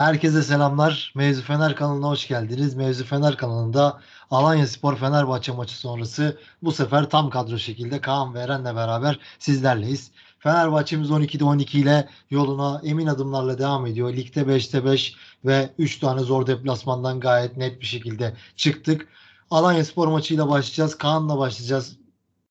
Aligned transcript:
Herkese 0.00 0.42
selamlar. 0.42 1.12
Mevzu 1.14 1.42
Fener 1.42 1.76
kanalına 1.76 2.08
hoş 2.08 2.28
geldiniz. 2.28 2.74
Mevzu 2.74 3.04
Fener 3.04 3.36
kanalında 3.36 4.00
Alanya 4.30 4.66
Spor 4.66 4.96
Fenerbahçe 4.96 5.52
maçı 5.52 5.76
sonrası 5.76 6.38
bu 6.62 6.72
sefer 6.72 7.10
tam 7.10 7.30
kadro 7.30 7.58
şekilde 7.58 8.00
Kaan 8.00 8.34
ve 8.34 8.40
Eren'le 8.40 8.76
beraber 8.76 9.18
sizlerleyiz. 9.38 10.10
Fenerbahçe'miz 10.38 11.10
12'de 11.10 11.44
12 11.44 11.78
ile 11.78 12.08
yoluna 12.30 12.80
emin 12.84 13.06
adımlarla 13.06 13.58
devam 13.58 13.86
ediyor. 13.86 14.12
Ligde 14.12 14.40
5'te 14.40 14.84
5 14.84 15.16
ve 15.44 15.70
3 15.78 15.98
tane 15.98 16.20
zor 16.20 16.46
deplasmandan 16.46 17.20
gayet 17.20 17.56
net 17.56 17.80
bir 17.80 17.86
şekilde 17.86 18.36
çıktık. 18.56 19.08
Alanya 19.50 19.84
Spor 19.84 20.08
maçıyla 20.08 20.48
başlayacağız. 20.48 20.98
Kaan'la 20.98 21.38
başlayacağız 21.38 21.96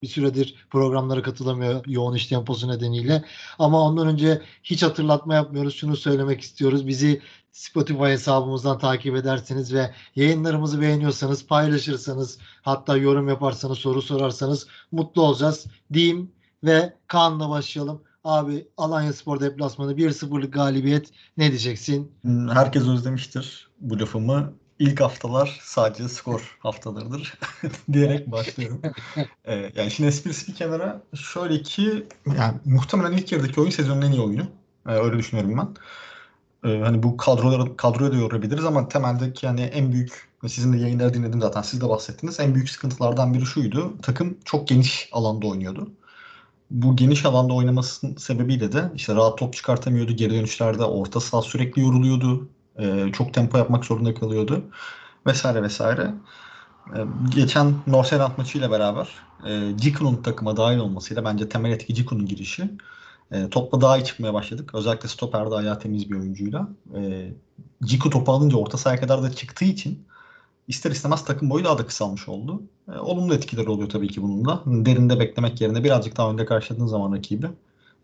bir 0.01 0.07
süredir 0.07 0.55
programlara 0.69 1.21
katılamıyor 1.21 1.85
yoğun 1.85 2.15
iş 2.15 2.27
temposu 2.27 2.67
nedeniyle. 2.67 3.23
Ama 3.59 3.81
ondan 3.81 4.07
önce 4.07 4.41
hiç 4.63 4.83
hatırlatma 4.83 5.35
yapmıyoruz. 5.35 5.75
Şunu 5.75 5.97
söylemek 5.97 6.41
istiyoruz. 6.41 6.87
Bizi 6.87 7.21
Spotify 7.51 8.03
hesabımızdan 8.03 8.79
takip 8.79 9.15
ederseniz 9.15 9.73
ve 9.73 9.93
yayınlarımızı 10.15 10.81
beğeniyorsanız, 10.81 11.47
paylaşırsanız, 11.47 12.39
hatta 12.61 12.97
yorum 12.97 13.29
yaparsanız, 13.29 13.77
soru 13.77 14.01
sorarsanız 14.01 14.67
mutlu 14.91 15.21
olacağız 15.21 15.65
diyeyim 15.93 16.31
ve 16.63 16.93
Kaan'la 17.07 17.49
başlayalım. 17.49 18.01
Abi 18.23 18.67
Alanya 18.77 19.13
Spor 19.13 19.39
deplasmanı 19.39 19.93
1-0'lık 19.93 20.53
galibiyet 20.53 21.09
ne 21.37 21.49
diyeceksin? 21.49 22.11
Herkes 22.53 22.87
özlemiştir 22.87 23.69
bu 23.79 23.99
lafımı 23.99 24.53
ilk 24.79 25.01
haftalar 25.01 25.59
sadece 25.63 26.09
skor 26.09 26.57
haftalarıdır 26.59 27.33
diyerek 27.93 28.31
başlıyorum. 28.31 28.81
ee, 29.45 29.71
yani 29.75 29.91
şimdi 29.91 30.09
esprisi 30.09 30.47
bir 30.47 30.55
kenara 30.55 31.01
şöyle 31.15 31.61
ki 31.61 32.07
yani 32.37 32.57
muhtemelen 32.65 33.17
ilk 33.17 33.31
yarıdaki 33.31 33.61
oyun 33.61 33.71
sezonun 33.71 34.01
en 34.01 34.11
iyi 34.11 34.21
oyunu. 34.21 34.47
Ee, 34.87 34.91
öyle 34.91 35.17
düşünüyorum 35.17 35.57
ben. 35.57 35.75
Ee, 36.69 36.79
hani 36.79 37.03
bu 37.03 37.17
kadroları 37.17 37.77
kadroya 37.77 38.11
da 38.11 38.15
yorabiliriz 38.15 38.65
ama 38.65 38.87
temeldeki 38.87 39.45
yani 39.45 39.61
en 39.61 39.91
büyük 39.91 40.27
sizin 40.47 40.73
de 40.73 40.77
yayınları 40.77 41.13
dinledim 41.13 41.41
zaten 41.41 41.61
siz 41.61 41.81
de 41.81 41.89
bahsettiniz. 41.89 42.39
En 42.39 42.55
büyük 42.55 42.69
sıkıntılardan 42.69 43.33
biri 43.33 43.45
şuydu. 43.45 43.93
Takım 44.01 44.37
çok 44.45 44.67
geniş 44.67 45.09
alanda 45.11 45.47
oynuyordu. 45.47 45.91
Bu 46.71 46.95
geniş 46.95 47.25
alanda 47.25 47.53
oynamasının 47.53 48.15
sebebiyle 48.15 48.71
de 48.71 48.91
işte 48.95 49.15
rahat 49.15 49.37
top 49.37 49.53
çıkartamıyordu. 49.53 50.11
Geri 50.13 50.33
dönüşlerde 50.33 50.83
orta 50.83 51.19
saha 51.19 51.41
sürekli 51.41 51.81
yoruluyordu. 51.81 52.49
E, 52.79 53.11
çok 53.11 53.33
tempo 53.33 53.57
yapmak 53.57 53.85
zorunda 53.85 54.13
kalıyordu. 54.13 54.63
Vesaire 55.27 55.63
vesaire. 55.63 56.13
E, 56.95 56.99
geçen 57.35 57.73
Norseland 57.87 58.31
maçıyla 58.37 58.71
beraber 58.71 59.07
e, 59.47 59.77
Ciku'nun 59.77 60.15
takıma 60.15 60.57
dahil 60.57 60.77
olmasıyla 60.77 61.25
bence 61.25 61.49
temel 61.49 61.71
etki 61.71 61.93
Ciku'nun 61.93 62.25
girişi. 62.25 62.69
E, 63.31 63.49
topla 63.49 63.81
daha 63.81 63.97
iyi 63.97 64.03
çıkmaya 64.03 64.33
başladık. 64.33 64.75
Özellikle 64.75 65.09
stoperde 65.09 65.55
ayağı 65.55 65.79
temiz 65.79 66.09
bir 66.11 66.15
oyuncuyla. 66.15 66.67
E, 66.95 67.31
Ciku 67.83 68.09
topu 68.09 68.31
alınca 68.31 68.57
orta 68.57 68.77
sahaya 68.77 68.99
kadar 68.99 69.23
da 69.23 69.31
çıktığı 69.31 69.65
için 69.65 70.07
ister 70.67 70.91
istemez 70.91 71.25
takım 71.25 71.49
boyu 71.49 71.65
daha 71.65 71.77
da 71.77 71.85
kısalmış 71.85 72.27
oldu. 72.29 72.61
E, 72.93 72.99
olumlu 72.99 73.33
etkileri 73.33 73.69
oluyor 73.69 73.89
tabii 73.89 74.07
ki 74.07 74.21
bunun 74.21 74.45
da. 74.45 74.63
Derinde 74.65 75.19
beklemek 75.19 75.61
yerine 75.61 75.83
birazcık 75.83 76.17
daha 76.17 76.31
önde 76.31 76.45
karşıladığın 76.45 76.87
zaman 76.87 77.13
rakibi 77.13 77.47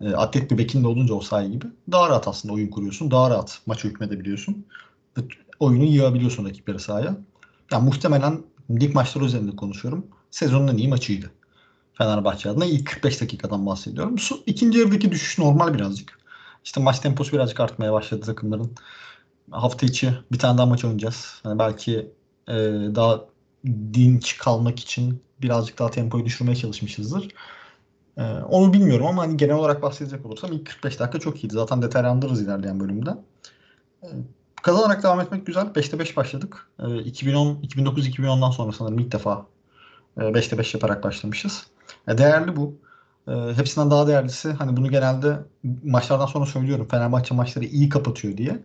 e, 0.02 0.14
atlet 0.14 0.52
bir 0.52 0.58
bekin 0.58 0.84
de 0.84 0.88
olunca 0.88 1.14
o 1.14 1.22
sahi 1.22 1.52
gibi 1.52 1.66
daha 1.92 2.10
rahat 2.10 2.28
aslında 2.28 2.54
oyun 2.54 2.68
kuruyorsun. 2.68 3.12
Daha 3.12 3.30
rahat 3.30 3.62
maçı 3.66 3.88
hükmedebiliyorsun. 3.88 4.66
Oyunu 5.60 5.84
yığabiliyorsun 5.84 6.46
rakipleri 6.46 6.80
sahaya. 6.80 7.18
Yani 7.72 7.86
muhtemelen 7.86 8.42
lig 8.72 8.96
maçları 8.96 9.26
üzerinde 9.26 9.56
konuşuyorum. 9.56 10.08
Sezonun 10.32 10.68
en 10.68 10.78
iyi 10.78 10.88
maçıydı. 10.88 11.32
Fenerbahçe 11.94 12.50
adına 12.50 12.66
ilk 12.66 12.88
45 12.88 13.22
dakikadan 13.22 13.66
bahsediyorum. 13.66 14.16
İkinci 14.46 14.80
yarıdaki 14.80 15.12
düşüş 15.12 15.40
normal 15.40 15.74
birazcık. 15.74 16.20
İşte 16.64 16.82
maç 16.82 17.00
temposu 17.00 17.34
birazcık 17.34 17.60
artmaya 17.60 17.94
başladı 17.94 18.26
takımların. 18.26 18.72
Hafta 19.52 19.86
içi 19.86 20.14
bir 20.32 20.40
tane 20.40 20.58
daha 20.58 20.66
maç 20.66 20.86
oynayacağız. 20.86 21.42
Yani 21.46 21.60
belki 21.60 22.12
e, 22.48 22.54
daha 22.96 23.26
dinç 23.94 24.38
kalmak 24.38 24.80
için 24.80 25.22
birazcık 25.42 25.80
daha 25.80 25.92
tempoyu 25.92 26.26
düşürmeye 26.26 26.56
çalışmışızdır. 26.56 27.28
Ee, 28.18 28.24
onu 28.50 28.74
bilmiyorum 28.74 29.06
ama 29.08 29.22
hani 29.22 29.38
genel 29.38 29.56
olarak 29.56 29.82
bahsedecek 29.82 30.26
olursam 30.26 30.52
ilk 30.52 30.68
45 30.68 31.00
dakika 31.00 31.20
çok 31.20 31.44
iyiydi. 31.44 31.54
Zaten 31.54 31.82
detaylandırırız 31.82 32.42
ilerleyen 32.42 32.80
bölümde. 32.80 33.10
Ee, 34.04 34.08
kazanarak 34.64 35.04
devam 35.04 35.20
etmek 35.20 35.46
güzel. 35.46 35.66
5'te 35.66 36.00
5 36.00 36.18
başladık. 36.18 36.68
Ee, 36.80 36.98
2010 36.98 37.56
2009-2010'dan 37.56 38.52
sonra 38.52 38.72
sanırım 38.72 39.00
ilk 39.00 39.12
defa 39.12 39.46
e, 40.18 40.22
5'te 40.22 40.58
5 40.58 40.74
yaparak 40.74 41.04
başlamışız. 41.04 41.68
E, 42.08 42.18
değerli 42.18 42.56
bu. 42.56 42.76
E, 43.28 43.32
hepsinden 43.32 43.92
daha 43.92 44.08
değerlisi 44.08 44.52
hani 44.52 44.78
bunu 44.78 44.90
genelde 44.90 45.40
maçlardan 45.84 46.26
sonra 46.26 46.46
söylüyorum. 46.46 46.88
Fenerbahçe 46.92 47.36
maçları 47.36 47.66
iyi 47.66 47.90
kapatıyor 47.90 48.38
diye. 48.38 48.60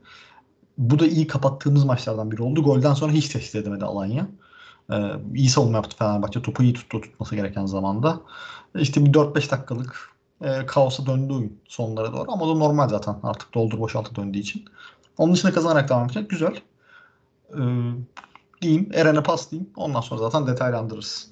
Bu 0.78 0.98
da 0.98 1.06
iyi 1.06 1.26
kapattığımız 1.26 1.84
maçlardan 1.84 2.30
biri 2.30 2.42
oldu. 2.42 2.62
Golden 2.62 2.94
sonra 2.94 3.12
hiç 3.12 3.28
tehdit 3.28 3.54
edemedi 3.54 3.84
Alanya. 3.84 4.28
Ee, 4.92 5.12
iyi 5.34 5.48
savunma 5.48 5.76
yaptı 5.76 5.96
Fenerbahçe. 5.96 6.42
Topu 6.42 6.62
iyi 6.62 6.74
tuttu 6.74 7.00
tutması 7.00 7.36
gereken 7.36 7.66
zamanda. 7.66 8.20
İşte 8.74 9.04
bir 9.04 9.12
4-5 9.12 9.50
dakikalık 9.50 10.10
e, 10.40 10.66
kaosa 10.66 11.06
döndü 11.06 11.32
oyun 11.32 11.60
sonlara 11.68 12.12
doğru. 12.12 12.32
Ama 12.32 12.44
o 12.44 12.54
da 12.54 12.58
normal 12.58 12.88
zaten 12.88 13.16
artık 13.22 13.54
doldur 13.54 13.78
boşaltı 13.78 14.14
döndüğü 14.14 14.38
için. 14.38 14.64
Onun 15.18 15.34
dışında 15.34 15.52
kazanarak 15.52 15.88
devam 15.88 16.04
edecek. 16.04 16.30
Güzel. 16.30 16.60
Ee, 17.54 17.58
diyeyim. 18.62 18.90
Eren'e 18.94 19.22
pas 19.22 19.50
diyeyim. 19.50 19.70
Ondan 19.76 20.00
sonra 20.00 20.20
zaten 20.20 20.46
detaylandırırız. 20.46 21.30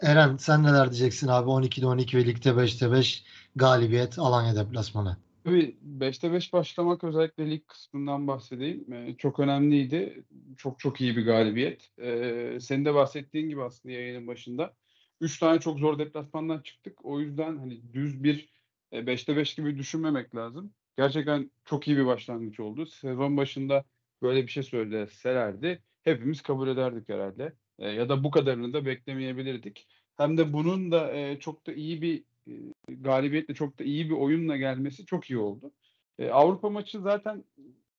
Eren 0.00 0.36
sen 0.36 0.62
neler 0.62 0.90
diyeceksin 0.90 1.28
abi? 1.28 1.50
12'de 1.50 1.86
12 1.86 2.16
ve 2.18 2.26
ligde 2.26 2.50
5'te 2.50 2.92
5 2.92 3.24
galibiyet 3.56 4.18
Alanya 4.18 4.56
deplasmanı. 4.56 5.16
Tabii 5.46 5.76
5'te 5.82 6.32
5 6.32 6.52
başlamak 6.52 7.04
özellikle 7.04 7.50
lig 7.50 7.66
kısmından 7.66 8.26
bahsedeyim. 8.26 8.92
Ee, 8.92 9.16
çok 9.18 9.40
önemliydi. 9.40 10.24
Çok 10.56 10.78
çok 10.78 11.00
iyi 11.00 11.16
bir 11.16 11.24
galibiyet. 11.24 11.90
Ee, 11.98 12.58
senin 12.60 12.84
de 12.84 12.94
bahsettiğin 12.94 13.48
gibi 13.48 13.62
aslında 13.62 13.94
yayının 13.94 14.26
başında. 14.26 14.74
3 15.20 15.38
tane 15.38 15.60
çok 15.60 15.78
zor 15.78 15.98
deplasmandan 15.98 16.60
çıktık. 16.62 17.04
O 17.04 17.20
yüzden 17.20 17.56
hani 17.56 17.92
düz 17.94 18.24
bir 18.24 18.48
5'te 18.92 19.32
e, 19.32 19.36
5 19.36 19.54
gibi 19.54 19.78
düşünmemek 19.78 20.34
lazım. 20.34 20.74
Gerçekten 20.96 21.50
çok 21.64 21.88
iyi 21.88 21.96
bir 21.96 22.06
başlangıç 22.06 22.60
oldu. 22.60 22.86
Sezon 22.86 23.36
başında 23.36 23.84
böyle 24.22 24.42
bir 24.42 24.52
şey 24.52 24.62
söyleselerdi 24.62 25.82
hepimiz 26.02 26.42
kabul 26.42 26.68
ederdik 26.68 27.08
herhalde. 27.08 27.52
E, 27.78 27.88
ya 27.88 28.08
da 28.08 28.24
bu 28.24 28.30
kadarını 28.30 28.72
da 28.72 28.86
beklemeyebilirdik. 28.86 29.88
Hem 30.16 30.38
de 30.38 30.52
bunun 30.52 30.92
da 30.92 31.12
e, 31.12 31.38
çok 31.38 31.66
da 31.66 31.72
iyi 31.72 32.02
bir 32.02 32.24
e, 32.48 32.52
galibiyetle 32.88 33.54
çok 33.54 33.78
da 33.78 33.84
iyi 33.84 34.10
bir 34.10 34.14
oyunla 34.14 34.56
gelmesi 34.56 35.06
çok 35.06 35.30
iyi 35.30 35.38
oldu. 35.38 35.72
E, 36.18 36.30
Avrupa 36.30 36.70
maçı 36.70 37.00
zaten 37.00 37.44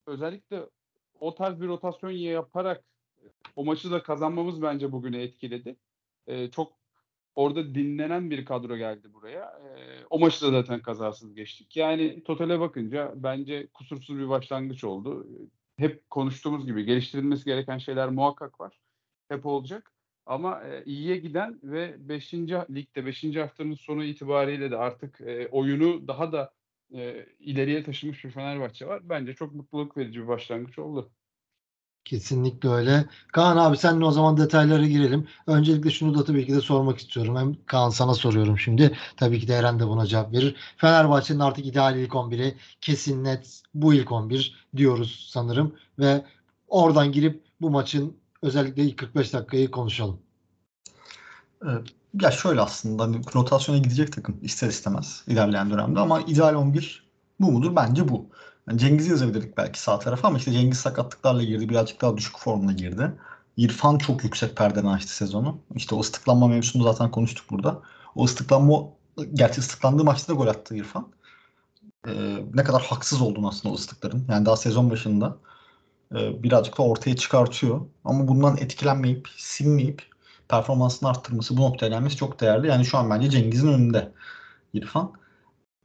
özellikle 0.05 0.61
o 1.19 1.35
tarz 1.35 1.61
bir 1.61 1.67
rotasyon 1.67 2.11
yaparak 2.11 2.83
o 3.55 3.65
maçı 3.65 3.91
da 3.91 4.03
kazanmamız 4.03 4.61
bence 4.61 4.91
bugünü 4.91 5.17
etkiledi. 5.17 5.75
E, 6.27 6.51
çok 6.51 6.73
orada 7.35 7.75
dinlenen 7.75 8.31
bir 8.31 8.45
kadro 8.45 8.77
geldi 8.77 9.13
buraya. 9.13 9.43
E, 9.43 10.03
o 10.09 10.19
maçı 10.19 10.45
da 10.45 10.51
zaten 10.51 10.81
kazasız 10.81 11.35
geçtik. 11.35 11.77
Yani 11.77 12.23
totale 12.23 12.59
bakınca 12.59 13.13
bence 13.15 13.67
kusursuz 13.67 14.17
bir 14.17 14.29
başlangıç 14.29 14.83
oldu. 14.83 15.27
Hep 15.77 16.09
konuştuğumuz 16.09 16.65
gibi 16.65 16.85
geliştirilmesi 16.85 17.45
gereken 17.45 17.77
şeyler 17.77 18.09
muhakkak 18.09 18.59
var. 18.59 18.79
Hep 19.29 19.45
olacak. 19.45 19.96
Ama 20.27 20.63
e, 20.63 20.83
iyiye 20.85 21.17
giden 21.17 21.59
ve 21.63 22.09
5. 22.09 22.33
ligde 22.33 23.05
5. 23.05 23.35
haftanın 23.35 23.75
sonu 23.75 24.03
itibariyle 24.03 24.71
de 24.71 24.77
artık 24.77 25.21
e, 25.21 25.47
oyunu 25.47 26.07
daha 26.07 26.31
da 26.31 26.53
e, 26.95 27.25
ileriye 27.39 27.83
taşımış 27.83 28.25
bir 28.25 28.31
Fenerbahçe 28.31 28.87
var. 28.87 29.09
Bence 29.09 29.33
çok 29.33 29.55
mutluluk 29.55 29.97
verici 29.97 30.21
bir 30.21 30.27
başlangıç 30.27 30.79
oldu. 30.79 31.11
Kesinlikle 32.05 32.69
öyle. 32.69 33.05
Kaan 33.33 33.57
abi 33.57 33.77
senle 33.77 34.05
o 34.05 34.11
zaman 34.11 34.37
detaylara 34.37 34.85
girelim. 34.85 35.27
Öncelikle 35.47 35.89
şunu 35.89 36.17
da 36.17 36.23
tabii 36.23 36.45
ki 36.45 36.53
de 36.53 36.61
sormak 36.61 36.97
istiyorum. 36.97 37.35
Hem 37.35 37.55
Kaan 37.65 37.89
sana 37.89 38.13
soruyorum 38.13 38.59
şimdi. 38.59 38.97
Tabii 39.17 39.39
ki 39.39 39.47
de 39.47 39.53
Eren 39.53 39.79
de 39.79 39.87
buna 39.87 40.05
cevap 40.05 40.33
verir. 40.33 40.55
Fenerbahçe'nin 40.77 41.39
artık 41.39 41.65
ideal 41.65 41.99
ilk 41.99 42.11
11'i 42.11 42.55
kesin 42.81 43.23
net 43.23 43.61
bu 43.73 43.93
ilk 43.93 44.11
11 44.11 44.67
diyoruz 44.75 45.27
sanırım. 45.31 45.75
Ve 45.99 46.25
oradan 46.67 47.11
girip 47.11 47.43
bu 47.61 47.69
maçın 47.69 48.17
özellikle 48.41 48.83
ilk 48.83 48.97
45 48.97 49.33
dakikayı 49.33 49.71
konuşalım. 49.71 50.26
Ya 52.21 52.31
şöyle 52.31 52.61
aslında 52.61 53.03
hani 53.03 53.21
rotasyona 53.35 53.77
gidecek 53.77 54.13
takım 54.13 54.39
ister 54.41 54.67
istemez 54.67 55.23
ilerleyen 55.27 55.69
dönemde 55.69 55.99
ama 55.99 56.21
ideal 56.21 56.53
11 56.53 57.07
bu 57.39 57.51
mudur? 57.51 57.75
Bence 57.75 58.07
bu. 58.07 58.29
Yani 58.69 58.79
Cengiz'i 58.79 59.09
yazabilirdik 59.09 59.57
belki 59.57 59.81
sağ 59.81 59.99
tarafa 59.99 60.27
ama 60.27 60.37
işte 60.37 60.51
Cengiz 60.51 60.79
sakatlıklarla 60.79 61.43
girdi. 61.43 61.69
Birazcık 61.69 62.01
daha 62.01 62.17
düşük 62.17 62.39
formuna 62.39 62.73
girdi. 62.73 63.11
İrfan 63.57 63.97
çok 63.97 64.23
yüksek 64.23 64.57
perdeden 64.57 64.87
açtı 64.87 65.15
sezonu. 65.15 65.59
İşte 65.75 65.95
o 65.95 65.99
ıslıklanma 65.99 66.47
mevzusunu 66.47 66.83
zaten 66.83 67.11
konuştuk 67.11 67.45
burada. 67.51 67.81
O 68.15 68.25
ıslıklanma 68.25 68.83
gerçi 69.33 69.59
ıslıklandığı 69.59 70.03
maçta 70.03 70.33
da 70.33 70.37
gol 70.37 70.47
attı 70.47 70.75
İrfan. 70.75 71.07
Ee, 72.07 72.37
ne 72.53 72.63
kadar 72.63 72.81
haksız 72.81 73.21
olduğunu 73.21 73.47
aslında 73.47 73.73
o 73.73 73.77
ıslıkların. 73.77 74.25
Yani 74.29 74.45
daha 74.45 74.57
sezon 74.57 74.89
başında 74.91 75.37
e, 76.15 76.43
birazcık 76.43 76.77
da 76.77 76.83
ortaya 76.83 77.15
çıkartıyor. 77.15 77.81
Ama 78.05 78.27
bundan 78.27 78.57
etkilenmeyip, 78.57 79.29
sinmeyip 79.37 80.16
performansını 80.49 81.09
arttırması, 81.09 81.57
bu 81.57 81.61
noktaya 81.61 81.87
gelmesi 81.87 82.15
çok 82.15 82.41
değerli. 82.41 82.67
Yani 82.67 82.85
şu 82.85 82.97
an 82.97 83.09
bence 83.09 83.29
Cengiz'in 83.29 83.67
önünde 83.67 84.11
İrfan. 84.73 85.13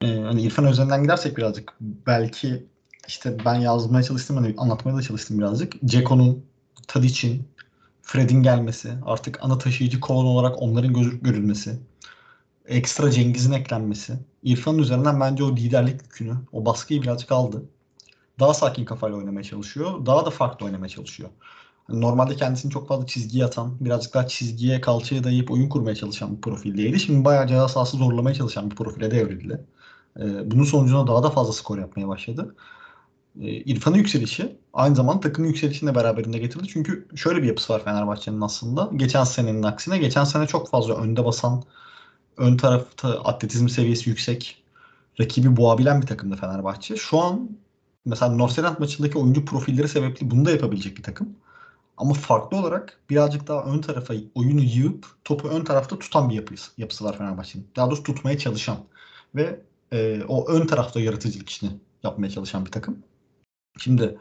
Ee, 0.03 0.07
hani 0.07 0.43
İrfan 0.43 0.67
üzerinden 0.67 1.03
gidersek 1.03 1.37
birazcık 1.37 1.75
belki 1.81 2.67
işte 3.09 3.37
ben 3.45 3.55
yazmaya 3.55 4.03
çalıştım 4.03 4.37
hani 4.37 4.55
anlatmaya 4.59 4.97
da 4.97 5.03
çalıştım 5.03 5.39
birazcık. 5.39 5.75
Ceko'nun, 5.85 6.45
Tadic'in, 6.89 7.49
Fred'in 8.03 8.43
gelmesi, 8.43 8.93
artık 9.07 9.39
ana 9.43 9.59
taşıyıcı 9.59 10.01
kolon 10.01 10.25
olarak 10.25 10.63
onların 10.63 11.21
görülmesi, 11.23 11.79
ekstra 12.67 13.11
Cengiz'in 13.11 13.53
eklenmesi, 13.53 14.13
İrfan'ın 14.43 14.79
üzerinden 14.79 15.21
bence 15.21 15.45
o 15.45 15.57
liderlik 15.57 16.03
yükünü, 16.03 16.35
o 16.53 16.65
baskıyı 16.65 17.03
birazcık 17.03 17.33
aldı. 17.33 17.63
Daha 18.41 18.55
sakin 18.55 18.85
kafayla 18.85 19.17
oynamaya 19.17 19.45
çalışıyor. 19.45 20.07
Daha 20.07 20.27
da 20.27 20.31
farklı 20.31 20.67
oynamaya 20.67 20.89
çalışıyor. 20.89 21.31
Normalde 21.89 22.37
kendisini 22.37 22.73
çok 22.73 22.89
fazla 22.89 23.07
çizgiye 23.07 23.45
atan, 23.45 23.77
birazcık 23.81 24.15
daha 24.15 24.27
çizgiye, 24.29 24.81
kalçaya 24.81 25.25
dayayıp 25.25 25.51
oyun 25.51 25.69
kurmaya 25.69 25.95
çalışan 25.95 26.37
bir 26.37 26.41
profildeydi. 26.41 27.01
Şimdi 27.01 27.25
bayağı 27.25 27.47
ceza 27.47 27.69
sahası 27.69 27.97
zorlamaya 27.97 28.35
çalışan 28.35 28.71
bir 28.71 28.77
profile 28.77 29.11
devrildi. 29.11 29.65
Ee, 30.21 30.51
bunun 30.51 30.65
sonucunda 30.65 31.07
daha 31.07 31.23
da 31.23 31.31
fazla 31.31 31.53
skor 31.53 31.79
yapmaya 31.79 32.09
başladı. 32.09 32.55
Ee, 33.41 33.47
İrfan'ın 33.47 33.97
yükselişi 33.97 34.57
aynı 34.73 34.97
zamanda 34.97 35.21
takımın 35.21 35.49
yükselişini 35.49 35.91
de 35.91 35.95
beraberinde 35.95 36.39
getirdi. 36.39 36.69
Çünkü 36.69 37.09
şöyle 37.15 37.43
bir 37.43 37.49
yapısı 37.49 37.73
var 37.73 37.85
Fenerbahçe'nin 37.85 38.41
aslında. 38.41 38.91
Geçen 38.97 39.25
senenin 39.25 39.63
aksine 39.63 39.99
geçen 39.99 40.25
sene 40.25 40.47
çok 40.47 40.71
fazla 40.71 40.95
önde 40.95 41.25
basan, 41.25 41.63
ön 42.37 42.57
tarafta 42.57 43.09
atletizm 43.25 43.69
seviyesi 43.69 44.11
yüksek, 44.11 44.63
rakibi 45.21 45.57
boğabilen 45.57 46.03
bir 46.03 46.07
takımdı 46.07 46.37
Fenerbahçe. 46.37 46.97
Şu 46.97 47.21
an 47.21 47.51
mesela 48.05 48.33
Norseland 48.33 48.79
maçındaki 48.79 49.19
oyuncu 49.19 49.45
profilleri 49.45 49.89
sebeple 49.89 50.31
bunu 50.31 50.45
da 50.45 50.51
yapabilecek 50.51 50.97
bir 50.97 51.03
takım. 51.03 51.37
Ama 52.03 52.15
farklı 52.15 52.57
olarak 52.57 53.01
birazcık 53.11 53.49
daha 53.49 53.65
ön 53.65 53.81
tarafa 53.81 54.15
oyunu 54.35 54.61
yığıp 54.61 55.07
topu 55.25 55.49
ön 55.49 55.65
tarafta 55.65 55.99
tutan 55.99 56.31
bir 56.31 56.35
yapısı, 56.35 56.71
yapısı 56.79 57.05
var 57.05 57.19
Fenerbahçe'nin. 57.19 57.69
Daha 57.77 57.87
doğrusu 57.87 58.03
tutmaya 58.03 58.39
çalışan 58.39 58.77
ve 59.35 59.61
e, 59.93 60.23
o 60.29 60.49
ön 60.49 60.67
tarafta 60.67 61.01
yaratıcılık 61.01 61.49
işini 61.51 61.71
yapmaya 62.03 62.31
çalışan 62.31 62.67
bir 62.67 62.71
takım. 62.71 62.99
Şimdi 63.79 64.19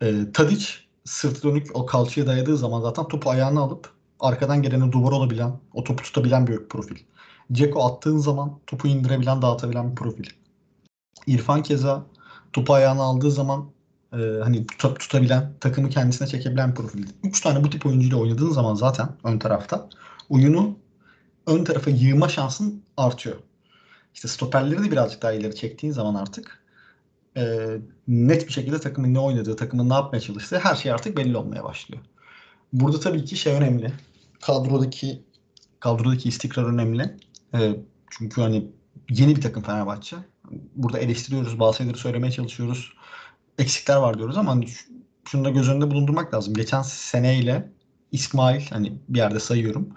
e, 0.00 0.32
Tadic 0.32 0.66
sırtı 1.04 1.42
dönük 1.42 1.76
o 1.76 1.86
kalçaya 1.86 2.26
dayadığı 2.26 2.56
zaman 2.56 2.80
zaten 2.80 3.08
topu 3.08 3.30
ayağına 3.30 3.60
alıp 3.60 3.90
arkadan 4.20 4.62
gelene 4.62 4.92
duvar 4.92 5.12
olabilen, 5.12 5.60
o 5.74 5.84
topu 5.84 6.02
tutabilen 6.02 6.46
bir 6.46 6.68
profil. 6.68 6.96
Ceko 7.52 7.84
attığın 7.84 8.18
zaman 8.18 8.58
topu 8.66 8.88
indirebilen, 8.88 9.42
dağıtabilen 9.42 9.90
bir 9.90 9.96
profil. 9.96 10.30
İrfan 11.26 11.62
keza 11.62 12.06
topu 12.52 12.74
ayağına 12.74 13.02
aldığı 13.02 13.30
zaman 13.30 13.75
e, 14.12 14.16
hani 14.42 14.66
tutup 14.66 15.00
tutabilen, 15.00 15.52
takımı 15.60 15.90
kendisine 15.90 16.28
çekebilen 16.28 16.70
bir 16.70 16.74
profil. 16.74 17.06
Üç 17.22 17.40
tane 17.40 17.64
bu 17.64 17.70
tip 17.70 17.86
oyuncuyla 17.86 18.16
oynadığın 18.16 18.50
zaman 18.50 18.74
zaten 18.74 19.08
ön 19.24 19.38
tarafta 19.38 19.88
oyunu 20.28 20.78
ön 21.46 21.64
tarafa 21.64 21.90
yığma 21.90 22.28
şansın 22.28 22.82
artıyor. 22.96 23.36
İşte 24.14 24.28
stoperleri 24.28 24.84
de 24.84 24.90
birazcık 24.90 25.22
daha 25.22 25.32
ileri 25.32 25.54
çektiğin 25.56 25.92
zaman 25.92 26.14
artık 26.14 26.64
e, 27.36 27.68
net 28.08 28.48
bir 28.48 28.52
şekilde 28.52 28.78
takımın 28.78 29.14
ne 29.14 29.18
oynadığı, 29.18 29.56
takımın 29.56 29.90
ne 29.90 29.94
yapmaya 29.94 30.20
çalıştığı 30.20 30.58
her 30.58 30.74
şey 30.74 30.92
artık 30.92 31.16
belli 31.16 31.36
olmaya 31.36 31.64
başlıyor. 31.64 32.02
Burada 32.72 33.00
tabii 33.00 33.24
ki 33.24 33.36
şey 33.36 33.54
önemli. 33.54 33.92
Kadrodaki 34.40 35.22
kadrodaki 35.80 36.28
istikrar 36.28 36.64
önemli. 36.64 37.16
E, 37.54 37.76
çünkü 38.10 38.40
hani 38.40 38.66
yeni 39.10 39.36
bir 39.36 39.40
takım 39.40 39.62
Fenerbahçe. 39.62 40.16
Burada 40.74 40.98
eleştiriyoruz, 40.98 41.60
bazı 41.60 41.78
şeyleri 41.78 41.98
söylemeye 41.98 42.32
çalışıyoruz. 42.32 42.92
Eksikler 43.58 43.96
var 43.96 44.18
diyoruz 44.18 44.36
ama 44.36 44.50
hani 44.50 44.66
şunu 45.24 45.44
da 45.44 45.50
göz 45.50 45.68
önünde 45.68 45.90
bulundurmak 45.90 46.34
lazım. 46.34 46.54
Geçen 46.54 46.82
seneyle 46.82 47.72
İsmail 48.12 48.70
hani 48.70 48.92
bir 49.08 49.18
yerde 49.18 49.40
sayıyorum. 49.40 49.88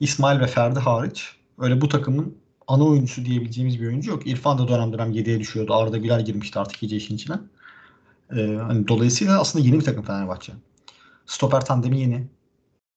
İsmail 0.00 0.40
ve 0.40 0.46
Ferdi 0.46 0.80
hariç 0.80 1.36
öyle 1.58 1.80
bu 1.80 1.88
takımın 1.88 2.38
ana 2.66 2.84
oyuncusu 2.84 3.24
diyebileceğimiz 3.24 3.80
bir 3.80 3.86
oyuncu 3.86 4.10
yok. 4.10 4.26
İrfan 4.26 4.58
da 4.58 4.68
dönem 4.68 4.92
dönem 4.92 5.12
7'ye 5.12 5.40
düşüyordu. 5.40 5.74
Arda 5.74 5.96
Güler 5.96 6.20
girmişti 6.20 6.58
artık 6.58 6.82
iyice 6.82 6.96
işin 6.96 7.14
içine. 7.14 7.36
Ee, 8.36 8.56
hani 8.56 8.88
dolayısıyla 8.88 9.40
aslında 9.40 9.64
yeni 9.66 9.78
bir 9.78 9.84
takım 9.84 10.04
Fenerbahçe. 10.04 10.52
Stoper 11.26 11.64
tandemi 11.64 12.00
yeni. 12.00 12.26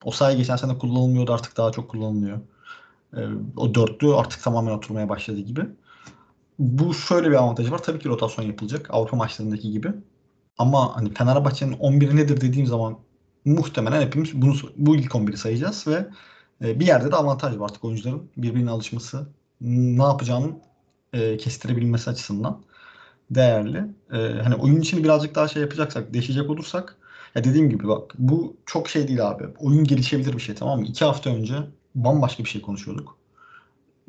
O 0.04 0.12
sayı 0.12 0.38
geçen 0.38 0.56
sene 0.56 0.78
kullanılmıyordu 0.78 1.34
artık 1.34 1.58
daha 1.58 1.72
çok 1.72 1.90
kullanılıyor. 1.90 2.40
Ee, 3.18 3.20
o 3.58 3.76
dörtlü 3.76 4.16
artık 4.16 4.44
tamamen 4.44 4.72
oturmaya 4.72 5.10
başladı 5.10 5.40
gibi. 5.40 5.62
Bu 6.60 6.94
şöyle 6.94 7.30
bir 7.30 7.36
avantajı 7.36 7.72
var. 7.72 7.84
Tabii 7.84 8.00
ki 8.00 8.10
rotasyon 8.10 8.46
yapılacak 8.46 8.88
Avrupa 8.90 9.18
maçlarındaki 9.18 9.72
gibi. 9.72 9.94
Ama 10.58 10.96
hani 10.96 11.14
Fenerbahçe'nin 11.14 11.74
11'i 11.74 12.16
nedir 12.16 12.42
dediğim 12.42 12.68
zaman 12.68 13.00
muhtemelen 13.46 14.02
hepimiz 14.02 14.42
bunu 14.42 14.54
bu 14.78 14.96
ilk 14.96 15.12
11'i 15.12 15.38
sayacağız 15.38 15.88
ve 15.88 16.08
e, 16.66 16.80
bir 16.80 16.88
yerde 16.88 17.12
de 17.12 17.16
avantaj 17.16 17.58
var 17.58 17.66
artık 17.66 17.84
oyuncuların 17.86 18.32
birbirine 18.38 18.70
alışması, 18.70 19.30
ne 19.62 20.04
yapacağının 20.04 20.60
e, 21.14 21.38
kestirebilmesi 21.38 22.10
açısından 22.10 22.64
değerli. 23.32 23.86
E, 24.14 24.18
hani 24.44 24.56
oyun 24.56 24.82
içini 24.82 25.04
birazcık 25.04 25.36
daha 25.36 25.48
şey 25.48 25.62
yapacaksak, 25.62 26.14
değişecek 26.14 26.50
olursak 26.50 26.98
ya 27.36 27.44
dediğim 27.44 27.70
gibi 27.70 27.88
bak 27.88 28.14
bu 28.18 28.58
çok 28.66 28.90
şey 28.90 29.08
değil 29.08 29.28
abi. 29.28 29.44
Oyun 29.60 29.84
gelişebilir 29.84 30.34
bir 30.34 30.40
şey 30.40 30.56
tamam 30.56 30.80
mı? 30.80 30.86
İki 30.88 31.06
hafta 31.06 31.30
önce 31.30 31.56
bambaşka 31.96 32.44
bir 32.44 32.50
şey 32.50 32.62
konuşuyorduk. 32.62 33.17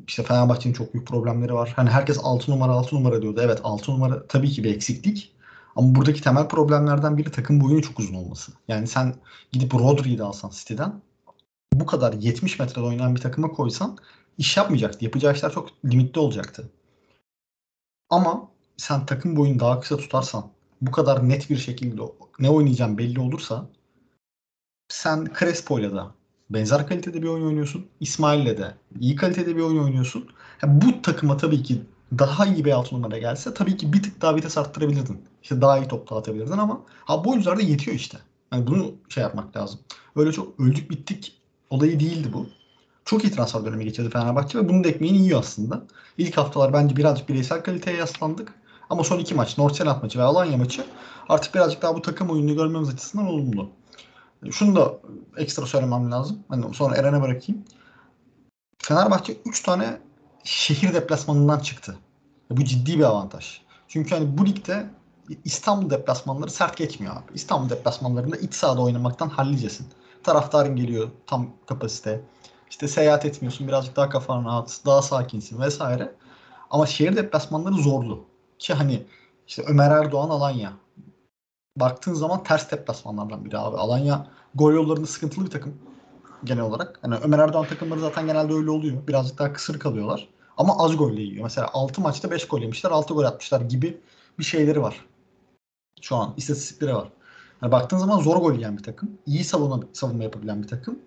İşte 0.07 0.23
Fenerbahçe'nin 0.23 0.75
çok 0.75 0.95
büyük 0.95 1.09
problemleri 1.09 1.55
var. 1.55 1.73
Hani 1.77 1.91
herkes 1.91 2.19
6 2.23 2.51
numara 2.51 2.73
6 2.73 2.97
numara 2.97 3.23
diyordu. 3.23 3.41
Evet 3.45 3.61
6 3.65 3.93
numara 3.93 4.27
tabii 4.27 4.51
ki 4.51 4.65
bir 4.65 4.75
eksiklik. 4.75 5.33
Ama 5.77 5.95
buradaki 5.95 6.21
temel 6.21 6.49
problemlerden 6.49 7.19
biri 7.19 7.31
takım 7.31 7.61
boyunun 7.61 7.81
çok 7.81 7.99
uzun 7.99 8.15
olması. 8.15 8.53
Yani 8.69 8.87
sen 8.87 9.15
gidip 9.53 9.75
Rodri'yi 9.75 10.19
de 10.19 10.23
alsan 10.23 10.51
City'den 10.51 11.01
bu 11.73 11.87
kadar 11.87 12.13
70 12.13 12.59
metrede 12.59 12.81
oynayan 12.87 13.17
bir 13.17 13.21
takıma 13.21 13.49
koysan 13.49 13.99
iş 14.39 14.57
yapmayacaktı. 14.57 15.05
Yapacağı 15.05 15.35
işler 15.35 15.53
çok 15.53 15.85
limitli 15.85 16.19
olacaktı. 16.19 16.71
Ama 18.11 18.51
sen 18.77 19.07
takım 19.07 19.37
boyunu 19.37 19.61
daha 19.61 19.81
kısa 19.81 19.97
tutarsan 19.97 20.51
bu 20.81 20.91
kadar 20.91 21.29
net 21.29 21.51
bir 21.51 21.57
şekilde 21.57 22.03
ne 22.39 22.51
oynayacağın 22.51 22.99
belli 22.99 23.21
olursa 23.21 23.67
sen 24.89 25.29
Crespo'yla 25.39 25.95
da 25.95 26.15
benzer 26.51 26.87
kalitede 26.87 27.23
bir 27.23 27.29
oyun 27.29 27.47
oynuyorsun. 27.47 27.87
İsmail'le 28.01 28.59
de 28.59 28.75
iyi 29.01 29.17
kalitede 29.17 29.57
bir 29.57 29.63
oyun 29.63 29.85
oynuyorsun. 29.85 30.29
Yani 30.63 30.81
bu 30.81 31.03
takıma 31.03 31.37
tabii 31.37 31.63
ki 31.63 31.83
daha 32.19 32.47
iyi 32.47 32.65
bir 32.65 32.73
altı 32.73 32.95
numara 32.95 33.19
gelse 33.19 33.55
tabii 33.55 33.77
ki 33.77 33.93
bir 33.93 34.03
tık 34.03 34.23
daha 34.23 34.37
vites 34.37 34.59
arttırabilirdin. 34.59 35.19
İşte 35.43 35.61
daha 35.61 35.79
iyi 35.79 35.89
top 35.89 36.11
dağıtabilirdin 36.11 36.59
ama 36.59 36.81
ha 37.05 37.25
bu 37.25 37.31
oyuncularda 37.31 37.63
yetiyor 37.63 37.97
işte. 37.97 38.19
Yani 38.53 38.67
bunu 38.67 38.95
şey 39.09 39.23
yapmak 39.23 39.57
lazım. 39.57 39.81
Öyle 40.17 40.33
çok 40.33 40.61
öldük 40.61 40.91
bittik 40.91 41.41
olayı 41.71 42.01
değildi 42.01 42.29
bu. 42.33 42.47
Çok 43.05 43.25
iyi 43.25 43.33
transfer 43.33 43.65
dönemi 43.65 43.85
geçirdi 43.85 44.11
Fenerbahçe 44.11 44.59
ve 44.59 44.69
bunun 44.69 44.85
da 44.85 44.89
ekmeğini 44.89 45.19
yiyor 45.19 45.41
aslında. 45.41 45.83
İlk 46.19 46.37
haftalar 46.37 46.73
bence 46.73 46.97
birazcık 46.97 47.29
bireysel 47.29 47.63
kaliteye 47.63 47.97
yaslandık. 47.97 48.55
Ama 48.91 49.05
son 49.05 49.19
iki 49.19 49.35
maç, 49.35 49.59
Nordsjælland 49.59 50.03
maçı 50.03 50.19
ve 50.19 50.23
Alanya 50.23 50.57
maçı 50.57 50.85
artık 51.29 51.55
birazcık 51.55 51.83
daha 51.83 51.95
bu 51.95 52.03
takım 52.03 52.31
oyununu 52.31 52.55
görmemiz 52.55 52.89
açısından 52.89 53.27
olumlu. 53.27 53.71
Şunu 54.51 54.77
da 54.77 54.99
ekstra 55.37 55.67
söylemem 55.67 56.13
lazım. 56.13 56.39
Hani 56.49 56.75
sonra 56.75 56.97
Eren'e 56.97 57.23
bırakayım. 57.23 57.65
Fenerbahçe 58.79 59.37
3 59.45 59.63
tane 59.63 60.01
şehir 60.45 60.95
deplasmanından 60.95 61.59
çıktı. 61.59 61.97
Bu 62.51 62.65
ciddi 62.65 62.99
bir 62.99 63.05
avantaj. 63.05 63.61
Çünkü 63.89 64.15
hani 64.15 64.39
bu 64.39 64.47
ligde 64.47 64.91
İstanbul 65.45 65.91
deplasmanları 65.91 66.51
sert 66.51 66.77
geçmiyor 66.77 67.17
abi. 67.17 67.35
İstanbul 67.35 67.71
deplasmanlarında 67.71 68.37
iç 68.37 68.55
sahada 68.55 68.83
oynamaktan 68.83 69.29
hallicesin. 69.29 69.87
Taraftarın 70.23 70.77
geliyor 70.77 71.09
tam 71.27 71.51
kapasite. 71.67 72.21
İşte 72.71 72.89
seyahat 72.89 73.25
etmiyorsun. 73.25 73.69
Birazcık 73.69 73.97
daha 73.97 74.09
kafan 74.09 74.45
rahat. 74.45 74.81
Daha 74.87 75.03
sakinsin 75.03 75.61
vesaire. 75.61 76.15
Ama 76.71 76.87
şehir 76.87 77.17
deplasmanları 77.17 77.75
zorlu. 77.75 78.25
Ki 78.59 78.75
hani 78.75 79.07
işte 79.47 79.63
Ömer 79.63 79.91
Erdoğan 79.91 80.31
Alanya. 80.31 80.73
Baktığın 81.81 82.15
zaman 82.15 82.43
ters 82.43 82.71
deplasmanlardan 82.71 83.45
biri 83.45 83.59
abi. 83.59 83.77
Alanya 83.77 84.27
gol 84.55 84.73
yollarında 84.73 85.07
sıkıntılı 85.07 85.45
bir 85.45 85.51
takım 85.51 85.75
genel 86.45 86.63
olarak. 86.63 87.01
Yani 87.05 87.15
Ömer 87.25 87.39
Erdoğan 87.39 87.67
takımları 87.67 88.01
zaten 88.01 88.27
genelde 88.27 88.53
öyle 88.55 88.71
oluyor. 88.71 89.07
Birazcık 89.07 89.39
daha 89.39 89.53
kısır 89.53 89.79
kalıyorlar. 89.79 90.29
Ama 90.57 90.79
az 90.79 90.97
golle 90.97 91.23
yiyor. 91.23 91.43
Mesela 91.45 91.71
6 91.73 92.01
maçta 92.01 92.31
5 92.31 92.49
gol 92.49 92.61
yemişler, 92.61 92.91
6 92.91 93.15
gol 93.15 93.25
atmışlar 93.25 93.61
gibi 93.61 94.01
bir 94.39 94.45
şeyleri 94.45 94.83
var. 94.83 95.05
Şu 96.01 96.17
an 96.17 96.35
istatistikleri 96.37 96.95
var. 96.95 97.09
Yani 97.63 97.73
baktığın 97.73 97.99
zaman 97.99 98.21
zor 98.21 98.37
gol 98.37 98.55
yiyen 98.55 98.79
bir 98.79 98.83
takım. 98.83 99.11
iyi 99.27 99.45
savunma, 99.45 99.81
savunma 99.93 100.25
yapabilen 100.25 100.63
bir 100.63 100.69
takım. 100.69 100.99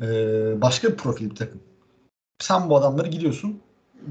Ee, 0.00 0.60
başka 0.60 0.88
bir 0.88 0.96
profil 0.96 1.30
bir 1.30 1.36
takım. 1.36 1.60
Sen 2.38 2.70
bu 2.70 2.76
adamları 2.76 3.08
gidiyorsun 3.08 3.60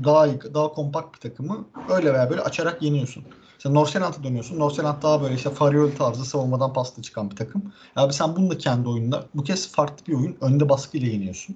daha 0.03 0.27
daha 0.53 0.73
kompakt 0.73 1.15
bir 1.15 1.29
takımı 1.29 1.65
öyle 1.89 2.13
veya 2.13 2.29
böyle 2.29 2.41
açarak 2.41 2.81
yeniyorsun. 2.81 3.23
İşte 3.57 3.73
Norseland'a 3.73 4.23
dönüyorsun. 4.23 4.59
Norseland 4.59 5.03
daha 5.03 5.21
böyle 5.21 5.35
işte 5.35 5.49
Fariol 5.49 5.91
tarzı 5.91 6.25
savunmadan 6.25 6.73
pasta 6.73 7.01
çıkan 7.01 7.31
bir 7.31 7.35
takım. 7.35 7.73
Abi 7.95 8.13
sen 8.13 8.35
bunu 8.35 8.49
da 8.49 8.57
kendi 8.57 8.89
oyununda 8.89 9.25
bu 9.33 9.43
kez 9.43 9.71
farklı 9.71 10.05
bir 10.07 10.13
oyun. 10.13 10.37
Önde 10.41 10.69
baskıyla 10.69 11.07
yeniyorsun. 11.07 11.55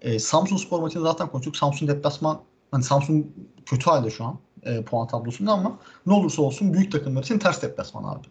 Ee, 0.00 0.18
Samsun 0.18 0.56
spor 0.56 0.80
maçını 0.80 1.02
zaten 1.02 1.28
konuştuk. 1.28 1.56
Samsun 1.56 1.88
deplasman 1.88 2.40
hani 2.70 2.84
Samsun 2.84 3.34
kötü 3.66 3.84
halde 3.84 4.10
şu 4.10 4.24
an 4.24 4.38
e, 4.62 4.84
puan 4.84 5.06
tablosunda 5.06 5.52
ama 5.52 5.78
ne 6.06 6.12
olursa 6.12 6.42
olsun 6.42 6.74
büyük 6.74 6.92
takımlar 6.92 7.22
için 7.22 7.38
ters 7.38 7.62
deplasman 7.62 8.14
abi. 8.14 8.26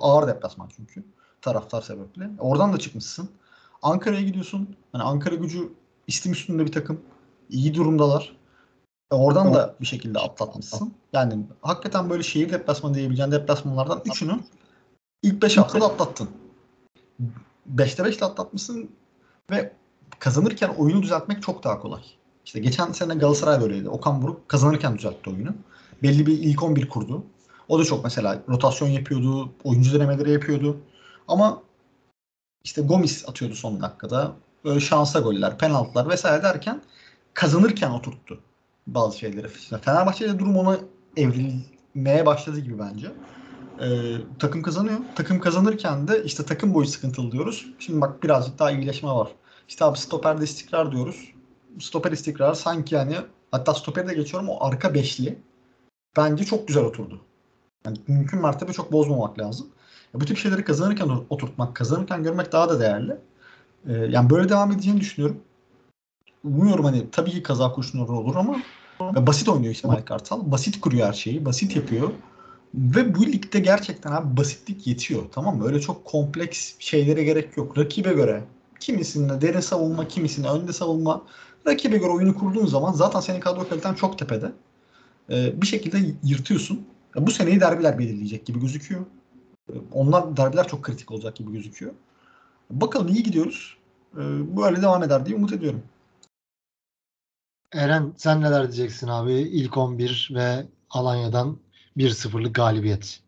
Ağır 0.00 0.28
deplasman 0.28 0.68
çünkü. 0.76 1.04
Taraftar 1.42 1.82
sebeple. 1.82 2.30
Oradan 2.38 2.72
da 2.72 2.78
çıkmışsın. 2.78 3.30
Ankara'ya 3.82 4.22
gidiyorsun. 4.22 4.76
Hani 4.92 5.02
Ankara 5.02 5.34
gücü 5.34 5.72
istim 6.06 6.32
üstünde 6.32 6.66
bir 6.66 6.72
takım. 6.72 7.00
İyi 7.50 7.74
durumdalar. 7.74 8.36
E, 9.12 9.14
oradan 9.14 9.54
da 9.54 9.74
bir 9.80 9.86
şekilde 9.86 10.18
atlatmışsın. 10.18 10.94
Yani 11.12 11.38
hakikaten 11.62 12.10
böyle 12.10 12.22
şehir 12.22 12.52
deplasmanı 12.52 12.94
diyebileceğin 12.94 13.32
deplasmanlardan 13.32 13.98
3'ünü 13.98 14.40
ilk 15.22 15.42
5 15.42 15.56
haftada 15.56 15.86
atlattın. 15.86 16.28
5'te 17.76 18.02
5'te 18.02 18.24
atlatmışsın 18.24 18.90
ve 19.50 19.72
kazanırken 20.18 20.68
oyunu 20.68 21.02
düzeltmek 21.02 21.42
çok 21.42 21.64
daha 21.64 21.80
kolay. 21.80 22.02
İşte 22.44 22.60
geçen 22.60 22.92
sene 22.92 23.14
Galatasaray 23.14 23.60
böyleydi. 23.60 23.88
Okan 23.88 24.22
Buruk 24.22 24.48
kazanırken 24.48 24.98
düzeltti 24.98 25.30
oyunu. 25.30 25.54
Belli 26.02 26.26
bir 26.26 26.38
ilk 26.38 26.62
11 26.62 26.88
kurdu. 26.88 27.24
O 27.68 27.78
da 27.78 27.84
çok 27.84 28.04
mesela 28.04 28.42
rotasyon 28.48 28.88
yapıyordu, 28.88 29.52
oyuncu 29.64 29.94
denemeleri 29.94 30.30
yapıyordu. 30.30 30.76
Ama 31.28 31.62
işte 32.64 32.82
Gomis 32.82 33.28
atıyordu 33.28 33.54
son 33.54 33.82
dakikada. 33.82 34.32
Böyle 34.64 34.80
şansa 34.80 35.20
goller, 35.20 35.58
penaltılar 35.58 36.08
vesaire 36.08 36.42
derken 36.42 36.82
kazanırken 37.34 37.90
oturttu 37.90 38.40
bazı 38.86 39.18
şeyleri. 39.18 39.48
Fenerbahçe'de 39.82 40.38
durum 40.38 40.56
ona 40.56 40.78
evrilmeye 41.16 42.26
başladı 42.26 42.60
gibi 42.60 42.78
bence. 42.78 43.12
Ee, 43.80 44.16
takım 44.38 44.62
kazanıyor. 44.62 44.98
Takım 45.14 45.40
kazanırken 45.40 46.08
de 46.08 46.24
işte 46.24 46.44
takım 46.44 46.74
boyu 46.74 46.86
sıkıntılı 46.86 47.32
diyoruz. 47.32 47.66
Şimdi 47.78 48.00
bak 48.00 48.22
birazcık 48.22 48.58
daha 48.58 48.70
iyileşme 48.70 49.10
var. 49.10 49.28
İşte 49.68 49.84
abi 49.84 49.98
stoperde 49.98 50.44
istikrar 50.44 50.92
diyoruz. 50.92 51.32
Stoper 51.78 52.12
istikrar 52.12 52.54
sanki 52.54 52.94
yani 52.94 53.16
hatta 53.52 53.74
stoperi 53.74 54.08
de 54.08 54.14
geçiyorum 54.14 54.48
o 54.48 54.64
arka 54.64 54.94
beşli 54.94 55.38
bence 56.16 56.44
çok 56.44 56.68
güzel 56.68 56.84
oturdu. 56.84 57.20
Yani 57.84 57.98
mümkün 58.08 58.42
mertebe 58.42 58.72
çok 58.72 58.92
bozmamak 58.92 59.38
lazım. 59.38 59.66
Ya 60.14 60.20
bu 60.20 60.24
tip 60.24 60.38
şeyleri 60.38 60.64
kazanırken 60.64 61.08
oturtmak, 61.30 61.76
kazanırken 61.76 62.22
görmek 62.22 62.52
daha 62.52 62.68
da 62.68 62.80
değerli. 62.80 63.16
Ee, 63.88 63.92
yani 63.92 64.30
böyle 64.30 64.48
devam 64.48 64.72
edeceğini 64.72 65.00
düşünüyorum. 65.00 65.40
Umuyorum 66.44 66.84
hani 66.84 67.10
tabii 67.10 67.30
ki 67.30 67.42
kaza 67.42 67.72
kurşunları 67.72 68.12
olur 68.12 68.36
ama 68.36 68.62
basit 69.00 69.48
oynuyor 69.48 69.74
İsmail 69.74 70.02
Kartal. 70.02 70.50
Basit 70.50 70.80
kuruyor 70.80 71.06
her 71.06 71.12
şeyi. 71.12 71.44
Basit 71.44 71.76
yapıyor. 71.76 72.10
Ve 72.74 73.14
bu 73.14 73.26
ligde 73.26 73.60
gerçekten 73.60 74.12
abi 74.12 74.36
basitlik 74.36 74.86
yetiyor. 74.86 75.22
Tamam 75.32 75.58
mı? 75.58 75.66
Öyle 75.66 75.80
çok 75.80 76.04
kompleks 76.04 76.74
şeylere 76.78 77.24
gerek 77.24 77.56
yok. 77.56 77.78
Rakibe 77.78 78.12
göre 78.12 78.44
kimisinde 78.80 79.40
derin 79.40 79.60
savunma, 79.60 80.08
kimisinde 80.08 80.48
önde 80.48 80.72
savunma. 80.72 81.22
Rakibe 81.66 81.98
göre 81.98 82.10
oyunu 82.10 82.34
kurduğun 82.34 82.66
zaman 82.66 82.92
zaten 82.92 83.20
senin 83.20 83.40
kadro 83.40 83.68
kaliten 83.68 83.94
çok 83.94 84.18
tepede. 84.18 84.52
Ee, 85.30 85.62
bir 85.62 85.66
şekilde 85.66 85.98
yırtıyorsun. 86.22 86.86
Ya 87.16 87.26
bu 87.26 87.30
seneyi 87.30 87.60
derbiler 87.60 87.98
belirleyecek 87.98 88.46
gibi 88.46 88.60
gözüküyor. 88.60 89.00
Ee, 89.68 89.72
onlar 89.92 90.36
derbiler 90.36 90.68
çok 90.68 90.82
kritik 90.82 91.10
olacak 91.10 91.36
gibi 91.36 91.52
gözüküyor. 91.52 91.92
Bakalım 92.70 93.08
iyi 93.08 93.22
gidiyoruz. 93.22 93.76
Ee, 94.14 94.20
böyle 94.56 94.82
devam 94.82 95.02
eder 95.02 95.26
diye 95.26 95.36
umut 95.36 95.52
ediyorum. 95.52 95.82
Eren 97.72 98.12
sen 98.16 98.40
neler 98.40 98.62
diyeceksin 98.62 99.08
abi? 99.08 99.32
İlk 99.32 99.76
11 99.76 100.30
ve 100.34 100.66
Alanya'dan 100.90 101.58
1-0'lık 101.96 102.54
galibiyet. 102.54 103.22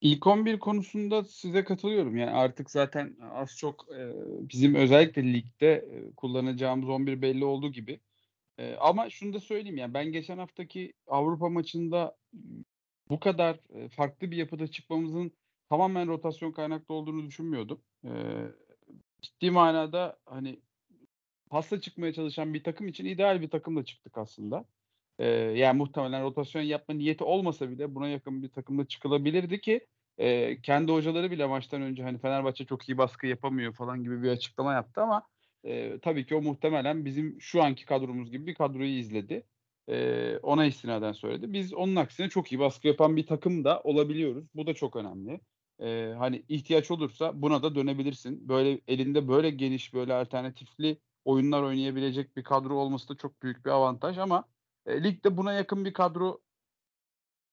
İlk 0.00 0.26
11 0.26 0.58
konusunda 0.58 1.24
size 1.24 1.64
katılıyorum. 1.64 2.16
Yani 2.16 2.30
artık 2.30 2.70
zaten 2.70 3.16
az 3.34 3.56
çok 3.56 3.86
e, 3.96 4.12
bizim 4.48 4.74
özellikle 4.74 5.32
ligde 5.32 5.72
e, 5.72 6.14
kullanacağımız 6.16 6.88
11 6.88 7.22
belli 7.22 7.44
olduğu 7.44 7.72
gibi. 7.72 8.00
E, 8.58 8.74
ama 8.74 9.10
şunu 9.10 9.34
da 9.34 9.40
söyleyeyim 9.40 9.76
yani 9.76 9.94
ben 9.94 10.12
geçen 10.12 10.38
haftaki 10.38 10.92
Avrupa 11.06 11.48
maçında 11.48 12.16
bu 13.10 13.20
kadar 13.20 13.58
e, 13.74 13.88
farklı 13.88 14.30
bir 14.30 14.36
yapıda 14.36 14.66
çıkmamızın 14.66 15.32
tamamen 15.68 16.08
rotasyon 16.08 16.52
kaynaklı 16.52 16.94
olduğunu 16.94 17.26
düşünmüyordum. 17.26 17.82
E, 18.04 18.10
ciddi 19.20 19.50
manada 19.50 20.18
hani 20.26 20.60
pasta 21.50 21.80
çıkmaya 21.80 22.12
çalışan 22.12 22.54
bir 22.54 22.64
takım 22.64 22.88
için 22.88 23.04
ideal 23.04 23.40
bir 23.42 23.50
takımla 23.50 23.84
çıktık 23.84 24.18
aslında. 24.18 24.64
Ee, 25.18 25.26
yani 25.28 25.78
muhtemelen 25.78 26.22
rotasyon 26.22 26.62
yapma 26.62 26.94
niyeti 26.94 27.24
olmasa 27.24 27.70
bile 27.70 27.94
buna 27.94 28.08
yakın 28.08 28.42
bir 28.42 28.48
takımda 28.52 28.86
çıkılabilirdi 28.88 29.60
ki 29.60 29.86
e, 30.18 30.60
kendi 30.62 30.92
hocaları 30.92 31.30
bile 31.30 31.46
maçtan 31.46 31.82
önce 31.82 32.02
hani 32.02 32.18
Fenerbahçe 32.18 32.64
çok 32.66 32.88
iyi 32.88 32.98
baskı 32.98 33.26
yapamıyor 33.26 33.74
falan 33.74 34.04
gibi 34.04 34.22
bir 34.22 34.30
açıklama 34.30 34.74
yaptı 34.74 35.02
ama 35.02 35.28
e, 35.64 35.98
tabii 36.00 36.26
ki 36.26 36.34
o 36.34 36.42
muhtemelen 36.42 37.04
bizim 37.04 37.40
şu 37.40 37.62
anki 37.62 37.84
kadromuz 37.84 38.30
gibi 38.30 38.46
bir 38.46 38.54
kadroyu 38.54 38.90
izledi. 38.98 39.46
E, 39.88 40.36
ona 40.42 40.64
istinaden 40.66 41.12
söyledi. 41.12 41.52
Biz 41.52 41.74
onun 41.74 41.96
aksine 41.96 42.28
çok 42.28 42.52
iyi 42.52 42.58
baskı 42.58 42.88
yapan 42.88 43.16
bir 43.16 43.26
takım 43.26 43.64
da 43.64 43.80
olabiliyoruz. 43.80 44.44
Bu 44.54 44.66
da 44.66 44.74
çok 44.74 44.96
önemli. 44.96 45.40
E, 45.80 46.14
hani 46.18 46.44
ihtiyaç 46.48 46.90
olursa 46.90 47.42
buna 47.42 47.62
da 47.62 47.74
dönebilirsin. 47.74 48.48
Böyle 48.48 48.80
elinde 48.88 49.28
böyle 49.28 49.50
geniş 49.50 49.94
böyle 49.94 50.14
alternatifli 50.14 51.00
oyunlar 51.24 51.62
oynayabilecek 51.62 52.36
bir 52.36 52.44
kadro 52.44 52.74
olması 52.74 53.08
da 53.08 53.16
çok 53.16 53.42
büyük 53.42 53.66
bir 53.66 53.70
avantaj 53.70 54.18
ama 54.18 54.44
e, 54.86 55.04
ligde 55.04 55.36
buna 55.36 55.52
yakın 55.52 55.84
bir 55.84 55.92
kadro 55.92 56.40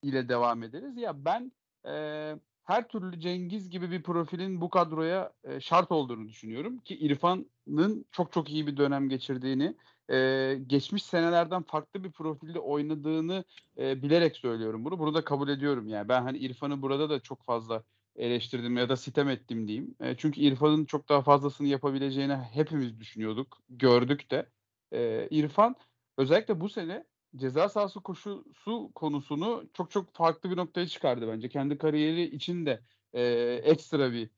ile 0.02 0.30
devam 0.30 0.64
ederiz. 0.64 0.98
Ya 0.98 1.26
ben 1.26 1.52
e, 1.88 2.36
her 2.64 2.88
türlü 2.88 3.20
Cengiz 3.20 3.70
gibi 3.70 3.92
bir 3.92 4.04
profilin 4.04 4.62
bu 4.62 4.70
kadroya 4.70 5.34
e, 5.44 5.60
şart 5.60 5.92
olduğunu 5.92 6.28
düşünüyorum 6.28 6.80
ki 6.80 6.98
İrfan'ın 6.98 8.06
çok 8.12 8.32
çok 8.32 8.50
iyi 8.50 8.68
bir 8.68 8.78
dönem 8.78 9.10
geçirdiğini, 9.10 9.76
e, 10.12 10.60
geçmiş 10.68 11.04
senelerden 11.04 11.64
farklı 11.64 12.04
bir 12.04 12.12
profilde 12.12 12.60
oynadığını 12.60 13.44
e, 13.78 14.02
bilerek 14.02 14.36
söylüyorum 14.38 14.86
bunu. 14.86 15.00
Bunu 15.00 15.14
da 15.14 15.24
kabul 15.24 15.50
ediyorum 15.50 15.88
yani. 15.88 16.10
Ben 16.10 16.22
hani 16.22 16.38
İrfan'ı 16.38 16.82
burada 16.82 17.10
da 17.10 17.20
çok 17.20 17.44
fazla 17.44 17.84
eleştirdim 18.18 18.78
ya 18.78 18.90
da 18.90 18.98
sitem 18.98 19.30
ettim 19.30 19.68
diyeyim. 19.68 19.96
E, 20.00 20.18
çünkü 20.18 20.42
İrfan'ın 20.42 20.86
çok 20.86 21.10
daha 21.10 21.22
fazlasını 21.22 21.68
yapabileceğini 21.68 22.36
hepimiz 22.36 23.00
düşünüyorduk, 23.00 23.58
gördük 23.70 24.32
de. 24.32 24.50
E, 24.94 25.28
İrfan 25.32 25.76
özellikle 26.18 26.62
bu 26.62 26.70
sene 26.70 27.04
ceza 27.36 27.70
sahası 27.70 28.02
koşusu 28.02 28.92
konusunu 28.96 29.64
çok 29.74 29.92
çok 29.92 30.14
farklı 30.16 30.52
bir 30.52 30.58
noktaya 30.58 30.88
çıkardı 30.88 31.28
bence. 31.28 31.50
Kendi 31.50 31.78
kariyeri 31.78 32.24
için 32.24 32.66
de 32.66 32.82
e, 33.14 33.24
ekstra 33.64 34.12
bir 34.12 34.30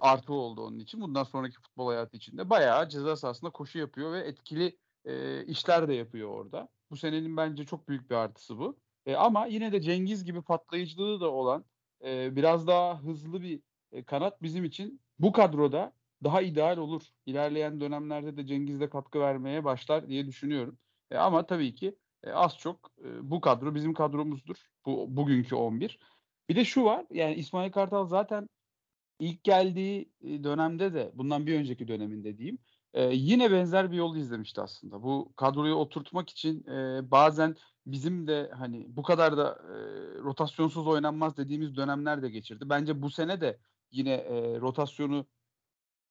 artı 0.00 0.32
oldu 0.32 0.62
onun 0.62 0.78
için. 0.78 1.00
Bundan 1.00 1.24
sonraki 1.24 1.56
futbol 1.60 1.86
hayatı 1.86 2.16
içinde 2.16 2.50
bayağı 2.50 2.88
ceza 2.88 3.16
sahasında 3.16 3.50
koşu 3.50 3.78
yapıyor 3.78 4.12
ve 4.12 4.20
etkili 4.20 4.78
e, 5.04 5.44
işler 5.46 5.88
de 5.88 5.94
yapıyor 5.94 6.28
orada. 6.28 6.68
Bu 6.90 6.96
senenin 6.96 7.36
bence 7.36 7.64
çok 7.66 7.88
büyük 7.88 8.10
bir 8.10 8.14
artısı 8.14 8.58
bu. 8.58 8.78
E, 9.06 9.14
ama 9.16 9.46
yine 9.46 9.72
de 9.72 9.80
Cengiz 9.80 10.24
gibi 10.24 10.42
patlayıcılığı 10.42 11.20
da 11.20 11.30
olan 11.30 11.64
e, 12.04 12.36
biraz 12.36 12.66
daha 12.66 13.02
hızlı 13.02 13.42
bir 13.42 13.60
e, 13.92 14.04
kanat 14.04 14.42
bizim 14.42 14.64
için 14.64 15.00
bu 15.18 15.32
kadroda 15.32 15.92
daha 16.24 16.42
ideal 16.42 16.76
olur. 16.76 17.02
İlerleyen 17.26 17.80
dönemlerde 17.80 18.36
de 18.36 18.46
Cengiz 18.46 18.80
de 18.80 18.90
katkı 18.90 19.20
vermeye 19.20 19.64
başlar 19.64 20.08
diye 20.08 20.26
düşünüyorum. 20.26 20.78
E, 21.10 21.16
ama 21.16 21.46
tabii 21.46 21.74
ki 21.74 21.96
e, 22.24 22.30
az 22.30 22.58
çok 22.58 22.90
e, 23.04 23.30
bu 23.30 23.40
kadro 23.40 23.74
bizim 23.74 23.94
kadromuzdur. 23.94 24.56
Bu 24.86 25.16
bugünkü 25.16 25.54
11. 25.54 25.98
Bir 26.48 26.56
de 26.56 26.64
şu 26.64 26.84
var. 26.84 27.06
Yani 27.10 27.34
İsmail 27.34 27.72
Kartal 27.72 28.06
zaten 28.06 28.48
ilk 29.18 29.44
geldiği 29.44 30.12
e, 30.22 30.44
dönemde 30.44 30.94
de 30.94 31.12
bundan 31.14 31.46
bir 31.46 31.58
önceki 31.58 31.88
döneminde 31.88 32.38
diyeyim. 32.38 32.58
E, 32.94 33.04
yine 33.14 33.50
benzer 33.52 33.92
bir 33.92 33.96
yol 33.96 34.16
izlemişti 34.16 34.60
aslında. 34.60 35.02
Bu 35.02 35.32
kadroyu 35.36 35.74
oturtmak 35.74 36.30
için 36.30 36.64
e, 36.66 37.10
bazen 37.10 37.56
bizim 37.86 38.26
de 38.26 38.50
hani 38.58 38.86
bu 38.96 39.02
kadar 39.02 39.36
da 39.36 39.62
e, 39.62 39.74
rotasyonsuz 40.18 40.86
oynanmaz 40.86 41.36
dediğimiz 41.36 41.76
dönemler 41.76 42.22
de 42.22 42.30
geçirdi. 42.30 42.68
Bence 42.68 43.02
bu 43.02 43.10
sene 43.10 43.40
de 43.40 43.58
yine 43.90 44.14
e, 44.14 44.60
rotasyonu 44.60 45.26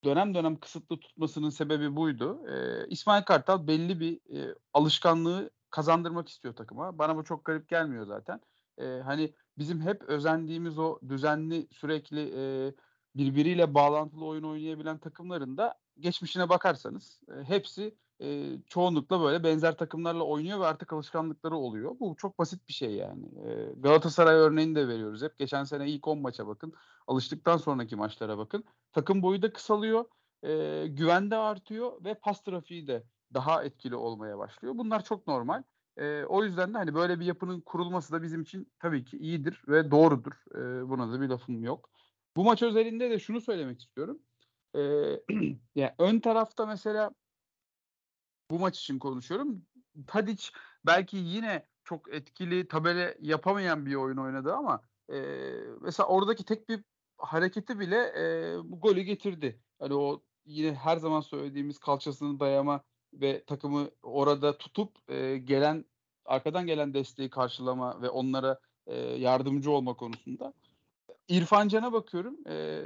dönem 0.03 0.35
dönem 0.35 0.59
kısıtlı 0.59 0.99
tutmasının 0.99 1.49
sebebi 1.49 1.95
buydu. 1.95 2.47
E, 2.47 2.87
İsmail 2.87 3.23
Kartal 3.23 3.67
belli 3.67 3.99
bir 3.99 4.37
e, 4.37 4.55
alışkanlığı 4.73 5.51
kazandırmak 5.69 6.29
istiyor 6.29 6.55
takıma. 6.55 6.97
Bana 6.97 7.15
bu 7.15 7.23
çok 7.23 7.45
garip 7.45 7.69
gelmiyor 7.69 8.05
zaten. 8.05 8.41
E, 8.77 8.85
hani 8.85 9.33
bizim 9.57 9.81
hep 9.81 10.03
özendiğimiz 10.03 10.79
o 10.79 10.99
düzenli 11.09 11.67
sürekli 11.71 12.33
e, 12.35 12.73
birbiriyle 13.15 13.73
bağlantılı 13.73 14.25
oyun 14.25 14.43
oynayabilen 14.43 14.97
takımların 14.97 15.57
da 15.57 15.79
geçmişine 15.99 16.49
bakarsanız 16.49 17.21
e, 17.29 17.43
hepsi 17.43 17.95
e, 18.21 18.57
çoğunlukla 18.67 19.21
böyle 19.21 19.43
benzer 19.43 19.77
takımlarla 19.77 20.23
oynuyor 20.23 20.59
ve 20.59 20.65
artık 20.65 20.93
alışkanlıkları 20.93 21.55
oluyor. 21.55 21.95
Bu 21.99 22.15
çok 22.17 22.39
basit 22.39 22.67
bir 22.67 22.73
şey 22.73 22.91
yani. 22.91 23.25
E, 23.25 23.73
Galatasaray 23.77 24.35
örneğini 24.35 24.75
de 24.75 24.87
veriyoruz 24.87 25.21
hep. 25.21 25.37
Geçen 25.39 25.63
sene 25.63 25.89
ilk 25.89 26.07
10 26.07 26.19
maça 26.19 26.47
bakın. 26.47 26.73
Alıştıktan 27.07 27.57
sonraki 27.57 27.95
maçlara 27.95 28.37
bakın. 28.37 28.63
Takım 28.93 29.21
boyu 29.21 29.41
da 29.41 29.53
kısalıyor. 29.53 30.05
E, 30.43 30.87
güven 30.87 31.31
de 31.31 31.35
artıyor 31.35 32.05
ve 32.05 32.13
pas 32.13 32.43
trafiği 32.43 32.87
de 32.87 33.03
daha 33.33 33.63
etkili 33.63 33.95
olmaya 33.95 34.37
başlıyor. 34.37 34.73
Bunlar 34.77 35.03
çok 35.03 35.27
normal. 35.27 35.63
E, 35.97 36.23
o 36.23 36.43
yüzden 36.43 36.73
de 36.73 36.77
hani 36.77 36.93
böyle 36.93 37.19
bir 37.19 37.25
yapının 37.25 37.61
kurulması 37.61 38.13
da 38.13 38.23
bizim 38.23 38.41
için 38.41 38.71
tabii 38.79 39.05
ki 39.05 39.17
iyidir 39.17 39.61
ve 39.67 39.91
doğrudur. 39.91 40.31
E, 40.55 40.89
buna 40.89 41.11
da 41.11 41.21
bir 41.21 41.29
lafım 41.29 41.63
yok. 41.63 41.89
Bu 42.35 42.43
maç 42.43 42.63
özelinde 42.63 43.09
de 43.09 43.19
şunu 43.19 43.41
söylemek 43.41 43.81
istiyorum. 43.81 44.19
E, 44.75 44.81
yani 45.75 45.91
ön 45.99 46.19
tarafta 46.19 46.65
mesela 46.65 47.11
bu 48.51 48.59
maç 48.59 48.79
için 48.79 48.99
konuşuyorum. 48.99 49.65
Tadic 50.07 50.43
belki 50.85 51.17
yine 51.17 51.65
çok 51.83 52.13
etkili 52.13 52.67
tabele 52.67 53.17
yapamayan 53.21 53.85
bir 53.85 53.95
oyun 53.95 54.17
oynadı 54.17 54.53
ama 54.53 54.81
e, 55.13 55.17
mesela 55.81 56.07
oradaki 56.07 56.45
tek 56.45 56.69
bir 56.69 56.83
hareketi 57.17 57.79
bile 57.79 57.97
e, 58.17 58.57
bu 58.63 58.79
golü 58.79 59.01
getirdi. 59.01 59.59
Hani 59.79 59.93
o 59.93 60.23
yine 60.45 60.73
her 60.73 60.97
zaman 60.97 61.21
söylediğimiz 61.21 61.79
kalçasını 61.79 62.39
dayama 62.39 62.83
ve 63.13 63.43
takımı 63.45 63.89
orada 64.03 64.57
tutup 64.57 65.11
e, 65.11 65.37
gelen 65.37 65.85
arkadan 66.25 66.67
gelen 66.67 66.93
desteği 66.93 67.29
karşılama 67.29 68.01
ve 68.01 68.09
onlara 68.09 68.59
e, 68.87 68.95
yardımcı 68.97 69.71
olma 69.71 69.93
konusunda. 69.93 70.53
İrfan 71.27 71.67
Can'a 71.67 71.93
bakıyorum. 71.93 72.37
E, 72.47 72.83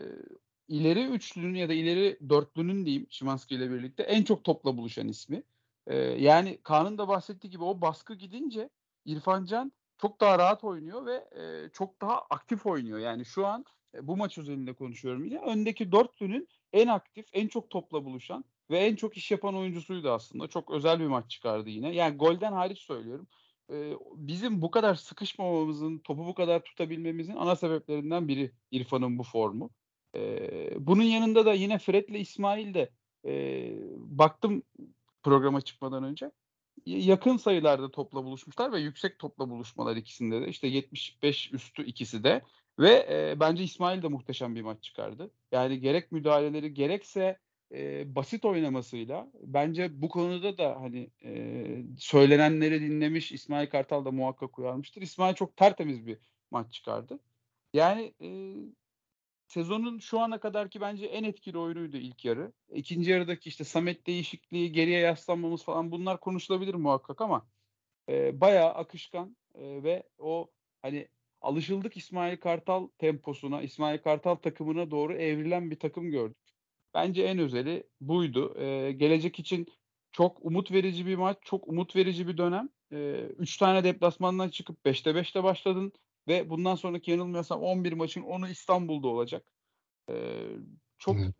ileri 0.67 1.05
üçlünün 1.05 1.55
ya 1.55 1.69
da 1.69 1.73
ileri 1.73 2.19
dörtlünün 2.29 2.85
diyeyim 2.85 3.07
Şimanski 3.09 3.55
ile 3.55 3.71
birlikte 3.71 4.03
en 4.03 4.23
çok 4.23 4.43
topla 4.43 4.77
buluşan 4.77 5.07
ismi. 5.07 5.43
E, 5.87 5.95
yani 5.97 6.59
Kaan'ın 6.63 6.97
da 6.97 7.07
bahsettiği 7.07 7.51
gibi 7.51 7.63
o 7.63 7.81
baskı 7.81 8.15
gidince 8.15 8.69
İrfan 9.05 9.45
Can 9.45 9.71
çok 9.97 10.21
daha 10.21 10.39
rahat 10.39 10.63
oynuyor 10.63 11.05
ve 11.05 11.15
e, 11.15 11.69
çok 11.73 12.01
daha 12.01 12.21
aktif 12.21 12.65
oynuyor. 12.65 12.99
Yani 12.99 13.25
şu 13.25 13.47
an 13.47 13.65
e, 13.95 14.07
bu 14.07 14.17
maç 14.17 14.37
özelinde 14.37 14.73
konuşuyorum 14.73 15.25
yine. 15.25 15.39
Öndeki 15.39 15.91
dörtlünün 15.91 16.47
en 16.73 16.87
aktif, 16.87 17.25
en 17.33 17.47
çok 17.47 17.69
topla 17.69 18.05
buluşan 18.05 18.45
ve 18.69 18.79
en 18.79 18.95
çok 18.95 19.17
iş 19.17 19.31
yapan 19.31 19.55
oyuncusuydu 19.55 20.11
aslında. 20.11 20.47
Çok 20.47 20.71
özel 20.71 20.99
bir 20.99 21.07
maç 21.07 21.31
çıkardı 21.31 21.69
yine. 21.69 21.95
Yani 21.95 22.17
golden 22.17 22.53
hariç 22.53 22.79
söylüyorum. 22.79 23.27
E, 23.71 23.93
bizim 24.15 24.61
bu 24.61 24.71
kadar 24.71 24.95
sıkışmamamızın, 24.95 25.97
topu 25.99 26.25
bu 26.25 26.33
kadar 26.33 26.63
tutabilmemizin 26.63 27.35
ana 27.35 27.55
sebeplerinden 27.55 28.27
biri 28.27 28.51
İrfan'ın 28.71 29.19
bu 29.19 29.23
formu. 29.23 29.69
E, 30.15 30.87
bunun 30.87 31.03
yanında 31.03 31.45
da 31.45 31.53
yine 31.53 31.77
Fred'le 31.79 32.15
İsmail 32.19 32.73
de 32.73 32.89
e, 33.25 33.33
baktım 33.95 34.63
programa 35.25 35.61
çıkmadan 35.61 36.03
önce 36.03 36.31
yakın 36.85 37.37
sayılarda 37.37 37.91
topla 37.91 38.23
buluşmuşlar 38.23 38.71
ve 38.71 38.79
yüksek 38.79 39.19
topla 39.19 39.49
buluşmalar 39.49 39.95
ikisinde 39.95 40.41
de. 40.41 40.47
İşte 40.47 40.67
75 40.67 41.53
üstü 41.53 41.83
ikisi 41.85 42.23
de. 42.23 42.41
Ve 42.79 43.07
e, 43.09 43.39
bence 43.39 43.63
İsmail 43.63 44.01
de 44.01 44.07
muhteşem 44.07 44.55
bir 44.55 44.61
maç 44.61 44.83
çıkardı. 44.83 45.31
Yani 45.51 45.79
gerek 45.79 46.11
müdahaleleri 46.11 46.73
gerekse 46.73 47.39
e, 47.73 48.15
basit 48.15 48.45
oynamasıyla 48.45 49.31
bence 49.43 50.01
bu 50.01 50.09
konuda 50.09 50.57
da 50.57 50.77
hani 50.81 51.09
e, 51.23 51.65
söylenenleri 51.97 52.81
dinlemiş 52.81 53.31
İsmail 53.31 53.69
Kartal 53.69 54.05
da 54.05 54.11
muhakkak 54.11 54.59
uyarmıştır. 54.59 55.01
İsmail 55.01 55.35
çok 55.35 55.57
tertemiz 55.57 56.07
bir 56.07 56.17
maç 56.51 56.73
çıkardı. 56.73 57.19
Yani 57.73 58.13
e, 58.21 58.27
sezonun 59.47 59.99
şu 59.99 60.19
ana 60.19 60.39
kadarki 60.39 60.81
bence 60.81 61.05
en 61.05 61.23
etkili 61.23 61.57
oyunuydu 61.57 61.97
ilk 61.97 62.25
yarı. 62.25 62.53
İkinci 62.73 63.11
yarıdaki 63.11 63.49
işte 63.49 63.63
Samet 63.63 64.07
değişikliği, 64.07 64.71
geriye 64.71 64.99
yaslanmamız 64.99 65.63
falan 65.63 65.91
bunlar 65.91 66.19
konuşulabilir 66.19 66.73
muhakkak 66.73 67.21
ama 67.21 67.47
e, 68.09 68.41
bayağı 68.41 68.69
akışkan 68.73 69.37
e, 69.55 69.83
ve 69.83 70.03
o 70.17 70.51
hani 70.81 71.07
alışıldık 71.41 71.97
İsmail 71.97 72.37
Kartal 72.37 72.87
temposuna, 72.97 73.61
İsmail 73.61 73.97
Kartal 73.97 74.35
takımına 74.35 74.91
doğru 74.91 75.13
evrilen 75.13 75.71
bir 75.71 75.79
takım 75.79 76.11
gördük. 76.11 76.37
Bence 76.93 77.23
en 77.23 77.39
özeli 77.39 77.83
buydu. 78.01 78.59
E, 78.59 78.91
gelecek 78.91 79.39
için 79.39 79.67
çok 80.11 80.45
umut 80.45 80.71
verici 80.71 81.05
bir 81.05 81.15
maç, 81.15 81.37
çok 81.41 81.67
umut 81.67 81.95
verici 81.95 82.27
bir 82.27 82.37
dönem. 82.37 82.69
E, 82.91 83.13
üç 83.37 83.57
tane 83.57 83.83
deplasmandan 83.83 84.49
çıkıp 84.49 84.85
5'te 84.85 85.09
5'te 85.09 85.43
başladın 85.43 85.93
ve 86.27 86.49
bundan 86.49 86.75
sonraki 86.75 87.11
yanılmıyorsam 87.11 87.61
11 87.61 87.93
maçın 87.93 88.21
10'u 88.21 88.47
İstanbul'da 88.47 89.07
olacak. 89.07 89.45
E, 90.09 90.45
çok 90.97 91.15
Evet. 91.15 91.35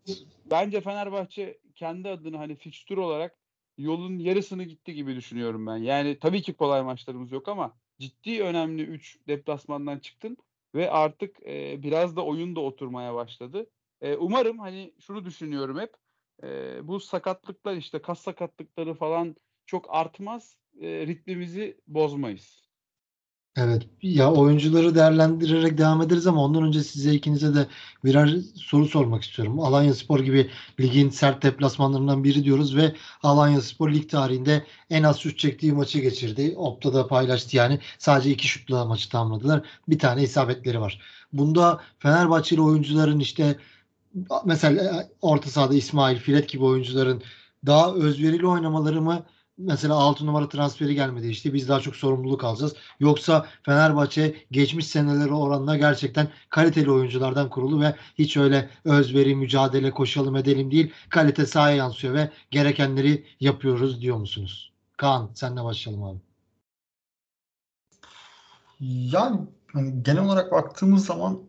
bence 0.50 0.80
Fenerbahçe 0.80 1.58
kendi 1.74 2.08
adına 2.08 2.38
hani 2.38 2.56
fikstür 2.56 2.96
olarak 2.96 3.38
yolun 3.78 4.18
yarısını 4.18 4.64
gitti 4.64 4.94
gibi 4.94 5.16
düşünüyorum 5.16 5.66
ben. 5.66 5.76
Yani 5.76 6.18
tabii 6.18 6.42
ki 6.42 6.54
kolay 6.54 6.82
maçlarımız 6.82 7.32
yok 7.32 7.48
ama 7.48 7.76
ciddi 7.98 8.42
önemli 8.42 8.82
3 8.82 9.18
deplasmandan 9.28 9.98
çıktın 9.98 10.36
ve 10.74 10.90
artık 10.90 11.46
e, 11.46 11.82
biraz 11.82 12.16
da 12.16 12.24
oyun 12.24 12.56
da 12.56 12.60
oturmaya 12.60 13.14
başladı. 13.14 13.70
E, 14.00 14.16
umarım 14.16 14.58
hani 14.58 14.94
şunu 15.00 15.24
düşünüyorum 15.24 15.78
hep 15.78 15.94
e, 16.42 16.78
bu 16.88 17.00
sakatlıklar 17.00 17.76
işte 17.76 18.02
kas 18.02 18.20
sakatlıkları 18.20 18.94
falan 18.94 19.36
çok 19.66 19.86
artmaz 19.94 20.58
e, 20.80 21.06
ritmimizi 21.06 21.80
bozmayız. 21.86 22.65
Evet. 23.56 23.82
Ya 24.02 24.32
oyuncuları 24.32 24.94
değerlendirerek 24.94 25.78
devam 25.78 26.02
ederiz 26.02 26.26
ama 26.26 26.44
ondan 26.44 26.62
önce 26.62 26.82
size 26.82 27.14
ikinize 27.14 27.54
de 27.54 27.66
birer 28.04 28.36
soru 28.54 28.86
sormak 28.86 29.22
istiyorum. 29.22 29.60
Alanyaspor 29.60 30.20
gibi 30.20 30.50
ligin 30.80 31.10
sert 31.10 31.42
deplasmanlarından 31.42 32.24
biri 32.24 32.44
diyoruz 32.44 32.76
ve 32.76 32.94
Alanyaspor 33.22 33.92
lig 33.92 34.10
tarihinde 34.10 34.66
en 34.90 35.02
az 35.02 35.18
şut 35.18 35.38
çektiği 35.38 35.72
maçı 35.72 35.98
geçirdi. 35.98 36.54
Opta 36.56 36.94
da 36.94 37.06
paylaştı 37.06 37.56
yani. 37.56 37.80
Sadece 37.98 38.30
iki 38.30 38.48
şutla 38.48 38.84
maçı 38.84 39.10
tamamladılar. 39.10 39.62
Bir 39.88 39.98
tane 39.98 40.22
isabetleri 40.22 40.80
var. 40.80 41.00
Bunda 41.32 41.80
Fenerbahçeli 41.98 42.60
oyuncuların 42.60 43.20
işte 43.20 43.58
mesela 44.44 45.08
orta 45.22 45.50
sahada 45.50 45.74
İsmail, 45.74 46.18
Filet 46.18 46.48
gibi 46.48 46.64
oyuncuların 46.64 47.22
daha 47.66 47.94
özverili 47.94 48.46
oynamaları 48.46 49.02
mı 49.02 49.26
mesela 49.58 49.94
6 49.94 50.26
numara 50.26 50.48
transferi 50.48 50.94
gelmedi 50.94 51.28
işte 51.28 51.54
biz 51.54 51.68
daha 51.68 51.80
çok 51.80 51.96
sorumluluk 51.96 52.44
alacağız. 52.44 52.74
Yoksa 53.00 53.46
Fenerbahçe 53.62 54.36
geçmiş 54.50 54.86
seneleri 54.86 55.32
oranla 55.32 55.76
gerçekten 55.76 56.28
kaliteli 56.48 56.90
oyunculardan 56.90 57.50
kurulu 57.50 57.80
ve 57.80 57.96
hiç 58.14 58.36
öyle 58.36 58.70
özveri, 58.84 59.34
mücadele, 59.34 59.90
koşalım 59.90 60.36
edelim 60.36 60.70
değil. 60.70 60.92
Kalite 61.08 61.46
sahaya 61.46 61.76
yansıyor 61.76 62.14
ve 62.14 62.30
gerekenleri 62.50 63.26
yapıyoruz 63.40 64.00
diyor 64.00 64.16
musunuz? 64.16 64.72
Kaan 64.96 65.30
senle 65.34 65.64
başlayalım 65.64 66.04
abi. 66.04 66.18
Yani 68.80 69.40
hani 69.72 70.02
genel 70.02 70.24
olarak 70.24 70.52
baktığımız 70.52 71.06
zaman 71.06 71.40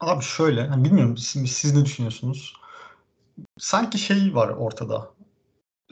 abi 0.00 0.24
şöyle 0.24 0.66
hani 0.66 0.84
bilmiyorum 0.84 1.16
siz, 1.16 1.52
siz 1.52 1.74
ne 1.74 1.84
düşünüyorsunuz? 1.84 2.54
Sanki 3.58 3.98
şey 3.98 4.34
var 4.34 4.48
ortada. 4.48 5.10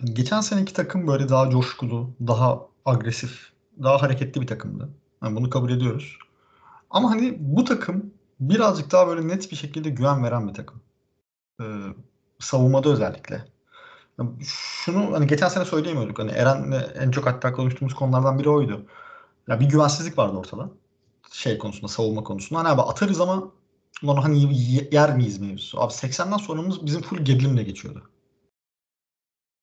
Geçen 0.04 0.40
seneki 0.40 0.72
takım 0.72 1.06
böyle 1.06 1.28
daha 1.28 1.50
coşkulu, 1.50 2.10
daha 2.26 2.60
agresif, 2.84 3.52
daha 3.82 4.02
hareketli 4.02 4.40
bir 4.40 4.46
takımdı. 4.46 4.88
Yani 5.22 5.36
bunu 5.36 5.50
kabul 5.50 5.70
ediyoruz. 5.70 6.18
Ama 6.90 7.10
hani 7.10 7.36
bu 7.40 7.64
takım 7.64 8.10
birazcık 8.40 8.92
daha 8.92 9.08
böyle 9.08 9.28
net 9.28 9.50
bir 9.50 9.56
şekilde 9.56 9.90
güven 9.90 10.24
veren 10.24 10.48
bir 10.48 10.54
takım. 10.54 10.80
Ee, 11.60 11.64
savunmada 12.38 12.88
özellikle. 12.88 13.44
Şunu 14.44 15.12
hani 15.14 15.26
geçen 15.26 15.48
sene 15.48 15.64
söyleyemiyorduk. 15.64 16.18
Hani 16.18 16.30
Eren'le 16.30 16.80
en 16.94 17.10
çok 17.10 17.26
hatta 17.26 17.52
konuştuğumuz 17.52 17.94
konulardan 17.94 18.38
biri 18.38 18.50
oydu. 18.50 18.86
Ya 19.48 19.60
bir 19.60 19.68
güvensizlik 19.68 20.18
vardı 20.18 20.36
ortada. 20.36 20.70
Şey 21.32 21.58
konusunda, 21.58 21.88
savunma 21.88 22.24
konusunda. 22.24 22.60
Hani 22.60 22.68
abi 22.68 22.82
atarız 22.82 23.20
ama 23.20 23.50
onu 24.04 24.24
hani 24.24 24.54
yer 24.92 25.16
miyiz 25.16 25.38
mevzusu. 25.40 25.80
Abi 25.80 25.92
80'den 25.92 26.36
sonramız 26.36 26.86
bizim 26.86 27.02
full 27.02 27.18
gerilimle 27.18 27.62
geçiyordu. 27.62 28.02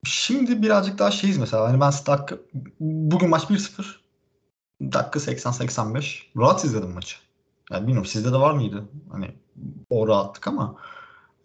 Şimdi 0.06 0.62
birazcık 0.62 1.00
daha 1.00 1.12
şeyiz 1.12 1.38
mesela. 1.38 1.70
Hani 1.70 1.82
ben 1.82 1.92
dakika, 2.08 2.38
bugün 2.80 3.30
maç 3.30 3.44
1-0. 3.44 3.86
Dakika 4.82 5.20
80-85. 5.20 6.24
Rahat 6.38 6.66
izledim 6.66 6.92
maçı. 6.92 7.18
Yani 7.72 7.82
bilmiyorum 7.82 8.06
sizde 8.06 8.32
de 8.32 8.38
var 8.38 8.54
mıydı? 8.54 8.84
Hani 9.12 9.36
o 9.90 10.08
rahatlık 10.08 10.48
ama 10.48 10.76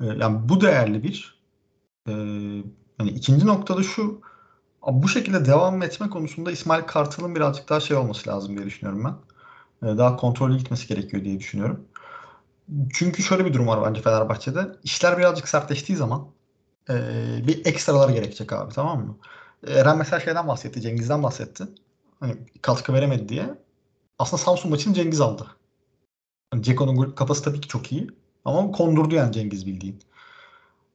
e, 0.00 0.04
yani 0.06 0.48
bu 0.48 0.60
değerli 0.60 1.02
bir 1.02 1.40
e, 2.08 2.12
hani 2.98 3.10
ikinci 3.10 3.46
noktada 3.46 3.82
şu 3.82 4.20
bu 4.86 5.08
şekilde 5.08 5.44
devam 5.44 5.82
etme 5.82 6.10
konusunda 6.10 6.50
İsmail 6.50 6.82
Kartal'ın 6.82 7.34
birazcık 7.34 7.68
daha 7.68 7.80
şey 7.80 7.96
olması 7.96 8.30
lazım 8.30 8.56
diye 8.56 8.66
düşünüyorum 8.66 9.04
ben. 9.04 9.88
E, 9.88 9.98
daha 9.98 10.16
kontrollü 10.16 10.58
gitmesi 10.58 10.88
gerekiyor 10.88 11.24
diye 11.24 11.38
düşünüyorum. 11.38 11.84
Çünkü 12.92 13.22
şöyle 13.22 13.44
bir 13.44 13.52
durum 13.54 13.66
var 13.66 13.82
bence 13.86 14.02
Fenerbahçe'de. 14.02 14.76
İşler 14.84 15.18
birazcık 15.18 15.48
sertleştiği 15.48 15.98
zaman 15.98 16.28
e, 16.90 16.94
bir 17.46 17.66
ekstralar 17.66 18.08
gerekecek 18.08 18.52
abi 18.52 18.74
tamam 18.74 19.06
mı? 19.06 19.18
Eren 19.66 19.98
mesela 19.98 20.20
şeyden 20.20 20.48
bahsetti, 20.48 20.80
Cengiz'den 20.80 21.22
bahsetti. 21.22 21.64
Hani 22.20 22.36
katkı 22.62 22.92
veremedi 22.92 23.28
diye. 23.28 23.54
Aslında 24.18 24.42
Samsun 24.42 24.70
maçını 24.70 24.94
Cengiz 24.94 25.20
aldı. 25.20 25.46
Yani 26.52 26.62
Ceko'nun 26.62 27.12
kafası 27.12 27.42
tabii 27.44 27.60
ki 27.60 27.68
çok 27.68 27.92
iyi. 27.92 28.08
Ama 28.44 28.72
kondurdu 28.72 29.14
yani 29.14 29.32
Cengiz 29.32 29.66
bildiğin. 29.66 30.00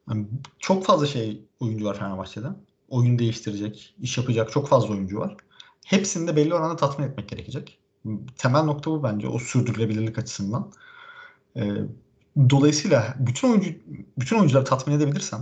Yani 0.09 0.27
çok 0.59 0.85
fazla 0.85 1.07
şey 1.07 1.41
oyuncu 1.59 1.85
var 1.85 1.99
Fenerbahçe'de. 1.99 2.47
Oyun 2.89 3.19
değiştirecek, 3.19 3.95
iş 4.01 4.17
yapacak 4.17 4.51
çok 4.51 4.67
fazla 4.67 4.93
oyuncu 4.93 5.19
var. 5.19 5.35
Hepsini 5.85 6.27
de 6.27 6.35
belli 6.35 6.53
oranda 6.53 6.75
tatmin 6.75 7.07
etmek 7.07 7.29
gerekecek. 7.29 7.79
Temel 8.37 8.63
nokta 8.63 8.91
bu 8.91 9.03
bence 9.03 9.27
o 9.27 9.39
sürdürülebilirlik 9.39 10.17
açısından. 10.17 10.71
Ee, 11.57 11.71
dolayısıyla 12.49 13.15
bütün 13.19 13.49
oyuncu 13.49 13.69
bütün 14.17 14.37
oyuncuları 14.37 14.65
tatmin 14.65 14.95
edebilirsen 14.95 15.41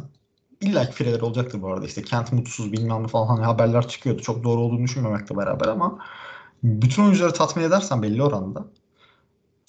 illa 0.63 0.89
ki 0.89 0.95
fireler 0.95 1.21
olacaktır 1.21 1.61
bu 1.61 1.73
arada. 1.73 1.85
İşte 1.85 2.01
Kent 2.01 2.31
mutsuz 2.33 2.71
bilmem 2.71 3.03
ne 3.03 3.07
falan 3.07 3.27
hani 3.27 3.45
haberler 3.45 3.87
çıkıyordu. 3.87 4.21
Çok 4.21 4.43
doğru 4.43 4.61
olduğunu 4.61 4.83
düşünmemekle 4.83 5.37
beraber 5.37 5.67
ama 5.67 5.99
bütün 6.63 7.03
oyuncuları 7.03 7.33
tatmin 7.33 7.63
edersen 7.63 8.03
belli 8.03 8.23
oranda 8.23 8.65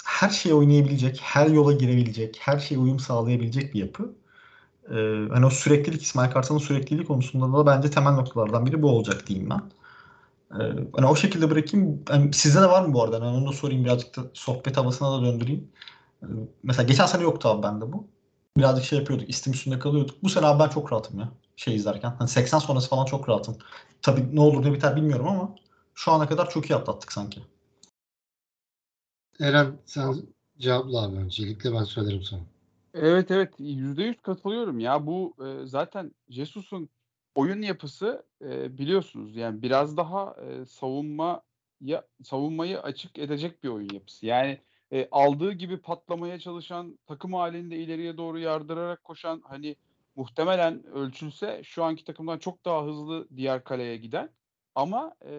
her 0.05 0.31
şeyi 0.31 0.55
oynayabilecek, 0.55 1.21
her 1.23 1.47
yola 1.47 1.73
girebilecek, 1.73 2.39
her 2.41 2.59
şeye 2.59 2.79
uyum 2.79 2.99
sağlayabilecek 2.99 3.75
bir 3.75 3.81
yapı. 3.81 4.15
Ee, 4.91 4.95
hani 5.33 5.47
o 5.47 5.51
süreklilik, 5.51 6.03
İsmail 6.03 6.31
Kartal'ın 6.31 6.59
sürekliliği 6.59 7.07
konusunda 7.07 7.59
da 7.59 7.67
bence 7.67 7.91
temel 7.91 8.13
noktalardan 8.13 8.67
biri 8.67 8.83
bu 8.83 8.91
olacak 8.91 9.27
diyeyim 9.27 9.51
ben. 9.51 9.63
Ee, 10.61 10.89
hani 10.97 11.07
o 11.07 11.17
şekilde 11.17 11.51
bırakayım. 11.51 12.03
Yani 12.11 12.33
sizde 12.33 12.61
de 12.63 12.67
var 12.67 12.87
mı 12.87 12.95
bu 12.95 13.03
arada? 13.03 13.17
Yani 13.17 13.37
onu 13.37 13.49
da 13.49 13.53
sorayım 13.53 13.85
birazcık 13.85 14.17
da 14.17 14.23
sohbet 14.35 14.77
havasına 14.77 15.13
da 15.13 15.23
döndüreyim. 15.27 15.69
Ee, 16.23 16.27
mesela 16.63 16.87
geçen 16.87 17.07
sene 17.07 17.23
yoktu 17.23 17.49
abi 17.49 17.63
bende 17.63 17.93
bu. 17.93 18.09
Birazcık 18.57 18.85
şey 18.85 18.99
yapıyorduk. 18.99 19.29
istim 19.29 19.53
üstünde 19.53 19.79
kalıyorduk. 19.79 20.23
Bu 20.23 20.29
sene 20.29 20.47
abi 20.47 20.63
ben 20.63 20.69
çok 20.69 20.93
rahatım 20.93 21.19
ya. 21.21 21.33
şey 21.57 21.75
izlerken. 21.75 22.15
Hani 22.19 22.29
80 22.29 22.59
sonrası 22.59 22.89
falan 22.89 23.05
çok 23.05 23.29
rahatım. 23.29 23.59
Tabii 24.03 24.37
ne 24.37 24.41
olur 24.41 24.65
ne 24.65 24.73
biter 24.73 24.97
bilmiyorum 24.97 25.27
ama 25.29 25.55
şu 25.95 26.13
ana 26.13 26.29
kadar 26.29 26.51
çok 26.51 26.71
iyi 26.71 26.75
atlattık 26.75 27.13
sanki. 27.13 27.41
Eren 29.41 29.79
sen 29.87 30.15
cevapla 30.59 31.03
abi 31.03 31.17
öncelikle 31.17 31.73
ben 31.73 31.85
söylerim 31.85 32.23
sonra. 32.23 32.43
Evet 32.95 33.31
evet 33.31 33.55
%100 33.59 34.23
katılıyorum 34.23 34.81
ya 34.81 35.07
bu 35.07 35.35
e, 35.47 35.67
zaten 35.67 36.15
Jesus'un 36.29 36.89
oyun 37.35 37.63
yapısı 37.63 38.27
e, 38.43 38.79
biliyorsunuz 38.79 39.37
yani 39.37 39.63
biraz 39.63 39.97
daha 39.97 40.37
e, 40.43 40.67
savunma 40.67 41.43
ya 41.81 42.07
savunmayı 42.23 42.81
açık 42.81 43.19
edecek 43.19 43.65
bir 43.65 43.69
oyun 43.69 43.89
yapısı. 43.95 44.27
Yani 44.27 44.61
e, 44.95 45.09
aldığı 45.11 45.53
gibi 45.53 45.79
patlamaya 45.81 46.39
çalışan, 46.39 46.99
takım 47.07 47.35
halinde 47.35 47.77
ileriye 47.77 48.17
doğru 48.17 48.39
yardırarak 48.39 49.05
koşan 49.05 49.43
hani 49.45 49.77
muhtemelen 50.17 50.87
ölçülse 50.87 51.61
şu 51.65 51.85
anki 51.85 52.05
takımdan 52.05 52.39
çok 52.39 52.65
daha 52.65 52.85
hızlı 52.85 53.29
diğer 53.37 53.65
kaleye 53.65 53.97
giden 53.97 54.31
ama 54.75 55.17
e, 55.27 55.33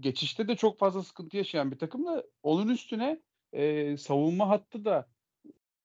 geçişte 0.00 0.48
de 0.48 0.56
çok 0.56 0.78
fazla 0.78 1.02
sıkıntı 1.02 1.36
yaşayan 1.36 1.70
bir 1.70 1.78
takımla 1.78 2.24
onun 2.42 2.68
üstüne 2.68 3.22
e, 3.52 3.96
savunma 3.96 4.48
hattı 4.48 4.84
da 4.84 5.08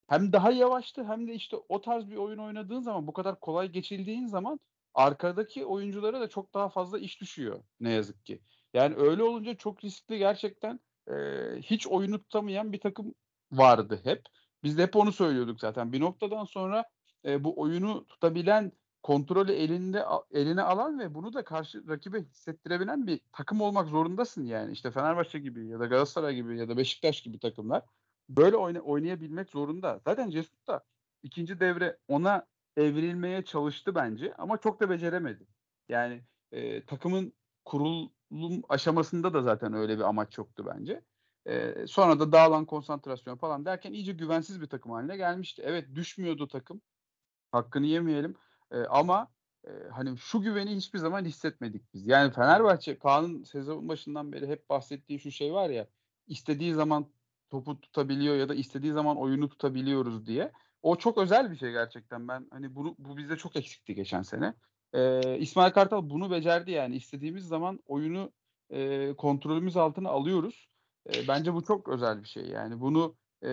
hem 0.08 0.32
daha 0.32 0.50
yavaştı 0.50 1.04
hem 1.04 1.28
de 1.28 1.34
işte 1.34 1.56
o 1.68 1.80
tarz 1.80 2.10
bir 2.10 2.16
oyun 2.16 2.38
oynadığın 2.38 2.80
zaman 2.80 3.06
bu 3.06 3.12
kadar 3.12 3.40
kolay 3.40 3.68
geçildiğin 3.68 4.26
zaman 4.26 4.60
arkadaki 4.94 5.64
oyunculara 5.64 6.20
da 6.20 6.28
çok 6.28 6.54
daha 6.54 6.68
fazla 6.68 6.98
iş 6.98 7.20
düşüyor 7.20 7.64
ne 7.80 7.92
yazık 7.92 8.26
ki. 8.26 8.42
Yani 8.74 8.94
öyle 8.96 9.22
olunca 9.22 9.54
çok 9.54 9.84
riskli 9.84 10.18
gerçekten 10.18 10.80
e, 11.10 11.16
hiç 11.62 11.86
oyunu 11.86 12.22
tutamayan 12.22 12.72
bir 12.72 12.80
takım 12.80 13.14
vardı 13.52 14.00
hep. 14.04 14.22
Biz 14.64 14.78
de 14.78 14.82
hep 14.82 14.96
onu 14.96 15.12
söylüyorduk 15.12 15.60
zaten. 15.60 15.92
Bir 15.92 16.00
noktadan 16.00 16.44
sonra 16.44 16.84
e, 17.24 17.44
bu 17.44 17.60
oyunu 17.60 18.06
tutabilen, 18.06 18.72
kontrolü 19.02 19.52
elinde 19.52 20.04
eline 20.30 20.62
alan 20.62 20.98
ve 20.98 21.14
bunu 21.14 21.32
da 21.32 21.44
karşı 21.44 21.88
rakibe 21.88 22.22
hissettirebilen 22.22 23.06
bir 23.06 23.20
takım 23.32 23.60
olmak 23.60 23.88
zorundasın 23.88 24.44
yani. 24.44 24.72
İşte 24.72 24.90
Fenerbahçe 24.90 25.38
gibi 25.38 25.66
ya 25.66 25.80
da 25.80 25.86
Galatasaray 25.86 26.34
gibi 26.34 26.58
ya 26.58 26.68
da 26.68 26.76
Beşiktaş 26.76 27.22
gibi 27.22 27.38
takımlar 27.38 27.82
böyle 28.28 28.56
oyna, 28.56 28.80
oynayabilmek 28.80 29.50
zorunda. 29.50 30.00
Zaten 30.04 30.30
Jesus 30.30 30.66
da 30.68 30.84
ikinci 31.22 31.60
devre 31.60 31.98
ona 32.08 32.46
evrilmeye 32.76 33.44
çalıştı 33.44 33.94
bence 33.94 34.34
ama 34.34 34.58
çok 34.58 34.80
da 34.80 34.90
beceremedi. 34.90 35.46
Yani 35.88 36.22
e, 36.52 36.84
takımın 36.84 37.32
kurulum 38.30 38.62
aşamasında 38.68 39.34
da 39.34 39.42
zaten 39.42 39.72
öyle 39.72 39.98
bir 39.98 40.02
amaç 40.02 40.38
yoktu 40.38 40.66
bence. 40.66 41.02
E, 41.46 41.86
sonra 41.86 42.20
da 42.20 42.32
dağılan 42.32 42.64
konsantrasyon 42.64 43.36
falan 43.36 43.64
derken 43.64 43.92
iyice 43.92 44.12
güvensiz 44.12 44.60
bir 44.60 44.66
takım 44.66 44.92
haline 44.92 45.16
gelmişti. 45.16 45.62
Evet 45.66 45.94
düşmüyordu 45.94 46.48
takım. 46.48 46.80
Hakkını 47.52 47.86
yemeyelim. 47.86 48.36
E, 48.72 48.78
ama 48.78 49.28
e, 49.64 49.70
hani 49.92 50.18
şu 50.18 50.40
güveni 50.40 50.76
hiçbir 50.76 50.98
zaman 50.98 51.24
hissetmedik 51.24 51.94
biz. 51.94 52.06
Yani 52.06 52.32
Fenerbahçe 52.32 52.98
Kaan'ın 52.98 53.42
sezon 53.42 53.88
başından 53.88 54.32
beri 54.32 54.46
hep 54.46 54.70
bahsettiği 54.70 55.20
şu 55.20 55.30
şey 55.30 55.52
var 55.52 55.70
ya 55.70 55.86
istediği 56.26 56.74
zaman 56.74 57.06
topu 57.50 57.80
tutabiliyor 57.80 58.36
ya 58.36 58.48
da 58.48 58.54
istediği 58.54 58.92
zaman 58.92 59.16
oyunu 59.16 59.48
tutabiliyoruz 59.48 60.26
diye. 60.26 60.52
O 60.82 60.96
çok 60.96 61.18
özel 61.18 61.50
bir 61.50 61.56
şey 61.56 61.72
gerçekten. 61.72 62.28
Ben 62.28 62.46
hani 62.50 62.74
bunu 62.74 62.94
bu 62.98 63.16
bizde 63.16 63.36
çok 63.36 63.56
eksikti 63.56 63.94
geçen 63.94 64.22
sene. 64.22 64.54
Ee, 64.94 65.38
İsmail 65.38 65.72
Kartal 65.72 66.10
bunu 66.10 66.30
becerdi 66.30 66.70
yani. 66.70 66.96
istediğimiz 66.96 67.44
zaman 67.44 67.80
oyunu 67.86 68.32
e, 68.70 69.12
kontrolümüz 69.16 69.76
altına 69.76 70.08
alıyoruz. 70.08 70.68
E, 71.14 71.28
bence 71.28 71.54
bu 71.54 71.64
çok 71.64 71.88
özel 71.88 72.22
bir 72.22 72.28
şey. 72.28 72.46
Yani 72.46 72.80
bunu 72.80 73.16
e, 73.44 73.48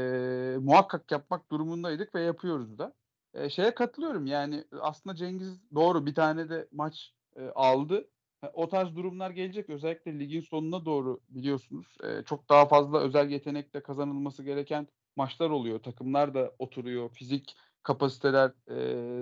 muhakkak 0.60 1.12
yapmak 1.12 1.52
durumundaydık 1.52 2.16
ve 2.16 2.22
yapıyoruz 2.22 2.78
da. 2.78 2.94
E, 3.34 3.50
şeye 3.50 3.76
katılıyorum 3.76 4.26
yani 4.26 4.64
aslında 4.82 5.16
Cengiz 5.16 5.60
doğru 5.76 6.06
bir 6.06 6.16
tane 6.16 6.50
de 6.50 6.68
maç 6.72 7.14
e, 7.36 7.50
aldı 7.56 8.08
o 8.54 8.70
tarz 8.70 8.96
durumlar 8.96 9.32
gelecek. 9.32 9.70
Özellikle 9.70 10.20
ligin 10.20 10.42
sonuna 10.42 10.86
doğru 10.86 11.20
biliyorsunuz. 11.30 11.98
E, 12.04 12.24
çok 12.24 12.50
daha 12.50 12.68
fazla 12.68 13.00
özel 13.00 13.30
yetenekle 13.30 13.84
kazanılması 13.84 14.44
gereken 14.44 14.88
maçlar 15.16 15.50
oluyor. 15.50 15.80
Takımlar 15.80 16.34
da 16.34 16.56
oturuyor. 16.60 17.10
Fizik 17.10 17.56
kapasiteler, 17.84 18.52
e, 18.68 18.76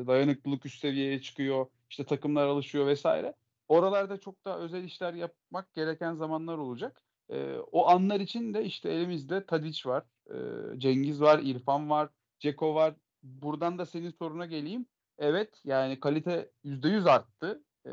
dayanıklılık 0.08 0.66
üst 0.66 0.80
seviyeye 0.80 1.22
çıkıyor. 1.22 1.66
İşte 1.90 2.04
takımlar 2.06 2.48
alışıyor 2.48 2.88
vesaire. 2.88 3.34
Oralarda 3.68 4.20
çok 4.20 4.46
daha 4.46 4.58
özel 4.58 4.84
işler 4.84 5.14
yapmak 5.14 5.74
gereken 5.74 6.14
zamanlar 6.14 6.58
olacak. 6.58 7.02
E, 7.30 7.56
o 7.72 7.88
anlar 7.88 8.20
için 8.20 8.54
de 8.54 8.66
işte 8.66 8.90
elimizde 8.90 9.46
Tadic 9.46 9.90
var, 9.90 10.04
e, 10.30 10.36
Cengiz 10.80 11.22
var, 11.22 11.40
İrfan 11.44 11.90
var, 11.90 12.10
Ceko 12.40 12.76
var. 12.76 12.96
Buradan 13.24 13.78
da 13.78 13.86
senin 13.86 14.10
soruna 14.10 14.46
geleyim. 14.46 14.86
Evet 15.18 15.62
yani 15.64 16.00
kalite 16.00 16.52
%100 16.64 17.10
arttı. 17.10 17.64
E, 17.86 17.92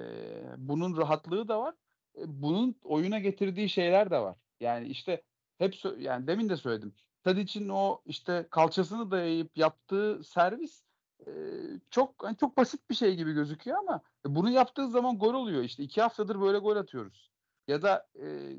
bunun 0.56 0.96
rahatlığı 0.96 1.48
da 1.48 1.60
var. 1.60 1.74
E, 2.16 2.22
bunun 2.26 2.74
oyuna 2.82 3.18
getirdiği 3.18 3.68
şeyler 3.68 4.10
de 4.10 4.18
var. 4.18 4.36
Yani 4.60 4.88
işte 4.88 5.22
hep 5.58 5.74
yani 5.98 6.26
demin 6.26 6.48
de 6.48 6.56
söyledim. 6.56 6.94
Tadic'in 7.24 7.68
o 7.68 8.02
işte 8.06 8.46
kalçasını 8.50 9.10
dayayıp 9.10 9.58
yaptığı 9.58 10.24
servis 10.24 10.84
çok 11.90 12.24
hani 12.24 12.36
çok 12.36 12.56
basit 12.56 12.90
bir 12.90 12.94
şey 12.94 13.16
gibi 13.16 13.32
gözüküyor 13.32 13.78
ama 13.78 14.00
bunu 14.26 14.50
yaptığı 14.50 14.88
zaman 14.90 15.18
gol 15.18 15.34
oluyor. 15.34 15.62
İşte 15.62 15.82
iki 15.82 16.02
haftadır 16.02 16.40
böyle 16.40 16.58
gol 16.58 16.76
atıyoruz. 16.76 17.30
Ya 17.68 17.82
da 17.82 18.06
e, 18.22 18.56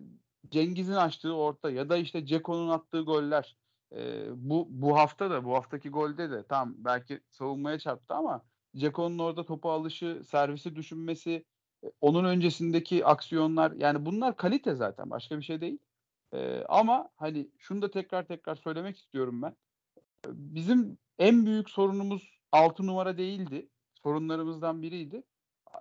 Cengiz'in 0.49 0.93
açtığı 0.93 1.35
orta 1.35 1.71
ya 1.71 1.89
da 1.89 1.97
işte 1.97 2.25
Ceko'nun 2.25 2.69
attığı 2.69 3.01
goller. 3.01 3.57
E, 3.95 4.25
bu 4.35 4.67
bu 4.69 4.97
hafta 4.97 5.31
da 5.31 5.45
bu 5.45 5.53
haftaki 5.53 5.89
golde 5.89 6.31
de 6.31 6.43
tam 6.43 6.73
belki 6.77 7.19
savunmaya 7.31 7.79
çarptı 7.79 8.13
ama 8.13 8.41
Ceko'nun 8.75 9.19
orada 9.19 9.45
topu 9.45 9.71
alışı, 9.71 10.21
servisi 10.29 10.75
düşünmesi, 10.75 11.45
e, 11.83 11.91
onun 12.01 12.25
öncesindeki 12.25 13.05
aksiyonlar 13.05 13.71
yani 13.71 14.05
bunlar 14.05 14.37
kalite 14.37 14.75
zaten 14.75 15.09
başka 15.09 15.37
bir 15.37 15.43
şey 15.43 15.61
değil. 15.61 15.79
Ee, 16.33 16.63
ama 16.69 17.09
hani 17.15 17.49
şunu 17.57 17.81
da 17.81 17.91
tekrar 17.91 18.27
tekrar 18.27 18.55
söylemek 18.55 18.97
istiyorum 18.97 19.41
ben. 19.41 19.55
Bizim 20.27 20.97
en 21.19 21.45
büyük 21.45 21.69
sorunumuz 21.69 22.42
6 22.53 22.87
numara 22.87 23.17
değildi. 23.17 23.69
Sorunlarımızdan 24.03 24.81
biriydi. 24.81 25.23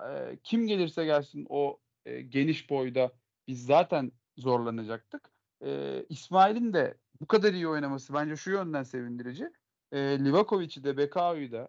Ee, 0.09 0.39
kim 0.45 0.67
gelirse 0.67 1.05
gelsin 1.05 1.47
o 1.49 1.79
e, 2.07 2.23
geniş 2.23 2.71
boyda 2.71 3.13
biz 3.49 3.67
zaten 3.67 4.13
zorlanacaktık. 4.37 5.31
Ee, 5.65 6.05
İsmail'in 6.09 6.73
de 6.73 6.99
bu 7.21 7.27
kadar 7.27 7.53
iyi 7.53 7.69
oynaması 7.69 8.15
bence 8.15 8.37
şu 8.37 8.51
yönden 8.51 8.83
sevindirici. 8.83 9.51
Ee, 9.93 9.99
Livakovic'i 9.99 10.85
de 10.85 10.97
Bekao'yu 10.97 11.53
da 11.53 11.69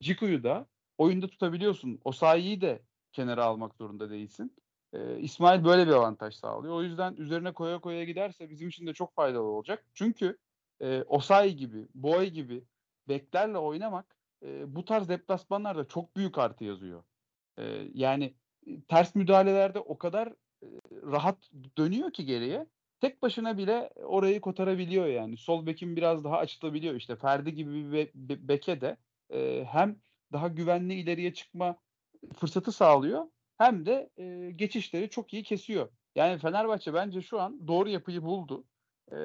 Ciku'yu 0.00 0.42
da 0.42 0.66
oyunda 0.98 1.28
tutabiliyorsun. 1.28 2.00
O 2.04 2.12
sayıyı 2.12 2.60
de 2.60 2.82
kenara 3.12 3.44
almak 3.44 3.74
zorunda 3.74 4.10
değilsin. 4.10 4.56
Ee, 4.92 5.18
İsmail 5.20 5.64
böyle 5.64 5.86
bir 5.86 5.92
avantaj 5.92 6.34
sağlıyor. 6.34 6.74
O 6.74 6.82
yüzden 6.82 7.16
üzerine 7.16 7.52
koya 7.52 7.80
koya 7.80 8.04
giderse 8.04 8.50
bizim 8.50 8.68
için 8.68 8.86
de 8.86 8.92
çok 8.92 9.14
faydalı 9.14 9.42
olacak. 9.42 9.84
Çünkü 9.94 10.38
e, 10.80 11.02
Osayi 11.02 11.56
gibi, 11.56 11.88
Boy 11.94 12.26
gibi 12.26 12.64
beklerle 13.08 13.58
oynamak 13.58 14.16
e, 14.42 14.76
bu 14.76 14.84
tarz 14.84 15.08
deplasmanlarda 15.08 15.88
çok 15.88 16.16
büyük 16.16 16.38
artı 16.38 16.64
yazıyor. 16.64 17.04
E, 17.58 17.64
yani 17.94 18.34
ters 18.88 19.14
müdahalelerde 19.14 19.78
o 19.80 19.98
kadar 19.98 20.28
e, 20.62 20.66
rahat 20.92 21.50
dönüyor 21.78 22.12
ki 22.12 22.24
geriye. 22.24 22.66
Tek 23.00 23.22
başına 23.22 23.58
bile 23.58 23.90
orayı 23.96 24.40
kotarabiliyor 24.40 25.06
yani. 25.06 25.36
Sol 25.36 25.66
bekin 25.66 25.96
biraz 25.96 26.24
daha 26.24 26.38
açılabiliyor. 26.38 26.94
İşte 26.94 27.16
Ferdi 27.16 27.54
gibi 27.54 27.74
bir 27.74 27.92
be- 27.92 28.10
be- 28.14 28.48
beke 28.48 28.80
de 28.80 28.96
e, 29.32 29.64
hem 29.64 30.00
daha 30.32 30.48
güvenli 30.48 30.94
ileriye 30.94 31.34
çıkma 31.34 31.78
fırsatı 32.36 32.72
sağlıyor 32.72 33.24
hem 33.58 33.86
de 33.86 34.10
e, 34.16 34.50
geçişleri 34.50 35.10
çok 35.10 35.34
iyi 35.34 35.42
kesiyor. 35.42 35.88
Yani 36.14 36.38
Fenerbahçe 36.38 36.94
bence 36.94 37.22
şu 37.22 37.40
an 37.40 37.68
doğru 37.68 37.88
yapıyı 37.88 38.22
buldu. 38.22 38.64
E, 39.12 39.16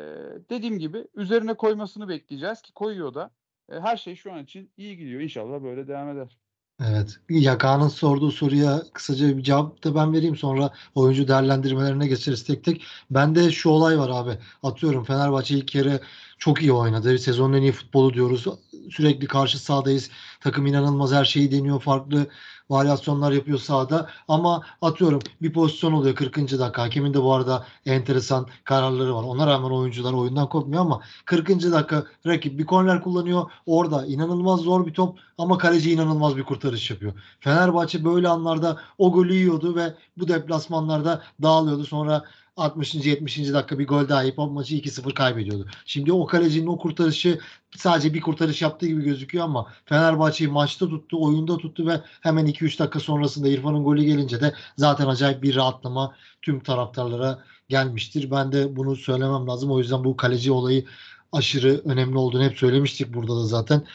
dediğim 0.49 0.79
gibi 0.79 1.07
üzerine 1.13 1.53
koymasını 1.53 2.09
bekleyeceğiz 2.09 2.61
ki 2.61 2.73
koyuyor 2.73 3.13
da. 3.13 3.31
E, 3.71 3.79
her 3.79 3.97
şey 3.97 4.15
şu 4.15 4.33
an 4.33 4.43
için 4.43 4.71
iyi 4.77 4.97
gidiyor. 4.97 5.21
İnşallah 5.21 5.63
böyle 5.63 5.87
devam 5.87 6.09
eder. 6.09 6.37
Evet. 6.81 7.19
Yakan'ın 7.29 7.87
sorduğu 7.87 8.31
soruya 8.31 8.81
kısaca 8.93 9.37
bir 9.37 9.43
cevap 9.43 9.83
da 9.83 9.95
ben 9.95 10.13
vereyim. 10.13 10.35
Sonra 10.35 10.73
oyuncu 10.95 11.27
değerlendirmelerine 11.27 12.07
geçeriz 12.07 12.43
tek 12.43 12.63
tek. 12.63 12.83
Bende 13.11 13.51
şu 13.51 13.69
olay 13.69 13.99
var 13.99 14.09
abi. 14.09 14.37
Atıyorum 14.63 15.03
Fenerbahçe 15.03 15.55
ilk 15.57 15.67
kere 15.67 15.99
çok 16.37 16.61
iyi 16.61 16.73
oynadı. 16.73 17.19
Sezonun 17.19 17.53
en 17.53 17.61
iyi 17.61 17.71
futbolu 17.71 18.13
diyoruz. 18.13 18.47
Sürekli 18.91 19.27
karşı 19.27 19.59
sahadayız. 19.59 20.09
Takım 20.39 20.65
inanılmaz 20.65 21.11
her 21.11 21.25
şeyi 21.25 21.51
deniyor. 21.51 21.81
Farklı 21.81 22.27
varyasyonlar 22.69 23.31
yapıyor 23.31 23.57
sahada. 23.57 24.09
Ama 24.27 24.61
atıyorum 24.81 25.19
bir 25.41 25.53
pozisyon 25.53 25.91
oluyor 25.91 26.15
40. 26.15 26.37
dakika. 26.37 26.81
Hakemin 26.81 27.13
de 27.13 27.21
bu 27.21 27.33
arada 27.33 27.65
enteresan 27.85 28.47
kararları 28.63 29.15
var. 29.15 29.23
Ona 29.23 29.47
rağmen 29.47 29.69
oyuncular 29.69 30.13
oyundan 30.13 30.49
kopmuyor 30.49 30.81
ama 30.81 31.01
40. 31.25 31.49
dakika 31.49 32.03
rakip 32.27 32.59
bir 32.59 32.65
korner 32.65 33.01
kullanıyor. 33.01 33.51
Orada 33.65 34.05
inanılmaz 34.05 34.59
zor 34.59 34.85
bir 34.85 34.93
top 34.93 35.19
ama 35.37 35.57
kaleci 35.57 35.91
inanılmaz 35.91 36.37
bir 36.37 36.43
kurtarış 36.43 36.91
yapıyor. 36.91 37.13
Fenerbahçe 37.39 38.05
böyle 38.05 38.27
anlarda 38.27 38.77
o 38.97 39.11
golü 39.11 39.33
yiyordu 39.33 39.75
ve 39.75 39.93
bu 40.17 40.27
deplasmanlarda 40.27 41.21
dağılıyordu. 41.41 41.85
Sonra 41.85 42.23
60. 42.57 42.95
70. 42.95 43.53
dakika 43.53 43.79
bir 43.79 43.87
gol 43.87 44.09
daha 44.09 44.23
o 44.37 44.49
maçı 44.49 44.75
2-0 44.75 45.13
kaybediyordu. 45.13 45.67
Şimdi 45.85 46.13
o 46.13 46.25
kalecinin 46.25 46.67
o 46.67 46.77
kurtarışı 46.77 47.39
sadece 47.77 48.13
bir 48.13 48.21
kurtarış 48.21 48.61
yaptığı 48.61 48.87
gibi 48.87 49.03
gözüküyor 49.03 49.45
ama 49.45 49.73
Fenerbahçe'yi 49.85 50.49
maçta 50.49 50.89
tuttu, 50.89 51.25
oyunda 51.25 51.57
tuttu 51.57 51.87
ve 51.87 52.01
hemen 52.21 52.45
2-3 52.47 52.79
dakika 52.79 52.99
sonrasında 52.99 53.47
İrfan'ın 53.47 53.83
golü 53.83 54.03
gelince 54.03 54.41
de 54.41 54.53
zaten 54.77 55.07
acayip 55.07 55.43
bir 55.43 55.55
rahatlama 55.55 56.15
tüm 56.41 56.59
taraftarlara 56.59 57.43
gelmiştir. 57.69 58.31
Ben 58.31 58.51
de 58.51 58.75
bunu 58.75 58.95
söylemem 58.95 59.47
lazım. 59.47 59.71
O 59.71 59.79
yüzden 59.79 60.03
bu 60.03 60.17
kaleci 60.17 60.51
olayı 60.51 60.85
aşırı 61.31 61.81
önemli 61.85 62.17
olduğunu 62.17 62.43
hep 62.43 62.57
söylemiştik 62.57 63.13
burada 63.13 63.35
da 63.35 63.45
zaten. 63.45 63.87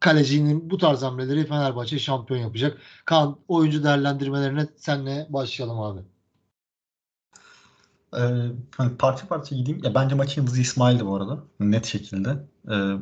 Kalecinin 0.00 0.70
bu 0.70 0.78
tarz 0.78 1.02
hamleleri 1.02 1.46
Fenerbahçe 1.46 1.98
şampiyon 1.98 2.40
yapacak. 2.40 2.78
Kaan 3.04 3.36
oyuncu 3.48 3.84
değerlendirmelerine 3.84 4.66
senle 4.76 5.26
başlayalım 5.30 5.80
abi. 5.80 6.15
Hani 8.76 8.96
parça 8.98 9.26
parça 9.28 9.56
gideyim. 9.56 9.84
Ya 9.84 9.94
bence 9.94 10.14
maçın 10.14 10.40
yıldızı 10.40 10.60
İsmail'di 10.60 11.06
bu 11.06 11.16
arada. 11.16 11.38
Net 11.60 11.86
şekilde. 11.86 12.36
Ee, 12.70 12.92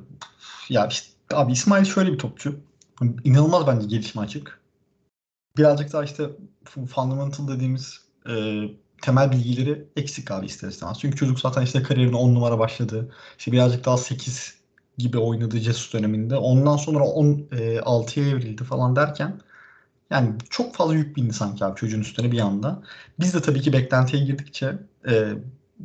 ya 0.68 0.86
işte 0.86 1.08
abi 1.32 1.52
İsmail 1.52 1.84
şöyle 1.84 2.12
bir 2.12 2.18
topçu. 2.18 2.60
İnanılmaz 3.24 3.66
bence 3.66 3.86
gelişme 3.86 4.22
açık. 4.22 4.60
Birazcık 5.56 5.92
daha 5.92 6.04
işte 6.04 6.30
fundamental 6.88 7.48
dediğimiz 7.48 8.00
e, 8.28 8.62
temel 9.02 9.32
bilgileri 9.32 9.88
eksik 9.96 10.30
abi 10.30 10.46
ister 10.46 10.68
istemez. 10.68 10.98
Çünkü 11.00 11.16
çocuk 11.16 11.40
zaten 11.40 11.62
işte 11.62 11.82
kariyerine 11.82 12.16
10 12.16 12.34
numara 12.34 12.58
başladı. 12.58 13.12
İşte 13.38 13.52
birazcık 13.52 13.84
daha 13.84 13.96
8 13.96 14.54
gibi 14.98 15.18
oynadı 15.18 15.58
Jesus 15.58 15.92
döneminde. 15.92 16.36
Ondan 16.36 16.76
sonra 16.76 17.04
10 17.04 17.26
e, 17.52 17.76
6'ya 17.78 18.28
evrildi 18.28 18.64
falan 18.64 18.96
derken 18.96 19.40
yani 20.10 20.34
çok 20.50 20.74
fazla 20.74 20.94
yük 20.94 21.16
bindi 21.16 21.32
sanki 21.32 21.64
abi 21.64 21.76
çocuğun 21.76 22.00
üstüne 22.00 22.32
bir 22.32 22.40
anda. 22.40 22.82
Biz 23.20 23.34
de 23.34 23.42
tabii 23.42 23.60
ki 23.60 23.72
beklentiye 23.72 24.24
girdikçe 24.24 24.78
e, 25.08 25.32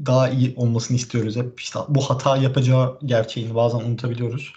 daha 0.06 0.30
iyi 0.30 0.54
olmasını 0.56 0.98
istiyoruz. 0.98 1.36
Hep 1.36 1.60
işte 1.60 1.80
bu 1.88 2.02
hata 2.02 2.38
yapacağı 2.38 3.00
gerçeğini 3.06 3.56
bazen 3.56 3.80
unutabiliyoruz. 3.80 4.54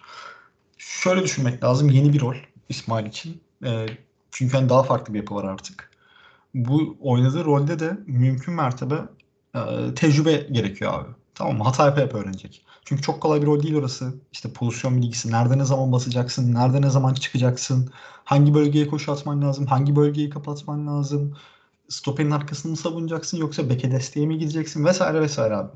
Şöyle 0.79 1.22
düşünmek 1.22 1.64
lazım. 1.64 1.90
Yeni 1.90 2.12
bir 2.12 2.20
rol 2.20 2.37
İsmail 2.68 3.07
için. 3.07 3.40
E, 3.64 3.87
çünkü 4.31 4.57
hani 4.57 4.68
daha 4.68 4.83
farklı 4.83 5.14
bir 5.14 5.18
yapı 5.18 5.35
var 5.35 5.44
artık. 5.44 5.90
Bu 6.55 6.96
oynadığı 7.01 7.44
rolde 7.44 7.79
de 7.79 7.98
mümkün 8.07 8.55
mertebe 8.55 8.94
e, 9.55 9.61
tecrübe 9.94 10.33
gerekiyor 10.33 10.92
abi. 10.94 11.09
Tamam 11.35 11.57
mı? 11.59 11.64
Hata 11.64 11.87
yapa 11.87 12.01
yapa 12.01 12.18
öğrenecek. 12.18 12.64
Çünkü 12.85 13.03
çok 13.03 13.21
kolay 13.21 13.42
bir 13.42 13.47
rol 13.47 13.62
değil 13.62 13.75
orası. 13.75 14.14
İşte 14.33 14.53
pozisyon 14.53 15.03
bilgisi, 15.03 15.33
nerede 15.33 15.59
ne 15.59 15.64
zaman 15.64 15.92
basacaksın, 15.92 16.55
nerede 16.55 16.83
ne 16.83 16.90
zaman 16.90 17.14
çıkacaksın, 17.14 17.90
hangi 18.25 18.55
bölgeye 18.55 18.87
koşu 18.87 19.12
atman 19.12 19.42
lazım, 19.42 19.66
hangi 19.66 19.97
bölgeyi 19.97 20.31
kapatman 20.31 20.87
lazım, 20.87 21.37
stoperin 21.88 22.31
arkasını 22.31 22.71
mı 22.71 22.77
savunacaksın 22.77 23.38
yoksa 23.38 23.71
beke 23.71 23.90
desteğe 23.90 24.27
mi 24.27 24.38
gideceksin 24.38 24.85
vesaire 24.85 25.21
vesaire 25.21 25.57
abi. 25.57 25.71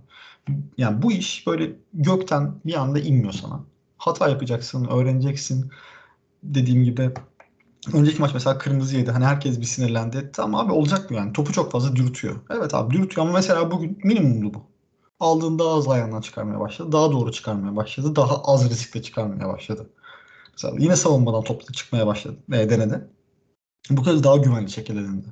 Yani 0.79 1.03
bu 1.03 1.12
iş 1.12 1.47
böyle 1.47 1.73
gökten 1.95 2.55
bir 2.64 2.75
anda 2.75 2.99
inmiyor 3.01 3.33
sana. 3.33 3.61
Hata 3.99 4.29
yapacaksın, 4.29 4.85
öğreneceksin. 4.85 5.71
Dediğim 6.42 6.85
gibi 6.85 7.11
önceki 7.92 8.21
maç 8.21 8.35
mesela 8.35 8.59
kırmızı 8.59 8.97
yedi. 8.97 9.11
Hani 9.11 9.25
herkes 9.25 9.61
bir 9.61 9.64
sinirlendi. 9.64 10.31
Tamam 10.33 10.66
abi 10.66 10.73
olacak 10.73 11.11
mı 11.11 11.16
yani? 11.16 11.33
Topu 11.33 11.53
çok 11.53 11.73
fazla 11.73 11.97
dürtüyor. 11.97 12.37
Evet 12.51 12.75
abi 12.75 12.95
dürtüyor 12.95 13.27
ama 13.27 13.37
mesela 13.37 13.71
bugün 13.71 13.99
minimumdu 14.05 14.55
bu 14.55 14.76
aldığında 15.20 15.64
daha 15.64 15.74
az 15.74 15.88
ayağından 15.88 16.20
çıkarmaya 16.20 16.61
başladı. 16.61 16.92
Daha 16.92 17.12
doğru 17.12 17.33
çıkarmaya 17.33 17.76
başladı. 17.76 18.16
Daha 18.16 18.42
az 18.42 18.70
riskle 18.70 19.02
çıkarmaya 19.02 19.48
başladı. 19.48 19.90
Mesela 20.52 20.74
yine 20.79 20.96
savunmadan 20.96 21.44
topla 21.44 21.72
çıkmaya 21.72 22.07
başladı. 22.07 22.37
E, 22.52 22.70
denedi. 22.70 23.09
Bu 23.90 24.02
kez 24.02 24.24
daha 24.24 24.37
güvenli 24.37 24.70
şekilde 24.70 25.00
denedi. 25.00 25.29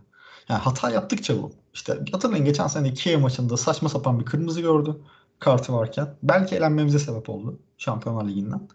Yani 0.49 0.61
hata 0.61 0.91
yaptıkça 0.91 1.43
bu. 1.43 1.53
İşte 1.75 1.99
hatırlayın 2.13 2.45
geçen 2.45 2.67
sene 2.67 2.95
Kiev 2.95 3.21
maçında 3.21 3.57
saçma 3.57 3.89
sapan 3.89 4.21
bir 4.21 4.25
kırmızı 4.25 4.61
gördü. 4.61 4.97
Kartı 5.39 5.73
varken. 5.73 6.17
Belki 6.23 6.57
elenmemize 6.57 6.99
sebep 6.99 7.29
oldu. 7.29 7.59
Şampiyonlar 7.79 8.29
Ligi'nden. 8.29 8.69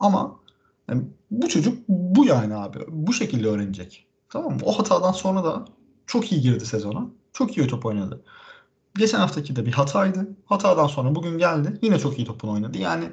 Ama 0.00 0.36
yani 0.88 1.02
bu 1.30 1.48
çocuk 1.48 1.78
bu 1.88 2.26
yani 2.26 2.54
abi. 2.54 2.78
Bu 2.88 3.12
şekilde 3.12 3.48
öğrenecek. 3.48 4.06
Tamam 4.28 4.52
mı? 4.52 4.60
O 4.64 4.78
hatadan 4.78 5.12
sonra 5.12 5.44
da 5.44 5.64
çok 6.06 6.32
iyi 6.32 6.40
girdi 6.40 6.66
sezona. 6.66 7.06
Çok 7.32 7.58
iyi 7.58 7.66
top 7.66 7.86
oynadı 7.86 8.22
geçen 8.96 9.18
haftaki 9.18 9.56
de 9.56 9.66
bir 9.66 9.72
hataydı. 9.72 10.28
Hatadan 10.46 10.86
sonra 10.86 11.14
bugün 11.14 11.38
geldi. 11.38 11.78
Yine 11.82 11.98
çok 11.98 12.18
iyi 12.18 12.26
topunu 12.26 12.52
oynadı. 12.52 12.78
Yani 12.78 13.04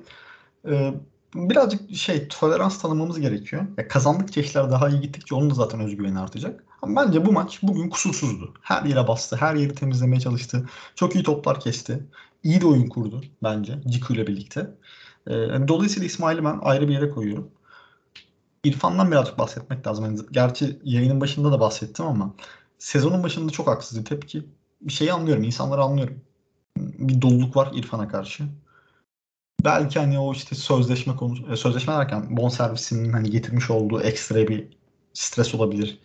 e, 0.70 0.94
birazcık 1.36 1.96
şey 1.96 2.28
tolerans 2.28 2.82
tanımamız 2.82 3.20
gerekiyor. 3.20 3.65
Ya 3.78 3.88
kazandıkça 3.88 4.42
işler 4.42 4.72
daha 4.72 4.89
iyi 4.89 5.02
gittikçe 5.02 5.36
onun 5.36 5.50
da 5.50 5.54
zaten 5.54 5.80
özgüveni 5.80 6.20
artacak. 6.20 6.63
Ama 6.82 7.06
bence 7.06 7.26
bu 7.26 7.32
maç 7.32 7.60
bugün 7.63 7.89
kusursuzdu. 7.89 8.54
Her 8.62 8.84
yere 8.84 9.08
bastı. 9.08 9.36
Her 9.36 9.56
yeri 9.56 9.76
temizlemeye 9.76 10.20
çalıştı. 10.20 10.70
Çok 10.96 11.15
iyi 11.15 11.24
toplar 11.24 11.60
kesti. 11.60 12.04
İyi 12.44 12.62
de 12.62 12.65
oyun 12.68 12.88
kurdu 12.88 13.22
bence 13.44 13.80
Ciku 13.88 14.13
ile 14.13 14.28
birlikte. 14.28 14.72
E, 15.28 15.34
dolayısıyla 15.68 16.06
İsmail'i 16.06 16.44
ben 16.44 16.60
ayrı 16.62 16.88
bir 16.88 16.94
yere 16.94 17.10
koyuyorum. 17.10 17.52
İrfan'dan 18.63 19.12
birazcık 19.12 19.38
bahsetmek 19.38 19.88
lazım. 19.88 20.06
Yani 20.06 20.20
gerçi 20.32 20.80
yayının 20.84 21.22
başında 21.22 21.52
da 21.52 21.60
bahsettim 21.60 22.06
ama 22.06 22.34
sezonun 22.80 23.24
başında 23.24 23.52
çok 23.52 23.84
tepki 24.06 24.44
bir 24.44 24.59
şeyi 24.88 25.13
anlıyorum. 25.13 25.44
insanları 25.44 25.82
anlıyorum. 25.82 26.22
Bir 26.78 27.22
doluluk 27.22 27.56
var 27.56 27.72
İrfan'a 27.74 28.08
karşı. 28.08 28.44
Belki 29.63 30.00
hani 30.00 30.20
o 30.20 30.34
işte 30.34 30.56
sözleşme 30.56 31.15
konusu, 31.15 31.52
e, 31.52 31.58
sözleşme 31.58 31.94
derken 31.94 32.38
bonservisinin 32.38 33.13
hani 33.13 33.30
getirmiş 33.30 33.70
olduğu 33.70 34.02
ekstra 34.02 34.48
bir 34.48 34.68
stres 35.13 35.56
olabilir. 35.56 36.00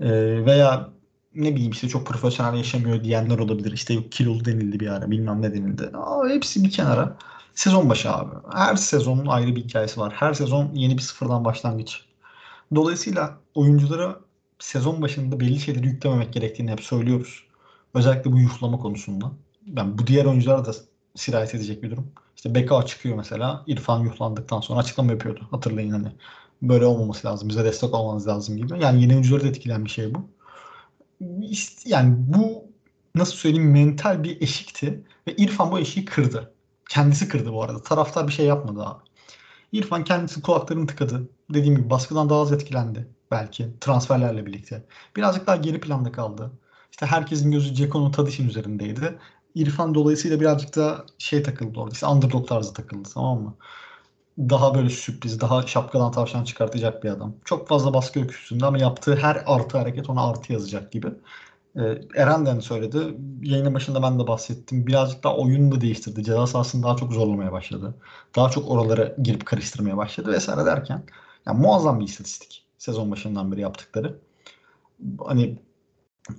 Ee, 0.00 0.08
veya 0.46 0.90
ne 1.34 1.54
bileyim 1.54 1.72
işte 1.72 1.88
çok 1.88 2.06
profesyonel 2.06 2.58
yaşamıyor 2.58 3.04
diyenler 3.04 3.38
olabilir. 3.38 3.72
İşte 3.72 4.10
kilolu 4.10 4.44
denildi 4.44 4.80
bir 4.80 4.88
ara 4.88 5.10
bilmem 5.10 5.42
ne 5.42 5.54
denildi. 5.54 5.90
Aa, 5.94 6.28
hepsi 6.28 6.64
bir 6.64 6.70
kenara. 6.70 7.16
Sezon 7.54 7.90
başı 7.90 8.10
abi. 8.12 8.34
Her 8.52 8.76
sezonun 8.76 9.26
ayrı 9.26 9.56
bir 9.56 9.64
hikayesi 9.64 10.00
var. 10.00 10.12
Her 10.16 10.34
sezon 10.34 10.74
yeni 10.74 10.96
bir 10.96 11.02
sıfırdan 11.02 11.44
başlangıç. 11.44 12.04
Dolayısıyla 12.74 13.38
oyunculara 13.54 14.20
sezon 14.58 15.02
başında 15.02 15.40
belli 15.40 15.60
şeyleri 15.60 15.86
yüklememek 15.86 16.32
gerektiğini 16.32 16.70
hep 16.70 16.80
söylüyoruz. 16.80 17.47
Özellikle 17.98 18.32
bu 18.32 18.38
yuhlama 18.38 18.78
konusunda. 18.78 19.32
Ben 19.66 19.98
bu 19.98 20.06
diğer 20.06 20.24
oyunculara 20.24 20.64
da 20.64 20.72
sirayet 21.14 21.54
edecek 21.54 21.82
bir 21.82 21.90
durum. 21.90 22.12
İşte 22.36 22.54
Beka 22.54 22.86
çıkıyor 22.86 23.16
mesela. 23.16 23.64
İrfan 23.66 24.00
yuhlandıktan 24.00 24.60
sonra 24.60 24.80
açıklama 24.80 25.12
yapıyordu. 25.12 25.48
Hatırlayın 25.50 25.90
hani. 25.90 26.12
Böyle 26.62 26.86
olmaması 26.86 27.26
lazım. 27.26 27.48
Bize 27.48 27.64
destek 27.64 27.94
olmanız 27.94 28.28
lazım 28.28 28.56
gibi. 28.56 28.82
Yani 28.82 29.02
yeni 29.02 29.12
oyuncuları 29.12 29.44
da 29.44 29.48
etkileyen 29.48 29.84
bir 29.84 29.90
şey 29.90 30.14
bu. 30.14 30.30
Yani 31.84 32.14
bu 32.18 32.64
nasıl 33.14 33.32
söyleyeyim 33.32 33.70
mental 33.70 34.24
bir 34.24 34.42
eşikti. 34.42 35.04
Ve 35.28 35.36
İrfan 35.36 35.70
bu 35.72 35.78
eşiği 35.78 36.04
kırdı. 36.06 36.54
Kendisi 36.88 37.28
kırdı 37.28 37.52
bu 37.52 37.62
arada. 37.62 37.82
Taraftar 37.82 38.28
bir 38.28 38.32
şey 38.32 38.46
yapmadı 38.46 38.82
abi. 38.84 39.02
İrfan 39.72 40.04
kendisi 40.04 40.42
kulaklarını 40.42 40.86
tıkadı. 40.86 41.28
Dediğim 41.50 41.76
gibi 41.76 41.90
baskıdan 41.90 42.28
daha 42.30 42.40
az 42.40 42.52
etkilendi. 42.52 43.08
Belki 43.30 43.68
transferlerle 43.80 44.46
birlikte. 44.46 44.84
Birazcık 45.16 45.46
daha 45.46 45.56
geri 45.56 45.80
planda 45.80 46.12
kaldı. 46.12 46.52
İşte 46.98 47.06
herkesin 47.06 47.50
gözü 47.50 47.74
Ceko'nun 47.74 48.10
Tadiş'in 48.10 48.48
üzerindeydi. 48.48 49.18
İrfan 49.54 49.94
dolayısıyla 49.94 50.40
birazcık 50.40 50.76
da 50.76 51.04
şey 51.18 51.42
takıldı 51.42 51.80
orada. 51.80 51.92
İşte 51.92 52.06
underdog 52.06 52.48
tarzı 52.48 52.72
takıldı 52.72 53.08
tamam 53.14 53.42
mı? 53.42 53.54
Daha 54.38 54.74
böyle 54.74 54.90
sürpriz, 54.90 55.40
daha 55.40 55.66
şapkadan 55.66 56.12
tavşan 56.12 56.44
çıkartacak 56.44 57.04
bir 57.04 57.10
adam. 57.10 57.34
Çok 57.44 57.68
fazla 57.68 57.94
baskı 57.94 58.18
yok 58.18 58.32
üstünde 58.32 58.66
ama 58.66 58.78
yaptığı 58.78 59.16
her 59.16 59.42
artı 59.46 59.78
hareket 59.78 60.10
ona 60.10 60.28
artı 60.30 60.52
yazacak 60.52 60.92
gibi. 60.92 61.06
Ee, 61.76 61.80
Eren 62.14 62.46
de 62.46 62.60
söyledi. 62.60 62.98
Yayının 63.42 63.74
başında 63.74 64.02
ben 64.02 64.18
de 64.18 64.26
bahsettim. 64.26 64.86
Birazcık 64.86 65.24
daha 65.24 65.36
oyunu 65.36 65.76
da 65.76 65.80
değiştirdi. 65.80 66.24
Ceza 66.24 66.46
sahasını 66.46 66.82
daha 66.82 66.96
çok 66.96 67.12
zorlamaya 67.12 67.52
başladı. 67.52 67.94
Daha 68.36 68.50
çok 68.50 68.70
oralara 68.70 69.14
girip 69.22 69.46
karıştırmaya 69.46 69.96
başladı 69.96 70.32
vesaire 70.32 70.66
derken 70.66 71.02
yani 71.46 71.60
muazzam 71.60 72.00
bir 72.00 72.04
istatistik 72.04 72.64
sezon 72.78 73.10
başından 73.10 73.52
beri 73.52 73.60
yaptıkları. 73.60 74.18
Hani 75.26 75.58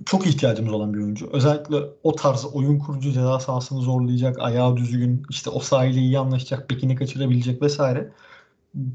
çok 0.06 0.26
ihtiyacımız 0.26 0.72
olan 0.72 0.94
bir 0.94 0.98
oyuncu. 0.98 1.30
Özellikle 1.32 1.76
o 2.02 2.14
tarz 2.14 2.44
oyun 2.52 2.78
kurucu 2.78 3.12
ceza 3.12 3.40
sahasını 3.40 3.80
zorlayacak, 3.80 4.38
ayağı 4.40 4.76
düzgün, 4.76 5.22
işte 5.30 5.50
o 5.50 5.60
sahile 5.60 6.00
iyi 6.00 6.18
anlaşacak, 6.18 6.70
bekini 6.70 6.96
kaçırabilecek 6.96 7.62
vesaire. 7.62 8.12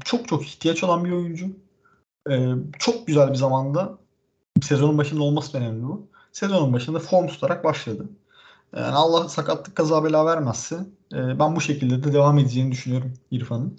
Çok 0.04 0.28
çok 0.28 0.46
ihtiyaç 0.46 0.84
olan 0.84 1.04
bir 1.04 1.12
oyuncu. 1.12 1.46
Ee, 2.30 2.52
çok 2.78 3.06
güzel 3.06 3.30
bir 3.30 3.34
zamanda 3.34 3.98
sezonun 4.62 4.98
başında 4.98 5.22
olması 5.22 5.58
önemli 5.58 5.82
bu. 5.82 6.06
Sezonun 6.32 6.72
başında 6.72 6.98
form 6.98 7.26
tutarak 7.26 7.64
başladı. 7.64 8.06
Yani 8.76 8.94
Allah 8.94 9.28
sakatlık 9.28 9.76
kaza 9.76 10.04
bela 10.04 10.26
vermezse 10.26 10.76
e, 11.12 11.38
ben 11.38 11.56
bu 11.56 11.60
şekilde 11.60 12.04
de 12.04 12.12
devam 12.12 12.38
edeceğini 12.38 12.72
düşünüyorum 12.72 13.12
İrfan'ın. 13.30 13.78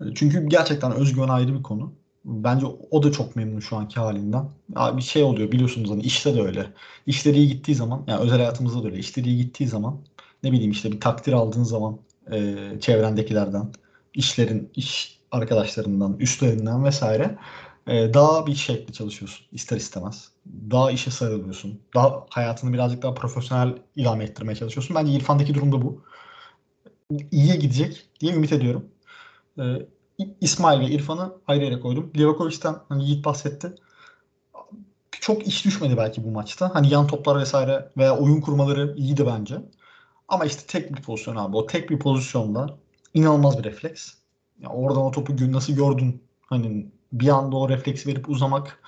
E, 0.00 0.04
çünkü 0.14 0.46
gerçekten 0.46 0.92
özgüven 0.92 1.28
ayrı 1.28 1.54
bir 1.58 1.62
konu. 1.62 1.92
Bence 2.24 2.66
o 2.90 3.02
da 3.02 3.12
çok 3.12 3.36
memnun 3.36 3.60
şu 3.60 3.76
anki 3.76 4.00
halinden. 4.00 4.50
Bir 4.96 5.02
şey 5.02 5.22
oluyor 5.22 5.52
biliyorsunuz 5.52 5.90
hani 5.90 6.02
işte 6.02 6.34
de 6.34 6.42
öyle. 6.42 6.72
İşleri 7.06 7.36
iyi 7.36 7.48
gittiği 7.48 7.74
zaman 7.74 8.04
yani 8.06 8.20
özel 8.20 8.38
hayatımızda 8.38 8.82
da 8.82 8.86
öyle. 8.86 8.98
İşleri 8.98 9.28
iyi 9.28 9.36
gittiği 9.36 9.66
zaman 9.68 9.98
ne 10.42 10.52
bileyim 10.52 10.70
işte 10.70 10.92
bir 10.92 11.00
takdir 11.00 11.32
aldığın 11.32 11.62
zaman 11.64 11.98
e, 12.32 12.56
çevrendekilerden, 12.80 13.72
işlerin, 14.14 14.70
iş 14.76 15.20
arkadaşlarından, 15.30 16.16
üstlerinden 16.18 16.84
vesaire 16.84 17.38
e, 17.86 18.14
daha 18.14 18.46
bir 18.46 18.54
şekilde 18.54 18.92
çalışıyorsun 18.92 19.46
ister 19.52 19.76
istemez. 19.76 20.32
Daha 20.70 20.90
işe 20.90 21.10
sarılıyorsun. 21.10 21.80
Daha 21.94 22.26
hayatını 22.30 22.72
birazcık 22.72 23.02
daha 23.02 23.14
profesyonel 23.14 23.74
idame 23.96 24.24
ettirmeye 24.24 24.56
çalışıyorsun. 24.56 24.96
Bence 24.96 25.12
İrfan'daki 25.12 25.54
durum 25.54 25.72
da 25.72 25.82
bu. 25.82 26.02
İyiye 27.30 27.56
gidecek 27.56 28.06
diye 28.20 28.32
ümit 28.34 28.52
ediyorum. 28.52 28.84
E, 29.58 29.62
İsmail 30.40 30.80
ve 30.80 30.90
İrfan'ı 30.90 31.32
ayrı 31.46 31.64
yere 31.64 31.80
koydum. 31.80 32.12
Livakovic'den 32.16 32.76
hani 32.88 33.04
Yiğit 33.04 33.24
bahsetti. 33.24 33.74
Çok 35.20 35.46
iş 35.46 35.64
düşmedi 35.64 35.96
belki 35.96 36.24
bu 36.24 36.30
maçta. 36.30 36.74
Hani 36.74 36.88
yan 36.92 37.06
toplar 37.06 37.40
vesaire 37.40 37.90
veya 37.96 38.18
oyun 38.18 38.40
kurmaları 38.40 38.94
iyiydi 38.96 39.26
bence. 39.26 39.56
Ama 40.28 40.44
işte 40.44 40.62
tek 40.66 40.96
bir 40.96 41.02
pozisyon 41.02 41.36
abi. 41.36 41.56
O 41.56 41.66
tek 41.66 41.90
bir 41.90 41.98
pozisyonda 41.98 42.78
inanılmaz 43.14 43.58
bir 43.58 43.64
refleks. 43.64 44.12
Ya 44.60 44.68
oradan 44.68 45.02
o 45.02 45.10
topu 45.10 45.52
nasıl 45.52 45.72
gördün? 45.72 46.22
Hani 46.40 46.86
bir 47.12 47.28
anda 47.28 47.56
o 47.56 47.68
refleksi 47.68 48.08
verip 48.08 48.28
uzamak 48.28 48.82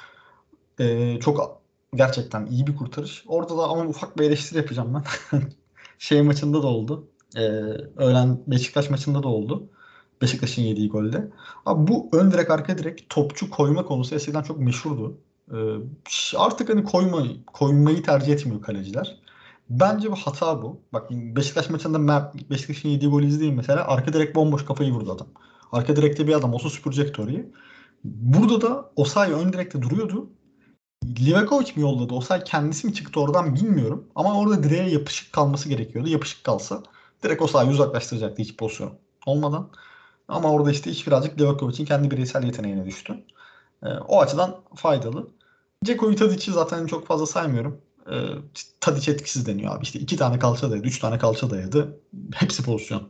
e, 0.78 1.18
çok 1.20 1.62
gerçekten 1.94 2.46
iyi 2.46 2.66
bir 2.66 2.76
kurtarış. 2.76 3.24
Orada 3.28 3.58
da 3.58 3.62
ama 3.62 3.84
ufak 3.84 4.18
bir 4.18 4.24
eleştiri 4.24 4.58
yapacağım 4.58 4.94
ben. 4.94 5.04
şey 5.98 6.22
maçında 6.22 6.62
da 6.62 6.66
oldu. 6.66 7.08
E, 7.36 7.40
öğlen 7.96 8.40
Beşiktaş 8.46 8.90
maçında 8.90 9.22
da 9.22 9.28
oldu. 9.28 9.68
Beşiktaş'ın 10.22 10.62
yediği 10.62 10.88
golde. 10.88 11.30
Abi 11.66 11.92
bu 11.92 12.08
ön 12.12 12.30
direk 12.30 12.50
arka 12.50 12.78
direk 12.78 13.06
topçu 13.08 13.50
koyma 13.50 13.84
konusu 13.84 14.14
eskiden 14.14 14.42
çok 14.42 14.58
meşhurdu. 14.58 15.18
E, 15.52 15.56
artık 16.36 16.68
hani 16.68 16.84
koyma, 16.84 17.22
koymayı 17.46 18.02
tercih 18.02 18.32
etmiyor 18.32 18.62
kaleciler. 18.62 19.16
Bence 19.70 20.10
bu 20.10 20.16
hata 20.16 20.62
bu. 20.62 20.80
Bak 20.92 21.10
Beşiktaş 21.10 21.70
maçında 21.70 22.32
Beşiktaş'ın 22.50 22.88
yediği 22.88 23.10
golü 23.10 23.26
izleyin 23.26 23.54
mesela. 23.54 23.84
Arka 23.88 24.12
direk 24.12 24.34
bomboş 24.34 24.64
kafayı 24.64 24.92
vurdu 24.92 25.12
adam. 25.12 25.26
Arka 25.72 25.96
direkte 25.96 26.26
bir 26.26 26.32
adam 26.32 26.54
olsa 26.54 26.70
süpürecekti 26.70 27.22
orayı. 27.22 27.52
Burada 28.04 28.60
da 28.60 28.90
Osay 28.96 29.32
ön 29.32 29.52
direkte 29.52 29.82
duruyordu. 29.82 30.30
Livakovic 31.04 31.72
mi 31.76 31.82
yolladı? 31.82 32.14
Osay 32.14 32.44
kendisi 32.44 32.86
mi 32.86 32.94
çıktı 32.94 33.20
oradan 33.20 33.54
bilmiyorum. 33.54 34.04
Ama 34.14 34.38
orada 34.38 34.62
direğe 34.62 34.90
yapışık 34.90 35.32
kalması 35.32 35.68
gerekiyordu. 35.68 36.08
Yapışık 36.08 36.44
kalsa 36.44 36.82
direkt 37.22 37.42
Osay'ı 37.42 37.70
uzaklaştıracaktı 37.70 38.42
hiç 38.42 38.56
pozisyon 38.56 38.92
olmadan. 39.26 39.70
Ama 40.30 40.52
orada 40.52 40.70
işte 40.70 40.90
iş 40.90 41.06
birazcık 41.06 41.40
Livakovic'in 41.40 41.84
kendi 41.84 42.10
bireysel 42.10 42.44
yeteneğine 42.44 42.84
düştü. 42.86 43.24
E, 43.82 43.88
o 43.88 44.20
açıdan 44.20 44.56
faydalı. 44.74 45.28
Ceko'yu 45.84 46.16
Tadic'i 46.16 46.52
zaten 46.52 46.86
çok 46.86 47.06
fazla 47.06 47.26
saymıyorum. 47.26 47.80
E, 48.10 48.16
Tadic 48.80 49.12
etkisiz 49.12 49.46
deniyor 49.46 49.76
abi. 49.76 49.82
İşte 49.82 49.98
iki 49.98 50.16
tane 50.16 50.38
kalça 50.38 50.70
dayadı, 50.70 50.86
üç 50.86 50.98
tane 50.98 51.18
kalça 51.18 51.50
dayadı. 51.50 52.00
Hepsi 52.34 52.62
pozisyon. 52.62 53.02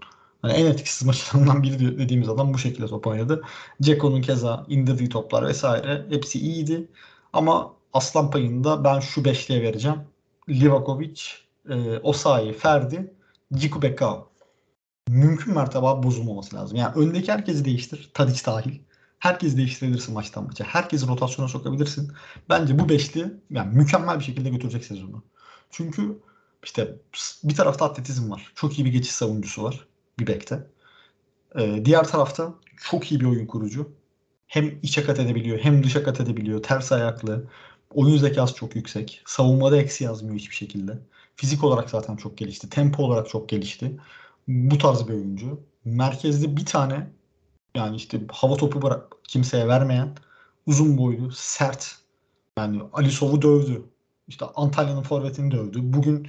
Hani 0.42 0.52
en 0.52 0.66
etkisiz 0.66 1.06
maçlarından 1.06 1.62
biri 1.62 1.98
dediğimiz 1.98 2.28
adam 2.28 2.54
bu 2.54 2.58
şekilde 2.58 2.86
top 2.86 3.06
oynadı. 3.06 3.42
Ceko'nun 3.82 4.22
keza 4.22 4.64
indirdiği 4.68 5.08
toplar 5.08 5.46
vesaire 5.46 6.06
hepsi 6.10 6.40
iyiydi. 6.40 6.88
Ama 7.32 7.72
aslan 7.92 8.30
payında 8.30 8.84
ben 8.84 9.00
şu 9.00 9.24
beşliğe 9.24 9.62
vereceğim. 9.62 9.98
Livakovic, 10.48 11.22
e, 11.68 11.98
Osayi, 11.98 12.52
Ferdi, 12.52 13.14
Ciku. 13.54 14.29
Mümkün 15.10 15.54
mertebe 15.54 15.82
bozulmaması 15.82 16.56
lazım. 16.56 16.76
Yani 16.76 16.94
öndeki 16.96 17.32
herkesi 17.32 17.64
değiştir. 17.64 18.10
Tadic 18.14 18.44
dahil. 18.46 18.78
Herkes 19.18 19.56
değiştirebilirsin 19.56 20.14
maçtan 20.14 20.44
maça. 20.44 20.64
Herkesi 20.64 21.08
rotasyona 21.08 21.48
sokabilirsin. 21.48 22.12
Bence 22.48 22.78
bu 22.78 22.88
beşli 22.88 23.34
yani 23.50 23.76
mükemmel 23.76 24.18
bir 24.18 24.24
şekilde 24.24 24.50
götürecek 24.50 24.84
sezonu. 24.84 25.22
Çünkü 25.70 26.18
işte 26.64 26.96
bir 27.44 27.54
tarafta 27.54 27.84
atletizm 27.84 28.30
var. 28.30 28.52
Çok 28.54 28.78
iyi 28.78 28.84
bir 28.84 28.92
geçiş 28.92 29.12
savunucusu 29.12 29.62
var 29.62 29.86
bir 30.18 30.26
bekte. 30.26 30.66
Ee, 31.58 31.82
diğer 31.84 32.04
tarafta 32.04 32.54
çok 32.76 33.12
iyi 33.12 33.20
bir 33.20 33.26
oyun 33.26 33.46
kurucu. 33.46 33.92
Hem 34.46 34.78
içe 34.82 35.04
kat 35.04 35.18
edebiliyor 35.18 35.58
hem 35.58 35.84
dışa 35.84 36.02
kat 36.02 36.20
edebiliyor. 36.20 36.62
Ters 36.62 36.92
ayaklı. 36.92 37.44
Oyun 37.94 38.16
zekası 38.18 38.54
çok 38.54 38.76
yüksek. 38.76 39.22
Savunmada 39.26 39.76
eksi 39.76 40.04
yazmıyor 40.04 40.36
hiçbir 40.36 40.56
şekilde. 40.56 40.98
Fizik 41.36 41.64
olarak 41.64 41.90
zaten 41.90 42.16
çok 42.16 42.38
gelişti. 42.38 42.70
Tempo 42.70 43.02
olarak 43.02 43.28
çok 43.28 43.48
gelişti. 43.48 44.00
Bu 44.48 44.78
tarz 44.78 45.08
bir 45.08 45.14
oyuncu. 45.14 45.60
Merkezde 45.84 46.56
bir 46.56 46.64
tane 46.64 47.10
yani 47.74 47.96
işte 47.96 48.20
hava 48.32 48.56
topu 48.56 48.82
bırak 48.82 49.12
kimseye 49.24 49.68
vermeyen 49.68 50.16
uzun 50.66 50.98
boylu, 50.98 51.30
sert. 51.32 51.96
Yani 52.58 52.82
Alisov'u 52.92 53.42
dövdü. 53.42 53.82
İşte 54.28 54.44
Antalya'nın 54.54 55.02
forvetini 55.02 55.50
dövdü. 55.50 55.78
Bugün 55.82 56.28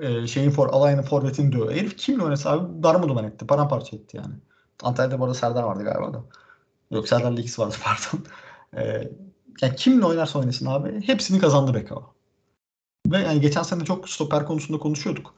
e, 0.00 0.26
şeyin 0.26 0.50
for 0.50 0.68
Alay'ın 0.68 1.02
forvetini 1.02 1.52
dövdü. 1.52 1.74
Herif 1.74 1.96
kimle 1.96 2.22
oynasa 2.22 2.50
abi 2.50 2.82
darma 2.82 3.22
etti. 3.22 3.46
Paramparça 3.46 3.96
etti 3.96 4.16
yani. 4.16 4.34
Antalya'da 4.82 5.20
bu 5.20 5.24
arada 5.24 5.34
Serdar 5.34 5.62
vardı 5.62 5.84
galiba 5.84 6.14
da. 6.14 6.22
Yok 6.90 7.08
Serdar'la 7.08 7.40
ikisi 7.40 7.62
vardı 7.62 7.76
pardon. 7.84 8.26
E, 8.76 9.12
yani 9.62 9.76
kimle 9.76 10.04
oynarsa 10.04 10.38
oynasın 10.38 10.66
abi 10.66 11.06
hepsini 11.06 11.38
kazandı 11.38 11.74
Bekao. 11.74 12.14
Ve 13.06 13.18
yani 13.18 13.40
geçen 13.40 13.62
sene 13.62 13.84
çok 13.84 14.08
stoper 14.08 14.46
konusunda 14.46 14.78
konuşuyorduk. 14.78 15.34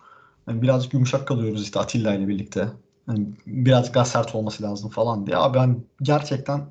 Yani 0.48 0.62
birazcık 0.62 0.94
yumuşak 0.94 1.28
kalıyoruz 1.28 1.62
işte 1.62 1.80
Atilla 1.80 2.14
ile 2.14 2.28
birlikte. 2.28 2.68
Yani 3.08 3.26
birazcık 3.46 3.94
daha 3.94 4.04
sert 4.04 4.34
olması 4.34 4.62
lazım 4.62 4.90
falan 4.90 5.26
diye. 5.26 5.36
Abi 5.36 5.58
ben 5.58 5.84
gerçekten 6.02 6.66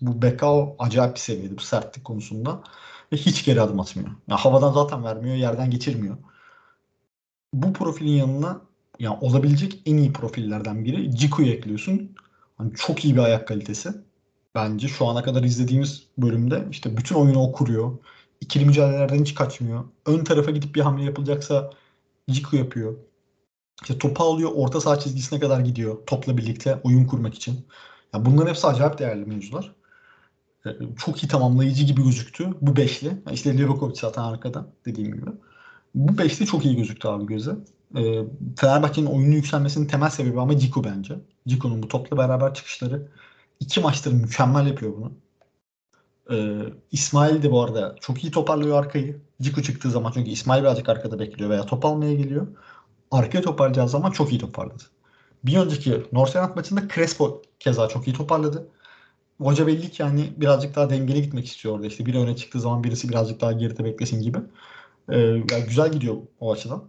bu 0.00 0.22
Bekao 0.22 0.76
acayip 0.78 1.14
bir 1.14 1.20
seviyede 1.20 1.56
bu 1.56 1.60
sertlik 1.60 2.04
konusunda. 2.04 2.62
Ve 3.12 3.16
hiç 3.16 3.44
geri 3.44 3.60
adım 3.60 3.80
atmıyor. 3.80 4.10
Yani 4.28 4.40
havadan 4.40 4.72
zaten 4.72 5.04
vermiyor, 5.04 5.36
yerden 5.36 5.70
geçirmiyor. 5.70 6.16
Bu 7.52 7.72
profilin 7.72 8.10
yanına 8.10 8.60
yani 8.98 9.18
olabilecek 9.20 9.82
en 9.86 9.96
iyi 9.96 10.12
profillerden 10.12 10.84
biri 10.84 11.16
Ciku'yu 11.16 11.52
ekliyorsun. 11.52 12.14
Hani 12.58 12.74
çok 12.74 13.04
iyi 13.04 13.14
bir 13.14 13.20
ayak 13.20 13.48
kalitesi. 13.48 13.92
Bence 14.54 14.88
şu 14.88 15.06
ana 15.06 15.22
kadar 15.22 15.42
izlediğimiz 15.42 16.06
bölümde 16.18 16.66
işte 16.70 16.96
bütün 16.96 17.16
oyunu 17.16 17.42
o 17.42 17.52
kuruyor. 17.52 17.98
İkili 18.40 18.64
mücadelelerden 18.64 19.20
hiç 19.20 19.34
kaçmıyor. 19.34 19.84
Ön 20.06 20.24
tarafa 20.24 20.50
gidip 20.50 20.74
bir 20.74 20.80
hamle 20.80 21.04
yapılacaksa 21.04 21.70
Ciku 22.30 22.56
yapıyor. 22.56 22.96
İşte 23.82 23.98
topu 23.98 24.24
alıyor, 24.24 24.50
orta 24.54 24.80
saha 24.80 24.98
çizgisine 24.98 25.40
kadar 25.40 25.60
gidiyor 25.60 25.98
topla 26.06 26.36
birlikte 26.36 26.80
oyun 26.84 27.04
kurmak 27.04 27.34
için. 27.34 27.66
Yani 28.14 28.24
bunların 28.26 28.48
hepsi 28.48 28.66
acayip 28.66 28.98
değerli 28.98 29.24
mevzular. 29.24 29.74
Ee, 30.66 30.70
çok 30.98 31.22
iyi 31.24 31.28
tamamlayıcı 31.28 31.84
gibi 31.84 32.04
gözüktü 32.04 32.50
bu 32.60 32.76
beşli. 32.76 33.06
Yani 33.06 33.34
işte 33.34 33.58
Livakovic 33.58 33.96
zaten 34.00 34.22
arkada 34.22 34.66
dediğim 34.86 35.12
gibi. 35.14 35.30
Bu 35.94 36.18
beşli 36.18 36.46
çok 36.46 36.64
iyi 36.64 36.76
gözüktü 36.76 37.08
abi 37.08 37.26
göze. 37.26 37.56
Ee, 37.96 38.22
Fenerbahçe'nin 38.56 39.06
oyunu 39.06 39.34
yükselmesinin 39.34 39.86
temel 39.86 40.10
sebebi 40.10 40.40
ama 40.40 40.58
Ciku 40.58 40.84
bence. 40.84 41.14
Ciku'nun 41.48 41.82
bu 41.82 41.88
topla 41.88 42.16
beraber 42.16 42.54
çıkışları. 42.54 43.08
iki 43.60 43.80
maçtır 43.80 44.12
mükemmel 44.12 44.66
yapıyor 44.66 44.96
bunu. 44.96 45.12
Ee, 46.30 46.62
İsmail 46.92 47.42
de 47.42 47.50
bu 47.50 47.62
arada 47.62 47.96
çok 48.00 48.24
iyi 48.24 48.30
toparlıyor 48.30 48.78
arkayı. 48.78 49.20
Ciku 49.42 49.62
çıktığı 49.62 49.90
zaman 49.90 50.12
çünkü 50.14 50.30
İsmail 50.30 50.62
birazcık 50.62 50.88
arkada 50.88 51.18
bekliyor 51.18 51.50
veya 51.50 51.66
top 51.66 51.84
almaya 51.84 52.14
geliyor 52.14 52.46
arkaya 53.12 53.42
toparlayacağı 53.42 53.88
zaman 53.88 54.10
çok 54.10 54.32
iyi 54.32 54.38
toparladı. 54.38 54.82
Bir 55.44 55.56
önceki 55.56 56.02
Norsenat 56.12 56.56
maçında 56.56 56.88
Crespo 56.88 57.42
keza 57.60 57.88
çok 57.88 58.08
iyi 58.08 58.16
toparladı. 58.16 58.68
Hoca 59.40 59.66
belli 59.66 59.90
ki 59.90 60.02
yani 60.02 60.32
birazcık 60.36 60.76
daha 60.76 60.90
dengeli 60.90 61.22
gitmek 61.22 61.46
istiyor 61.46 61.74
orada. 61.74 61.86
İşte 61.86 62.06
biri 62.06 62.18
öne 62.18 62.36
çıktığı 62.36 62.60
zaman 62.60 62.84
birisi 62.84 63.08
birazcık 63.08 63.40
daha 63.40 63.52
geride 63.52 63.84
beklesin 63.84 64.22
gibi. 64.22 64.38
Ee, 65.08 65.18
yani 65.18 65.64
güzel 65.68 65.92
gidiyor 65.92 66.16
o 66.40 66.52
açıdan. 66.52 66.84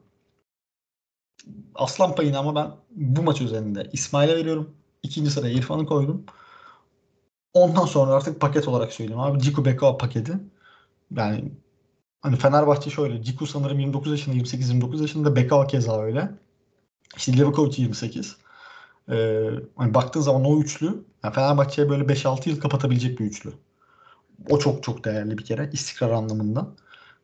Aslan 1.76 2.15
payını 2.15 2.38
ama 2.39 2.56
ben 2.56 2.72
bu 2.91 3.24
maç 3.24 3.41
üzerinde 3.41 3.89
İsmail'e 3.93 4.36
veriyorum. 4.36 4.69
İkinci 5.04 5.32
sıraya 5.32 5.54
İrfan'ı 5.54 5.86
koydum. 5.86 6.26
Ondan 7.53 7.85
sonra 7.85 8.13
artık 8.13 8.41
paket 8.41 8.67
olarak 8.67 8.93
söyleyeyim 8.93 9.19
abi. 9.19 9.39
Ciku 9.39 9.65
Beka 9.65 9.97
paketi. 9.97 10.33
Yani 11.17 11.51
Hani 12.23 12.35
Fenerbahçe 12.37 12.89
şöyle. 12.89 13.23
Ciku 13.23 13.47
sanırım 13.47 13.79
29 13.79 14.11
yaşında, 14.11 14.35
28-29 14.35 15.01
yaşında. 15.01 15.35
Bekao 15.35 15.67
keza 15.67 16.01
öyle. 16.01 16.31
İşte 17.17 17.37
Livakovic 17.37 17.73
28. 17.77 18.37
Ee, 19.11 19.49
hani 19.75 19.93
baktığın 19.93 20.21
zaman 20.21 20.45
o 20.45 20.59
üçlü 20.59 21.05
yani 21.23 21.33
Fenerbahçe'ye 21.33 21.89
böyle 21.89 22.03
5-6 22.09 22.49
yıl 22.49 22.59
kapatabilecek 22.59 23.19
bir 23.19 23.25
üçlü. 23.25 23.53
O 24.49 24.59
çok 24.59 24.83
çok 24.83 25.05
değerli 25.05 25.37
bir 25.37 25.45
kere 25.45 25.69
istikrar 25.73 26.09
anlamında. 26.09 26.67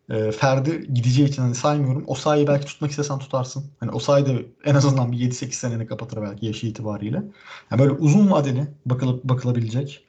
Ee, 0.10 0.32
Ferdi 0.32 0.94
gideceği 0.94 1.28
için 1.30 1.42
hani 1.42 1.56
saymıyorum. 1.56 2.04
O 2.08 2.16
sahayı 2.16 2.48
belki 2.48 2.66
tutmak 2.66 2.92
istesen 2.92 3.20
tutarsın. 3.20 3.66
Hani 3.80 3.92
o 3.92 4.00
sahayı 4.00 4.26
da 4.26 4.32
en 4.66 4.76
azından 4.76 5.12
bir 5.12 5.18
7-8 5.20 5.52
seneni 5.52 5.88
kapatır 5.88 6.22
belki 6.22 6.46
yaşı 6.46 6.68
itibariyle. 6.68 7.24
Yani 7.72 7.82
böyle 7.82 7.92
uzun 7.92 8.32
vadeli 8.32 8.68
bakılıp 8.86 9.24
bakılabilecek 9.24 10.06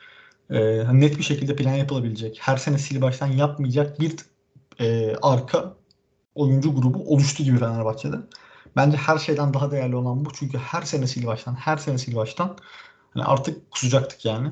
e, 0.50 0.84
net 1.00 1.18
bir 1.18 1.22
şekilde 1.22 1.56
plan 1.56 1.74
yapılabilecek, 1.74 2.38
her 2.40 2.56
sene 2.56 2.78
sil 2.84 2.98
baştan 3.00 3.26
yapmayacak 3.26 4.00
bir 4.00 4.16
e, 4.80 5.16
arka 5.22 5.74
oyuncu 6.34 6.74
grubu 6.74 7.14
oluştu 7.14 7.42
gibi 7.42 7.58
Fenerbahçe'de. 7.58 8.16
Bence 8.76 8.96
her 8.96 9.18
şeyden 9.18 9.54
daha 9.54 9.70
değerli 9.70 9.96
olan 9.96 10.24
bu. 10.24 10.30
Çünkü 10.32 10.58
her 10.58 10.82
sene 10.82 11.06
sil 11.12 11.24
baştan, 11.26 11.54
her 11.54 11.76
sene 11.76 11.98
sil 12.02 12.14
baştan 12.16 12.56
hani 13.14 13.24
artık 13.24 13.70
kusacaktık 13.70 14.24
yani. 14.24 14.50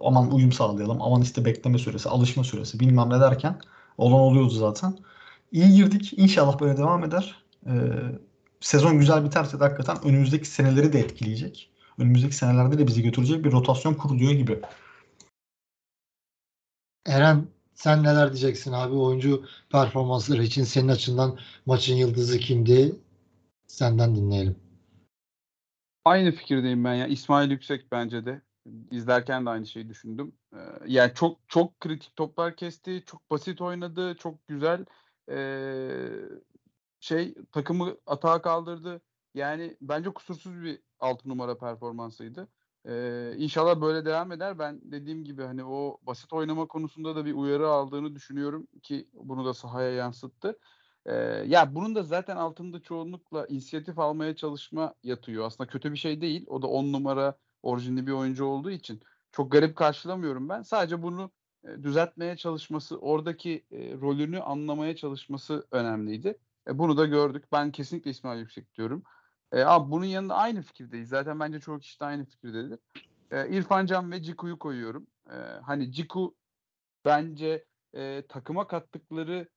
Aman 0.00 0.32
uyum 0.32 0.52
sağlayalım, 0.52 1.02
aman 1.02 1.22
işte 1.22 1.44
bekleme 1.44 1.78
süresi, 1.78 2.08
alışma 2.08 2.44
süresi 2.44 2.80
bilmem 2.80 3.10
ne 3.10 3.20
derken 3.20 3.58
olan 3.98 4.20
oluyordu 4.20 4.50
zaten. 4.50 4.98
İyi 5.52 5.74
girdik. 5.74 6.12
İnşallah 6.16 6.60
böyle 6.60 6.76
devam 6.76 7.04
eder. 7.04 7.44
Ee, 7.66 7.70
sezon 8.60 8.98
güzel 8.98 9.24
biterse 9.24 9.60
de 9.60 9.64
hakikaten 9.64 9.96
önümüzdeki 10.04 10.48
seneleri 10.48 10.92
de 10.92 11.00
etkileyecek. 11.00 11.70
Önümüzdeki 11.98 12.36
senelerde 12.36 12.78
de 12.78 12.86
bizi 12.86 13.02
götürecek 13.02 13.44
bir 13.44 13.52
rotasyon 13.52 13.94
kuruluyor 13.94 14.32
gibi 14.32 14.60
Eren 17.06 17.46
sen 17.74 18.02
neler 18.02 18.28
diyeceksin 18.32 18.72
abi? 18.72 18.94
Oyuncu 18.94 19.44
performansları 19.70 20.42
için 20.42 20.64
senin 20.64 20.88
açından 20.88 21.38
maçın 21.66 21.94
yıldızı 21.94 22.38
kimdi? 22.38 22.96
Senden 23.66 24.16
dinleyelim. 24.16 24.56
Aynı 26.04 26.32
fikirdeyim 26.32 26.84
ben 26.84 26.94
ya. 26.94 27.06
İsmail 27.06 27.50
Yüksek 27.50 27.92
bence 27.92 28.26
de. 28.26 28.42
İzlerken 28.90 29.46
de 29.46 29.50
aynı 29.50 29.66
şeyi 29.66 29.88
düşündüm. 29.88 30.32
Ee, 30.52 30.58
yani 30.86 31.12
çok 31.14 31.38
çok 31.48 31.80
kritik 31.80 32.16
toplar 32.16 32.56
kesti, 32.56 33.02
çok 33.06 33.30
basit 33.30 33.60
oynadı, 33.60 34.16
çok 34.18 34.48
güzel 34.48 34.84
ee, 35.30 36.08
şey 37.00 37.34
takımı 37.52 37.96
atağa 38.06 38.42
kaldırdı. 38.42 39.00
Yani 39.34 39.76
bence 39.80 40.10
kusursuz 40.10 40.62
bir 40.62 40.80
6 41.00 41.28
numara 41.28 41.58
performansıydı. 41.58 42.48
Ee, 42.88 43.34
inşallah 43.38 43.80
böyle 43.80 44.04
devam 44.04 44.32
eder. 44.32 44.58
Ben 44.58 44.80
dediğim 44.84 45.24
gibi 45.24 45.42
hani 45.42 45.64
o 45.64 45.98
basit 46.02 46.32
oynama 46.32 46.66
konusunda 46.66 47.16
da 47.16 47.24
bir 47.24 47.34
uyarı 47.34 47.68
aldığını 47.68 48.14
düşünüyorum 48.14 48.66
ki 48.82 49.08
bunu 49.14 49.44
da 49.44 49.54
sahaya 49.54 49.90
yansıttı. 49.90 50.58
Ee, 51.06 51.14
ya 51.46 51.74
bunun 51.74 51.94
da 51.94 52.02
zaten 52.02 52.36
altında 52.36 52.82
çoğunlukla 52.82 53.46
inisiyatif 53.46 53.98
almaya 53.98 54.36
çalışma 54.36 54.94
yatıyor. 55.02 55.46
Aslında 55.46 55.70
kötü 55.70 55.92
bir 55.92 55.96
şey 55.96 56.20
değil. 56.20 56.44
O 56.48 56.62
da 56.62 56.66
10 56.66 56.92
numara 56.92 57.38
orijinli 57.62 58.06
bir 58.06 58.12
oyuncu 58.12 58.44
olduğu 58.44 58.70
için 58.70 59.02
çok 59.32 59.52
garip 59.52 59.76
karşılamıyorum 59.76 60.48
ben. 60.48 60.62
Sadece 60.62 61.02
bunu 61.02 61.30
e, 61.64 61.82
düzeltmeye 61.82 62.36
çalışması, 62.36 62.98
oradaki 62.98 63.66
e, 63.70 63.92
rolünü 64.00 64.40
anlamaya 64.40 64.96
çalışması 64.96 65.66
önemliydi. 65.70 66.38
E, 66.68 66.78
bunu 66.78 66.96
da 66.96 67.06
gördük. 67.06 67.44
Ben 67.52 67.72
kesinlikle 67.72 68.10
İsmail 68.10 68.40
Yüksek 68.40 68.74
diyorum. 68.74 69.02
E, 69.54 69.62
abi 69.64 69.90
bunun 69.90 70.04
yanında 70.04 70.34
aynı 70.34 70.62
fikirdeyiz. 70.62 71.08
Zaten 71.08 71.40
bence 71.40 71.60
çoğu 71.60 71.78
kişi 71.78 72.00
de 72.00 72.04
aynı 72.04 72.24
fikirdedir. 72.24 72.78
E, 73.30 73.48
İrfan 73.48 73.86
Can 73.86 74.12
ve 74.12 74.22
Ciku'yu 74.22 74.58
koyuyorum. 74.58 75.06
E, 75.30 75.34
hani 75.66 75.92
Ciku 75.92 76.36
bence 77.04 77.64
e, 77.94 78.22
takıma 78.28 78.66
kattıkları 78.66 79.48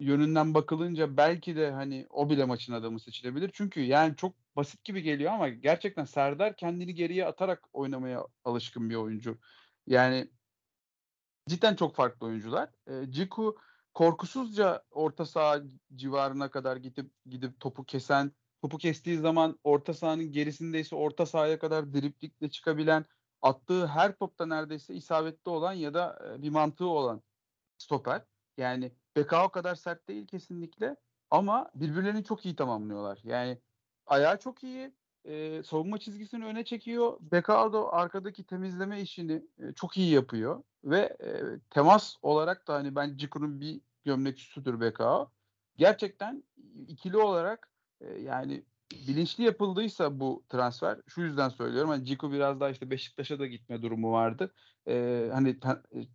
yönünden 0.00 0.54
bakılınca 0.54 1.16
belki 1.16 1.56
de 1.56 1.70
hani 1.70 2.06
o 2.10 2.30
bile 2.30 2.44
maçın 2.44 2.72
adamı 2.72 3.00
seçilebilir. 3.00 3.50
Çünkü 3.54 3.80
yani 3.80 4.16
çok 4.16 4.34
basit 4.56 4.84
gibi 4.84 5.02
geliyor 5.02 5.32
ama 5.32 5.48
gerçekten 5.48 6.04
Serdar 6.04 6.56
kendini 6.56 6.94
geriye 6.94 7.26
atarak 7.26 7.68
oynamaya 7.72 8.26
alışkın 8.44 8.90
bir 8.90 8.94
oyuncu. 8.94 9.38
Yani 9.86 10.30
cidden 11.48 11.74
çok 11.76 11.96
farklı 11.96 12.26
oyuncular. 12.26 12.70
E, 12.86 13.10
Ciku 13.10 13.56
korkusuzca 13.94 14.82
orta 14.90 15.26
saha 15.26 15.60
civarına 15.94 16.50
kadar 16.50 16.76
gidip 16.76 17.10
gidip 17.26 17.60
topu 17.60 17.84
kesen, 17.84 18.32
topu 18.62 18.78
kestiği 18.78 19.18
zaman 19.18 19.58
orta 19.64 19.94
sahanın 19.94 20.32
gerisindeyse 20.32 20.96
orta 20.96 21.26
sahaya 21.26 21.58
kadar 21.58 21.94
driplikle 21.94 22.50
çıkabilen, 22.50 23.04
attığı 23.42 23.86
her 23.86 24.16
topta 24.16 24.46
neredeyse 24.46 24.94
isabetli 24.94 25.50
olan 25.50 25.72
ya 25.72 25.94
da 25.94 26.18
bir 26.38 26.50
mantığı 26.50 26.88
olan 26.88 27.22
stoper. 27.78 28.22
Yani 28.56 28.92
BK 29.16 29.32
o 29.32 29.48
kadar 29.48 29.74
sert 29.74 30.08
değil 30.08 30.26
kesinlikle 30.26 30.96
ama 31.30 31.70
birbirlerini 31.74 32.24
çok 32.24 32.46
iyi 32.46 32.56
tamamlıyorlar. 32.56 33.20
Yani 33.24 33.58
ayağı 34.06 34.38
çok 34.38 34.62
iyi, 34.62 34.92
e, 35.24 35.62
savunma 35.62 35.98
çizgisini 35.98 36.44
öne 36.44 36.64
çekiyor. 36.64 37.18
Bekado 37.20 37.88
arkadaki 37.92 38.44
temizleme 38.44 39.00
işini 39.00 39.42
e, 39.58 39.72
çok 39.72 39.96
iyi 39.96 40.10
yapıyor 40.14 40.62
ve 40.84 40.98
e, 40.98 41.58
temas 41.70 42.16
olarak 42.22 42.68
da 42.68 42.74
hani 42.74 42.94
ben 42.94 43.16
Ciku'nun 43.16 43.60
bir 43.60 43.80
gömlek 44.04 44.38
üstüdür 44.38 44.80
BKO. 44.80 45.30
Gerçekten 45.76 46.44
ikili 46.88 47.16
olarak 47.16 47.71
yani 48.24 48.64
bilinçli 49.08 49.44
yapıldıysa 49.44 50.20
bu 50.20 50.44
transfer 50.48 50.98
şu 51.08 51.20
yüzden 51.20 51.48
söylüyorum. 51.48 51.90
Hani 51.90 52.04
Ciku 52.04 52.32
biraz 52.32 52.60
daha 52.60 52.70
işte 52.70 52.90
Beşiktaş'a 52.90 53.38
da 53.38 53.46
gitme 53.46 53.82
durumu 53.82 54.12
vardı. 54.12 54.54
E, 54.88 55.28
hani 55.32 55.56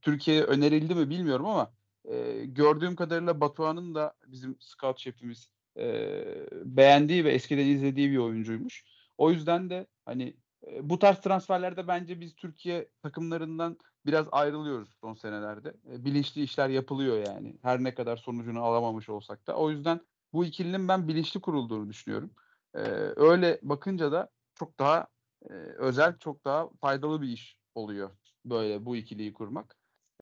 Türkiye'ye 0.01 0.43
önerildi 0.43 0.95
mi 0.95 1.09
bilmiyorum 1.09 1.45
ama 1.45 1.71
e, 2.05 2.45
gördüğüm 2.45 2.95
kadarıyla 2.95 3.41
Batuhan'ın 3.41 3.95
da 3.95 4.13
bizim 4.27 4.57
scout 4.59 4.99
şefimiz 4.99 5.49
e, 5.77 6.23
beğendiği 6.51 7.25
ve 7.25 7.31
eskiden 7.31 7.65
izlediği 7.65 8.11
bir 8.11 8.17
oyuncuymuş. 8.17 8.85
O 9.17 9.31
yüzden 9.31 9.69
de 9.69 9.87
hani 10.05 10.37
e, 10.67 10.89
bu 10.89 10.99
tarz 10.99 11.21
transferlerde 11.21 11.87
bence 11.87 12.19
biz 12.19 12.35
Türkiye 12.35 12.89
takımlarından 13.01 13.77
biraz 14.05 14.27
ayrılıyoruz 14.31 14.89
son 15.01 15.13
senelerde. 15.13 15.73
E, 15.91 16.05
bilinçli 16.05 16.43
işler 16.43 16.69
yapılıyor 16.69 17.25
yani. 17.27 17.57
Her 17.61 17.83
ne 17.83 17.93
kadar 17.93 18.17
sonucunu 18.17 18.63
alamamış 18.63 19.09
olsak 19.09 19.47
da. 19.47 19.55
O 19.55 19.71
yüzden 19.71 20.01
bu 20.33 20.45
ikilinin 20.45 20.87
ben 20.87 21.07
bilinçli 21.07 21.41
kurulduğunu 21.41 21.89
düşünüyorum. 21.89 22.31
E, 22.73 22.79
öyle 23.15 23.59
bakınca 23.63 24.11
da 24.11 24.29
çok 24.55 24.79
daha 24.79 25.07
e, 25.49 25.53
özel, 25.53 26.17
çok 26.17 26.45
daha 26.45 26.69
faydalı 26.81 27.21
bir 27.21 27.27
iş 27.27 27.57
oluyor 27.75 28.11
böyle 28.45 28.85
bu 28.85 28.95
ikiliyi 28.95 29.33
kurmak. 29.33 29.75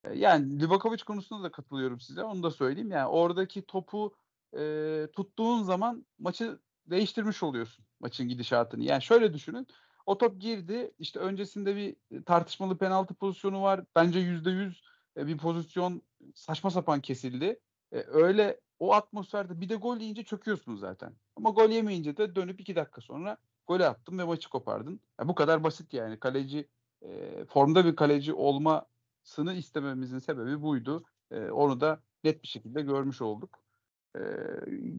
E, 0.03 0.13
yani 0.13 0.59
Livakovic 0.59 1.03
konusunda 1.03 1.43
da 1.43 1.51
katılıyorum 1.51 1.99
size. 1.99 2.23
Onu 2.23 2.43
da 2.43 2.51
söyleyeyim. 2.51 2.91
Yani 2.91 3.07
oradaki 3.07 3.65
topu 3.65 4.15
e, 4.57 5.07
tuttuğun 5.15 5.63
zaman 5.63 6.05
maçı 6.19 6.59
değiştirmiş 6.85 7.43
oluyorsun 7.43 7.85
maçın 7.99 8.27
gidişatını. 8.27 8.83
Yani 8.83 9.01
şöyle 9.01 9.33
düşünün. 9.33 9.67
O 10.05 10.17
top 10.17 10.41
girdi. 10.41 10.91
İşte 10.99 11.19
öncesinde 11.19 11.75
bir 11.75 11.95
tartışmalı 12.23 12.77
penaltı 12.77 13.13
pozisyonu 13.13 13.61
var. 13.61 13.83
Bence 13.95 14.19
yüzde 14.19 14.49
yüz 14.51 14.83
e, 15.17 15.27
bir 15.27 15.37
pozisyon 15.37 16.01
saçma 16.35 16.71
sapan 16.71 17.01
kesildi. 17.01 17.59
E, 17.91 17.97
öyle 18.07 18.59
o 18.79 18.93
atmosferde 18.93 19.61
bir 19.61 19.69
de 19.69 19.75
gol 19.75 19.97
yiyince 19.97 20.23
çöküyorsun 20.23 20.75
zaten. 20.75 21.13
Ama 21.35 21.49
gol 21.49 21.69
yemeyince 21.69 22.17
de 22.17 22.35
dönüp 22.35 22.59
iki 22.59 22.75
dakika 22.75 23.01
sonra 23.01 23.37
gol 23.67 23.79
attın 23.79 24.17
ve 24.17 24.23
maçı 24.23 24.49
kopardın. 24.49 24.99
Ya 25.19 25.27
bu 25.27 25.35
kadar 25.35 25.63
basit 25.63 25.93
yani. 25.93 26.19
Kaleci 26.19 26.67
e, 27.01 27.45
formda 27.45 27.85
bir 27.85 27.95
kaleci 27.95 28.33
olmasını 28.33 29.53
istememizin 29.53 30.19
sebebi 30.19 30.61
buydu. 30.61 31.03
E, 31.31 31.49
onu 31.49 31.81
da 31.81 31.99
net 32.23 32.43
bir 32.43 32.47
şekilde 32.47 32.81
görmüş 32.81 33.21
olduk 33.21 33.65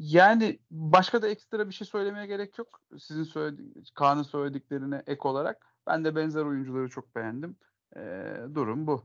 yani 0.01 0.59
başka 0.71 1.23
da 1.23 1.29
ekstra 1.29 1.69
bir 1.69 1.75
şey 1.75 1.87
söylemeye 1.87 2.27
gerek 2.27 2.59
yok. 2.59 2.81
Sizin 2.99 3.25
söyledi 3.25 3.63
Kaan'ın 3.95 4.23
söylediklerine 4.23 5.03
ek 5.07 5.21
olarak. 5.29 5.67
Ben 5.87 6.05
de 6.05 6.17
benzer 6.17 6.43
oyuncuları 6.43 6.89
çok 6.89 7.17
beğendim. 7.17 7.57
Ee, 7.97 8.37
durum 8.55 8.87
bu. 8.87 9.05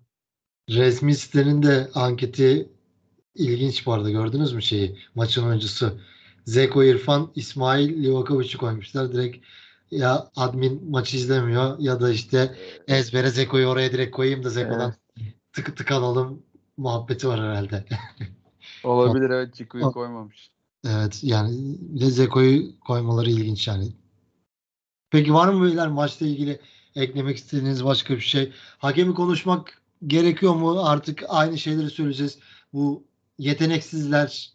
Resmi 0.69 1.15
sitenin 1.15 1.63
de 1.63 1.89
anketi 1.95 2.69
ilginç 3.36 3.86
bu 3.86 3.93
arada. 3.93 4.09
Gördünüz 4.09 4.53
mü 4.53 4.61
şeyi? 4.61 4.97
Maçın 5.15 5.47
oyuncusu. 5.47 5.99
Zeko 6.45 6.84
İrfan, 6.84 7.32
İsmail 7.36 8.03
Livakovic'i 8.03 8.57
koymuşlar. 8.57 9.13
Direkt 9.13 9.45
ya 9.91 10.29
admin 10.36 10.89
maçı 10.89 11.17
izlemiyor 11.17 11.79
ya 11.79 12.01
da 12.01 12.11
işte 12.11 12.55
ezbere 12.88 13.29
Zeko'yu 13.29 13.67
oraya 13.67 13.91
direkt 13.91 14.15
koyayım 14.15 14.43
da 14.43 14.49
Zeko'dan 14.49 14.93
evet. 15.17 15.34
tık 15.53 15.77
tık 15.77 15.91
alalım 15.91 16.43
muhabbeti 16.77 17.27
var 17.27 17.39
herhalde. 17.39 17.86
Olabilir 18.84 19.29
evet 19.29 19.55
Chico'yu 19.55 19.91
koymamış. 19.91 20.51
Evet 20.88 21.19
yani 21.23 21.77
bir 21.79 22.01
de 22.01 22.05
Zeko'yu 22.05 22.79
koymaları 22.79 23.29
ilginç 23.29 23.67
yani. 23.67 23.91
Peki 25.09 25.34
var 25.34 25.47
mı 25.47 25.65
beyler 25.65 25.88
maçla 25.88 26.25
ilgili 26.25 26.59
eklemek 26.95 27.38
istediğiniz 27.38 27.86
başka 27.86 28.13
bir 28.13 28.21
şey? 28.21 28.51
Hakemi 28.77 29.13
konuşmak 29.13 29.82
gerekiyor 30.07 30.55
mu? 30.55 30.79
Artık 30.86 31.23
aynı 31.29 31.57
şeyleri 31.57 31.89
söyleyeceğiz. 31.89 32.39
Bu 32.73 33.03
yeteneksizler, 33.38 34.51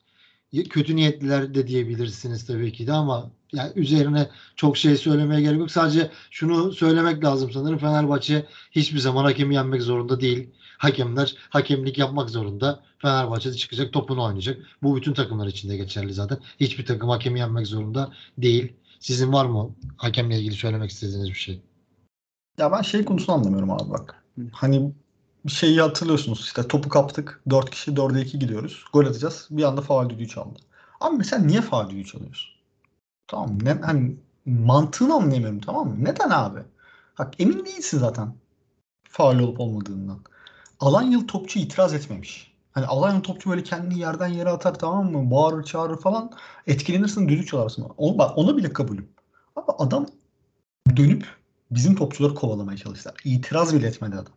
kötü 0.70 0.96
niyetliler 0.96 1.54
de 1.54 1.66
diyebilirsiniz 1.66 2.46
tabii 2.46 2.72
ki 2.72 2.86
de 2.86 2.92
ama 2.92 3.30
yani 3.52 3.72
üzerine 3.76 4.28
çok 4.56 4.76
şey 4.76 4.96
söylemeye 4.96 5.40
gerek 5.40 5.58
yok. 5.58 5.70
Sadece 5.70 6.10
şunu 6.30 6.72
söylemek 6.72 7.24
lazım 7.24 7.50
sanırım. 7.52 7.78
Fenerbahçe 7.78 8.46
hiçbir 8.70 8.98
zaman 8.98 9.24
hakemi 9.24 9.54
yenmek 9.54 9.82
zorunda 9.82 10.20
değil. 10.20 10.50
Hakemler 10.78 11.36
hakemlik 11.50 11.98
yapmak 11.98 12.30
zorunda. 12.30 12.82
Fenerbahçe'de 12.98 13.54
çıkacak 13.54 13.92
topunu 13.92 14.24
oynayacak. 14.24 14.58
Bu 14.82 14.96
bütün 14.96 15.14
takımlar 15.14 15.46
için 15.46 15.68
de 15.68 15.76
geçerli 15.76 16.12
zaten. 16.12 16.38
Hiçbir 16.60 16.86
takım 16.86 17.08
hakemi 17.08 17.38
yenmek 17.38 17.66
zorunda 17.66 18.12
değil. 18.38 18.72
Sizin 19.00 19.32
var 19.32 19.46
mı 19.46 19.74
hakemle 19.96 20.38
ilgili 20.38 20.54
söylemek 20.54 20.90
istediğiniz 20.90 21.28
bir 21.28 21.34
şey? 21.34 21.60
Ya 22.58 22.72
ben 22.72 22.82
şey 22.82 23.04
konusunu 23.04 23.34
anlamıyorum 23.34 23.70
abi 23.70 23.90
bak. 23.90 24.24
Hani 24.52 24.92
bir 25.46 25.52
şeyi 25.52 25.80
hatırlıyorsunuz 25.80 26.40
işte 26.40 26.68
topu 26.68 26.88
kaptık. 26.88 27.40
4 27.50 27.70
kişi 27.70 27.90
4'e 27.90 28.22
2 28.22 28.38
gidiyoruz. 28.38 28.84
Gol 28.92 29.06
atacağız. 29.06 29.48
Bir 29.50 29.62
anda 29.62 29.80
faal 29.80 30.08
düdüğü 30.08 30.28
çaldı. 30.28 30.58
Abi 31.00 31.16
mesela 31.16 31.42
niye 31.42 31.60
faal 31.62 31.90
düdüğü 31.90 32.04
çalıyorsun? 32.04 32.50
Tamam 33.26 33.58
ne, 33.62 33.72
hani 33.72 34.16
mantığını 34.46 35.14
anlayamıyorum 35.14 35.60
tamam 35.60 35.88
mı? 35.88 35.96
Neden 35.98 36.30
abi? 36.30 36.60
Bak 37.18 37.34
emin 37.38 37.64
değilsin 37.64 37.98
zaten 37.98 38.34
faal 39.08 39.38
olup 39.38 39.60
olmadığından. 39.60 40.18
Alanya'lı 40.80 41.26
topçu 41.26 41.58
itiraz 41.58 41.94
etmemiş. 41.94 42.52
Hani 42.72 42.86
Alanya'lı 42.86 43.22
topçu 43.22 43.50
böyle 43.50 43.62
kendini 43.62 43.98
yerden 43.98 44.28
yere 44.28 44.50
atar 44.50 44.78
tamam 44.78 45.12
mı? 45.12 45.30
Bağırır 45.30 45.64
çağırır 45.64 46.00
falan. 46.00 46.30
Etkilenirsin 46.66 47.28
düdük 47.28 47.48
çalarsın. 47.48 47.86
Onu, 47.96 48.18
bak 48.18 48.38
ona 48.38 48.56
bile 48.56 48.72
kabulüm. 48.72 49.08
Ama 49.56 49.66
adam 49.78 50.06
dönüp 50.96 51.26
bizim 51.70 51.96
topçuları 51.96 52.34
kovalamaya 52.34 52.78
çalıştılar. 52.78 53.16
İtiraz 53.24 53.74
bile 53.74 53.86
etmedi 53.86 54.14
adam. 54.16 54.32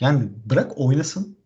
Yani 0.00 0.28
bırak 0.50 0.72
oynasın. 0.76 1.36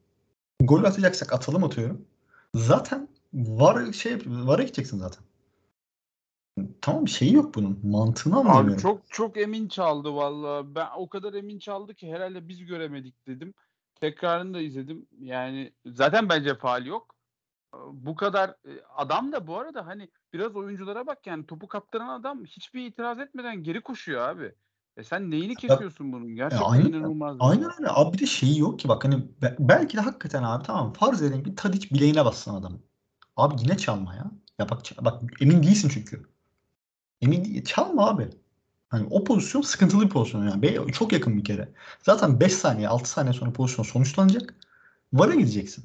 Gol 0.60 0.84
atacaksak 0.84 1.32
atalım 1.32 1.64
atıyorum. 1.64 2.06
Zaten 2.54 3.08
var 3.34 3.92
şey 3.92 4.18
vara 4.26 4.62
gideceksin 4.62 4.98
zaten. 4.98 5.24
Tamam 6.80 7.08
şeyi 7.08 7.34
yok 7.34 7.54
bunun. 7.54 7.80
Mantığını 7.84 8.36
anlamıyorum. 8.36 8.72
Abi 8.72 8.80
çok 8.80 9.10
çok 9.10 9.36
emin 9.36 9.68
çaldı 9.68 10.14
valla. 10.14 10.74
Ben 10.74 10.86
o 10.96 11.08
kadar 11.08 11.34
emin 11.34 11.58
çaldı 11.58 11.94
ki 11.94 12.12
herhalde 12.12 12.48
biz 12.48 12.64
göremedik 12.64 13.26
dedim. 13.26 13.54
Tekrarını 14.00 14.54
da 14.54 14.60
izledim. 14.60 15.06
Yani 15.20 15.72
zaten 15.86 16.28
bence 16.28 16.54
faal 16.54 16.86
yok. 16.86 17.14
Bu 17.92 18.16
kadar 18.16 18.50
e, 18.50 18.82
adam 18.96 19.32
da 19.32 19.46
bu 19.46 19.58
arada 19.58 19.86
hani 19.86 20.08
biraz 20.32 20.56
oyunculara 20.56 21.06
bak 21.06 21.26
yani 21.26 21.46
topu 21.46 21.68
kaptıran 21.68 22.08
adam 22.08 22.44
hiçbir 22.44 22.86
itiraz 22.86 23.18
etmeden 23.18 23.62
geri 23.62 23.80
koşuyor 23.80 24.28
abi. 24.28 24.54
E 24.98 25.04
sen 25.04 25.30
neyini 25.30 25.54
kesiyorsun 25.54 26.12
bunun? 26.12 26.34
Gerçekten 26.36 26.66
aynen- 26.66 26.86
inanılmaz. 26.86 27.38
bir 27.38 27.44
Aynen 27.44 27.70
öyle. 27.78 27.88
Abi 27.90 28.12
bir 28.12 28.18
de 28.22 28.26
şeyi 28.26 28.58
yok 28.58 28.78
ki 28.78 28.88
bak 28.88 29.04
hani 29.04 29.28
be- 29.42 29.56
belki 29.58 29.96
de 29.96 30.00
hakikaten 30.00 30.42
abi 30.42 30.64
tamam 30.64 30.92
farz 30.92 31.22
edelim 31.22 31.44
ki 31.44 31.54
Tadic 31.54 31.90
bileğine 31.90 32.24
bassın 32.24 32.54
adamın. 32.54 32.80
Abi 33.36 33.54
yine 33.62 33.76
çalma 33.76 34.14
ya. 34.14 34.30
Ya 34.58 34.68
bak 34.70 34.82
bak 35.02 35.22
emin 35.40 35.62
değilsin 35.62 35.90
çünkü. 35.94 36.28
Emin 37.20 37.44
değil. 37.44 37.64
Çalma 37.64 38.08
abi. 38.08 38.28
Hani 38.88 39.06
o 39.10 39.24
pozisyon 39.24 39.62
sıkıntılı 39.62 40.04
bir 40.04 40.08
pozisyon 40.10 40.48
yani. 40.48 40.62
Be- 40.62 40.92
Çok 40.92 41.12
yakın 41.12 41.36
bir 41.36 41.44
kere. 41.44 41.68
Zaten 42.02 42.40
5 42.40 42.52
saniye 42.52 42.88
6 42.88 43.10
saniye 43.10 43.32
sonra 43.32 43.52
pozisyon 43.52 43.84
sonuçlanacak. 43.84 44.54
VAR'a 45.12 45.34
gideceksin. 45.34 45.84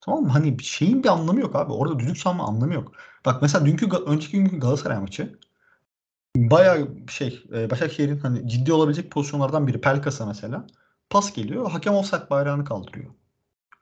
Tamam 0.00 0.22
mı? 0.22 0.28
Hani 0.28 0.58
bir 0.58 0.64
şeyin 0.64 1.02
bir 1.04 1.08
anlamı 1.08 1.40
yok 1.40 1.56
abi. 1.56 1.72
Orada 1.72 1.98
düdük 1.98 2.16
çalma 2.16 2.44
anlamı 2.46 2.74
yok. 2.74 2.92
Bak 3.26 3.42
mesela 3.42 3.66
dünkü 3.66 3.88
önceki 4.06 4.32
günkü 4.38 4.58
Galatasaray 4.60 4.98
maçı 4.98 5.38
bayağı 6.36 6.88
şey 7.10 7.44
e, 7.54 7.70
Başakşehir'in 7.70 8.18
hani 8.18 8.48
ciddi 8.48 8.72
olabilecek 8.72 9.10
pozisyonlardan 9.10 9.66
biri 9.66 9.80
Pelkas'a 9.80 10.26
mesela. 10.26 10.66
Pas 11.10 11.32
geliyor. 11.32 11.70
Hakem 11.70 11.94
offside 11.94 12.30
bayrağını 12.30 12.64
kaldırıyor. 12.64 13.10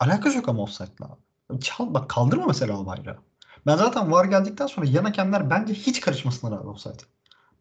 Alakası 0.00 0.36
yok 0.36 0.48
ama 0.48 0.62
offside'la. 0.62 1.18
Çal, 1.60 1.94
bak 1.94 2.10
kaldırma 2.10 2.46
mesela 2.46 2.78
o 2.80 2.86
bayrağı. 2.86 3.18
Ben 3.66 3.76
zaten 3.76 4.12
VAR 4.12 4.24
geldikten 4.24 4.66
sonra 4.66 4.86
yan 4.86 5.04
hakemler 5.04 5.50
bence 5.50 5.74
hiç 5.74 6.00
karışmasınlar 6.00 6.58
abi 6.58 6.68
offside. 6.68 7.02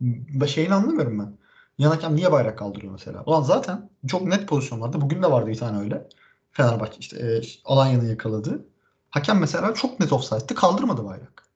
Ben 0.02 0.72
anlamıyorum 0.72 1.20
ben. 1.20 1.38
Yan 1.78 1.90
hakem 1.90 2.16
niye 2.16 2.32
bayrak 2.32 2.58
kaldırıyor 2.58 2.92
mesela? 2.92 3.24
Ulan 3.26 3.42
zaten 3.42 3.90
çok 4.08 4.22
net 4.22 4.48
pozisyonlarda 4.48 5.02
bugün 5.02 5.24
de 5.24 5.32
vardı 5.32 5.50
bir 5.50 5.58
tane 5.58 5.80
öyle. 5.80 6.08
Fenerbahçe 6.52 6.98
işte 7.00 7.18
e, 7.18 7.42
Alanya'nın 7.66 8.10
yakaladığı. 8.10 8.66
Hakem 9.10 9.40
mesela 9.40 9.74
çok 9.74 10.00
net 10.00 10.14
offside'ti 10.14 10.56
kaldırmadı 10.56 11.06
bayrak. 11.06 11.48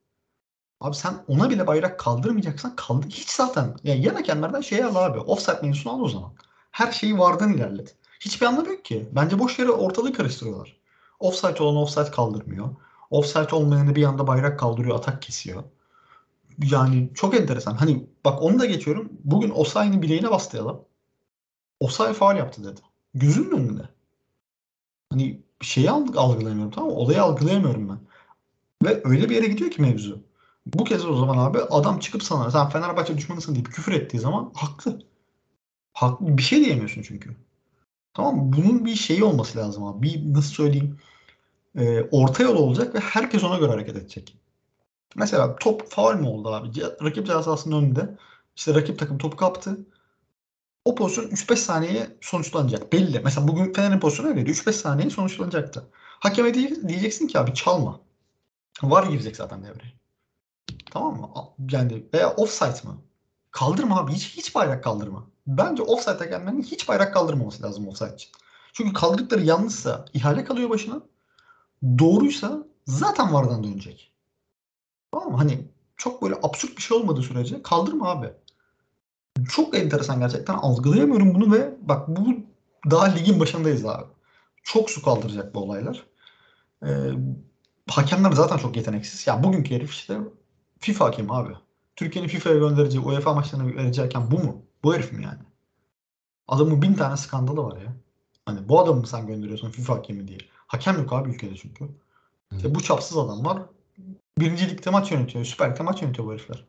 Abi 0.82 0.96
sen 0.96 1.14
ona 1.28 1.50
bile 1.50 1.68
bayrak 1.68 2.00
kaldırmayacaksan 2.00 2.76
kaldır. 2.76 3.10
Hiç 3.10 3.30
zaten. 3.30 3.76
Yani 3.84 4.06
yan 4.06 4.16
hakemlerden 4.16 4.62
şey 4.62 4.84
al 4.84 4.96
abi. 4.96 5.20
Offside 5.20 5.60
mevzusunu 5.62 5.94
al 5.94 6.02
o 6.02 6.08
zaman. 6.10 6.34
Her 6.72 6.92
şeyi 6.92 7.20
vardan 7.20 7.54
ilerlet. 7.54 7.96
Hiçbir 8.20 8.46
anlamı 8.46 8.70
yok 8.70 8.86
ki. 8.86 9.10
Bence 9.12 9.40
boş 9.40 9.60
yere 9.60 9.72
ortalığı 9.72 10.14
karıştırıyorlar. 10.14 10.78
Offside 11.20 11.64
olan 11.64 11.76
offside 11.76 12.12
kaldırmıyor. 12.12 12.70
Offside 13.10 13.56
olmayanı 13.56 13.96
bir 13.96 14.04
anda 14.04 14.28
bayrak 14.28 14.60
kaldırıyor, 14.60 14.98
atak 14.98 15.22
kesiyor. 15.22 15.64
Yani 16.72 17.10
çok 17.14 17.36
enteresan. 17.36 17.76
Hani 17.76 18.08
bak 18.26 18.42
onu 18.42 18.60
da 18.60 18.66
geçiyorum. 18.66 19.10
Bugün 19.24 19.52
Osayi'nin 19.56 20.02
bileğine 20.02 20.32
bastı 20.32 20.64
adam. 20.64 20.82
Osayi 21.80 22.14
faal 22.14 22.38
yaptı 22.38 22.64
dedi. 22.64 22.82
Gözünün 23.14 23.52
önünde. 23.52 23.90
Hani 25.10 25.42
şeyi 25.62 25.88
alg- 25.88 26.18
algılayamıyorum 26.18 26.72
tamam 26.72 26.90
mı? 26.90 26.96
Olayı 26.96 27.24
algılayamıyorum 27.24 27.90
ben. 27.90 28.00
Ve 28.84 29.02
öyle 29.06 29.30
bir 29.30 29.36
yere 29.36 29.48
gidiyor 29.48 29.72
ki 29.72 29.82
mevzu. 29.82 30.27
Bu 30.74 30.84
kez 30.84 31.06
o 31.06 31.16
zaman 31.16 31.38
abi 31.38 31.60
adam 31.60 32.00
çıkıp 32.00 32.24
sana 32.24 32.52
sen 32.52 32.70
Fenerbahçe 32.70 33.18
düşmanısın 33.18 33.56
deyip 33.56 33.74
küfür 33.74 33.92
ettiği 33.92 34.20
zaman 34.20 34.52
haklı. 34.56 35.02
Haklı. 35.94 36.38
Bir 36.38 36.44
şey 36.44 36.66
diyemiyorsun 36.66 37.02
çünkü. 37.02 37.36
Tamam 38.14 38.36
mı? 38.38 38.54
Bunun 38.54 38.86
bir 38.86 38.96
şeyi 38.96 39.24
olması 39.24 39.58
lazım 39.58 39.84
abi. 39.84 40.04
Bir 40.04 40.34
nasıl 40.34 40.54
söyleyeyim? 40.54 40.98
Ee, 41.78 42.02
orta 42.12 42.44
yol 42.44 42.56
olacak 42.56 42.96
ve 42.96 43.00
herkes 43.00 43.44
ona 43.44 43.58
göre 43.58 43.72
hareket 43.72 43.96
edecek. 43.96 44.38
Mesela 45.16 45.56
top 45.56 45.90
faul 45.92 46.16
mü 46.16 46.28
oldu 46.28 46.50
abi? 46.54 46.70
Rakip 47.04 47.28
ceza 47.28 47.44
sahasının 47.44 47.82
önünde. 47.84 48.18
İşte 48.56 48.76
rakip 48.76 49.00
takım 49.00 49.18
topu 49.18 49.38
kaptı. 49.38 49.78
O 50.86 50.96
pozisyon 50.96 51.26
3-5 51.30 51.56
saniyeye 51.56 52.18
sonuçlanacak. 52.22 52.94
Belli. 52.94 53.20
Mesela 53.20 53.48
bugün 53.48 53.74
Fener'in 53.74 54.00
pozisyonu 54.00 54.30
öyleydi. 54.30 54.50
3-5 54.50 54.72
saniye 54.76 55.10
sonuçlanacaktı. 55.10 55.90
Hakeme 56.20 56.54
diye- 56.54 56.88
diyeceksin 56.90 57.28
ki 57.28 57.40
abi 57.40 57.54
çalma. 57.54 58.00
Var 58.84 59.04
girecek 59.08 59.36
zaten 59.36 59.64
devreye. 59.64 59.94
Tamam 60.98 61.20
mı? 61.20 61.30
Yani 61.72 62.04
veya 62.14 62.32
offside 62.32 62.88
mı? 62.88 63.02
Kaldırma 63.52 64.00
abi. 64.00 64.12
Hiç, 64.12 64.38
hiç 64.38 64.56
bayrak 64.56 64.84
kaldırma. 64.84 65.28
Bence 65.48 65.84
offside 65.84 66.18
hakemlerinin 66.18 66.64
hiç 66.64 66.90
bayrak 66.90 67.14
kaldırmaması 67.14 67.64
lazım 67.64 67.88
offside 67.88 68.16
için. 68.16 68.32
Çünkü 68.74 68.94
kaldırdıkları 68.94 69.44
yanlışsa 69.44 70.06
ihale 70.14 70.44
kalıyor 70.44 70.70
başına. 70.70 71.02
Doğruysa 72.00 72.64
zaten 72.86 73.34
vardan 73.34 73.64
dönecek. 73.64 74.12
Tamam 75.12 75.32
mı? 75.32 75.38
Hani 75.38 75.68
çok 75.98 76.22
böyle 76.22 76.36
absürt 76.44 76.78
bir 76.78 76.82
şey 76.82 76.98
olmadığı 76.98 77.22
sürece 77.22 77.62
kaldırma 77.62 78.10
abi. 78.10 78.34
Çok 79.50 79.78
enteresan 79.78 80.20
gerçekten. 80.20 80.54
Algılayamıyorum 80.54 81.36
bunu 81.36 81.54
ve 81.54 81.76
bak 81.82 82.08
bu 82.08 82.36
daha 82.92 83.06
ligin 83.06 83.40
başındayız 83.40 83.86
abi. 83.86 84.08
Çok 84.64 84.90
su 84.90 85.02
kaldıracak 85.02 85.56
bu 85.56 85.60
olaylar. 85.60 86.06
Ee, 86.84 86.88
hakemler 87.90 88.32
zaten 88.32 88.58
çok 88.58 88.76
yeteneksiz. 88.76 89.28
Ya 89.28 89.44
bugünkü 89.44 89.76
herif 89.76 89.92
işte 89.92 90.20
FIFA 90.80 91.06
hakemi 91.06 91.34
abi. 91.34 91.54
Türkiye'nin 91.96 92.30
FIFA'ya 92.30 92.58
göndereceği 92.58 93.04
UEFA 93.04 93.34
maçlarına 93.34 93.68
vereceği 93.68 94.06
hakem 94.06 94.32
bu 94.32 94.40
mu? 94.40 94.66
Bu 94.84 94.96
herif 94.96 95.14
mi 95.14 95.24
yani? 95.24 95.40
Adamın 96.48 96.82
bin 96.82 96.94
tane 96.94 97.18
skandalı 97.18 97.64
var 97.64 97.82
ya. 97.82 97.94
Hani 98.46 98.70
bu 98.70 98.80
adamı 98.82 99.00
mı 99.00 99.08
sen 99.08 99.28
gönderiyorsun 99.28 99.72
FIFA 99.72 99.96
hakemi 99.96 100.28
diye. 100.28 100.38
Hakem 100.68 100.98
yok 100.98 101.14
abi 101.14 101.30
ülkede 101.30 101.56
çünkü. 101.56 101.90
İşte 102.56 102.76
bu 102.76 102.84
çapsız 102.84 103.18
adamlar 103.18 103.64
birinci 104.38 104.70
ligde 104.70 104.90
maç 104.90 105.12
yönetiyor. 105.12 105.46
Süper 105.46 105.72
Lig'de 105.72 105.84
maç 105.84 106.02
yönetiyor 106.02 106.28
bu 106.28 106.32
herifler. 106.32 106.66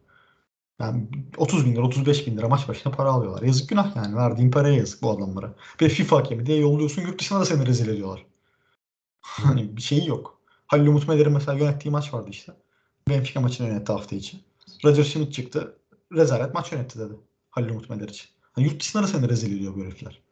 Yani 0.81 1.09
30 1.37 1.67
bin 1.67 1.77
lira, 1.77 1.83
35 1.83 2.27
bin 2.27 2.37
lira 2.37 2.49
maç 2.49 2.69
başına 2.69 2.93
para 2.93 3.11
alıyorlar. 3.11 3.43
Yazık 3.43 3.69
günah 3.69 3.97
yani. 3.97 4.17
Verdiğin 4.17 4.51
paraya 4.51 4.75
yazık 4.77 5.03
bu 5.03 5.11
adamlara. 5.11 5.55
Bir 5.81 5.89
FIFA 5.89 6.17
hakemi 6.17 6.47
diye 6.47 6.59
yolluyorsun. 6.59 7.03
Yurt 7.03 7.21
dışına 7.21 7.41
da 7.41 7.45
seni 7.45 7.67
rezil 7.67 7.89
ediyorlar. 7.89 8.27
Hani 9.21 9.77
bir 9.77 9.83
şeyi 9.83 10.09
yok. 10.09 10.39
Halil 10.67 10.87
Umut 10.87 11.09
Meler'in 11.09 11.33
mesela 11.33 11.59
yönettiği 11.59 11.93
maç 11.93 12.15
vardı 12.15 12.31
işte. 12.31 12.53
Benfica 13.09 13.41
maçını 13.41 13.69
yönetti 13.69 13.93
hafta 13.93 14.17
içi. 14.17 14.41
Roger 14.85 15.05
Schmidt 15.05 15.33
çıktı. 15.33 15.77
Rezalet 16.13 16.55
maç 16.55 16.73
yönetti 16.73 16.99
dedi. 16.99 17.15
Halil 17.51 17.71
Umut 17.71 17.91
Meler 17.91 18.09
için. 18.09 18.27
Hani 18.53 18.67
yurt 18.67 18.81
dışına 18.81 19.03
da 19.03 19.07
seni 19.07 19.29
rezil 19.29 19.57
ediyor 19.57 19.77
bu 19.77 19.85
herifler. 19.85 20.23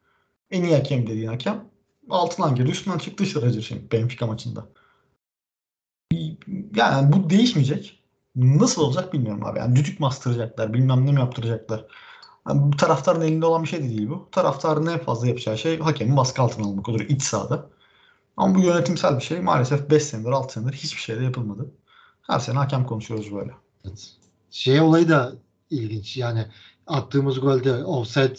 En 0.51 0.65
iyi 0.65 0.75
hakem 0.75 1.07
dediğin 1.07 1.29
hakem 1.29 1.65
altından 2.11 2.55
girdi. 2.55 2.71
Üstünden 2.71 2.99
çıktı 2.99 3.25
işte 3.25 3.43
Roger 3.43 3.61
Schmidt 3.61 3.93
Benfica 3.93 4.27
maçında. 4.27 4.67
Yani 6.75 7.13
bu 7.13 7.31
değişmeyecek. 7.31 8.03
Nasıl 8.37 8.83
olacak 8.83 9.13
bilmiyorum 9.13 9.45
abi. 9.45 9.59
Yani 9.59 9.77
düdük 9.77 10.01
mü 10.01 10.07
astıracaklar, 10.07 10.75
bilmem 10.75 11.07
ne 11.07 11.13
mi 11.13 11.21
yaptıracaklar. 11.21 11.85
Yani 12.49 12.73
bu 12.73 12.77
taraftarın 12.77 13.21
elinde 13.21 13.47
olan 13.47 13.63
bir 13.63 13.69
şey 13.69 13.83
de 13.83 13.89
değil 13.89 14.09
bu. 14.09 14.29
Taraftarın 14.33 14.87
en 14.87 14.99
fazla 14.99 15.27
yapacağı 15.27 15.59
şey 15.59 15.79
hakemin 15.79 16.17
baskı 16.17 16.43
altına 16.43 16.67
almak 16.67 16.89
olur 16.89 17.01
iç 17.01 17.23
sahada. 17.23 17.71
Ama 18.37 18.55
bu 18.55 18.61
yönetimsel 18.61 19.17
bir 19.17 19.23
şey. 19.23 19.41
Maalesef 19.41 19.91
5 19.91 20.03
senedir 20.03 20.31
6 20.31 20.53
senedir 20.53 20.73
hiçbir 20.73 21.01
şey 21.01 21.21
de 21.21 21.25
yapılmadı. 21.25 21.71
Her 22.27 22.39
sene 22.39 22.59
hakem 22.59 22.87
konuşuyoruz 22.87 23.35
böyle. 23.35 23.53
Evet. 23.85 24.13
Şey 24.51 24.81
olayı 24.81 25.09
da 25.09 25.33
ilginç. 25.71 26.17
Yani 26.17 26.47
attığımız 26.87 27.41
golde 27.41 27.85
offside 27.85 28.37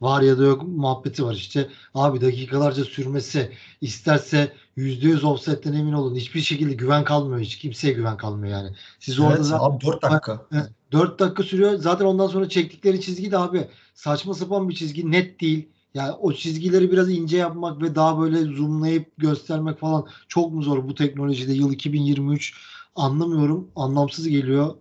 var 0.00 0.22
ya 0.22 0.38
da 0.38 0.42
yok 0.44 0.62
muhabbeti 0.62 1.24
var 1.24 1.34
işte. 1.34 1.68
Abi 1.94 2.20
dakikalarca 2.20 2.84
sürmesi 2.84 3.52
isterse 3.80 4.52
%100 4.76 5.26
offside'den 5.26 5.72
emin 5.72 5.92
olun. 5.92 6.14
Hiçbir 6.16 6.40
şekilde 6.40 6.74
güven 6.74 7.04
kalmıyor. 7.04 7.40
Hiç 7.40 7.58
kimseye 7.58 7.92
güven 7.92 8.16
kalmıyor 8.16 8.52
yani. 8.52 8.76
Siz 9.00 9.20
orada 9.20 9.34
Evet, 9.34 9.46
zaten 9.46 9.64
abi 9.64 9.84
4 9.84 10.02
dakika. 10.02 10.46
4 10.92 11.18
dakika 11.18 11.42
sürüyor. 11.42 11.76
Zaten 11.76 12.04
ondan 12.04 12.26
sonra 12.26 12.48
çektikleri 12.48 13.00
çizgi 13.00 13.32
de 13.32 13.38
abi 13.38 13.68
saçma 13.94 14.34
sapan 14.34 14.68
bir 14.68 14.74
çizgi. 14.74 15.10
Net 15.10 15.40
değil. 15.40 15.68
Yani 15.96 16.12
o 16.12 16.32
çizgileri 16.32 16.92
biraz 16.92 17.10
ince 17.10 17.36
yapmak 17.36 17.82
ve 17.82 17.94
daha 17.94 18.20
böyle 18.20 18.40
zoomlayıp 18.40 19.12
göstermek 19.18 19.78
falan 19.78 20.06
çok 20.28 20.52
mu 20.52 20.62
zor 20.62 20.88
bu 20.88 20.94
teknolojide 20.94 21.52
yıl 21.52 21.72
2023 21.72 22.54
anlamıyorum. 22.96 23.70
Anlamsız 23.76 24.28
geliyor. 24.28 24.74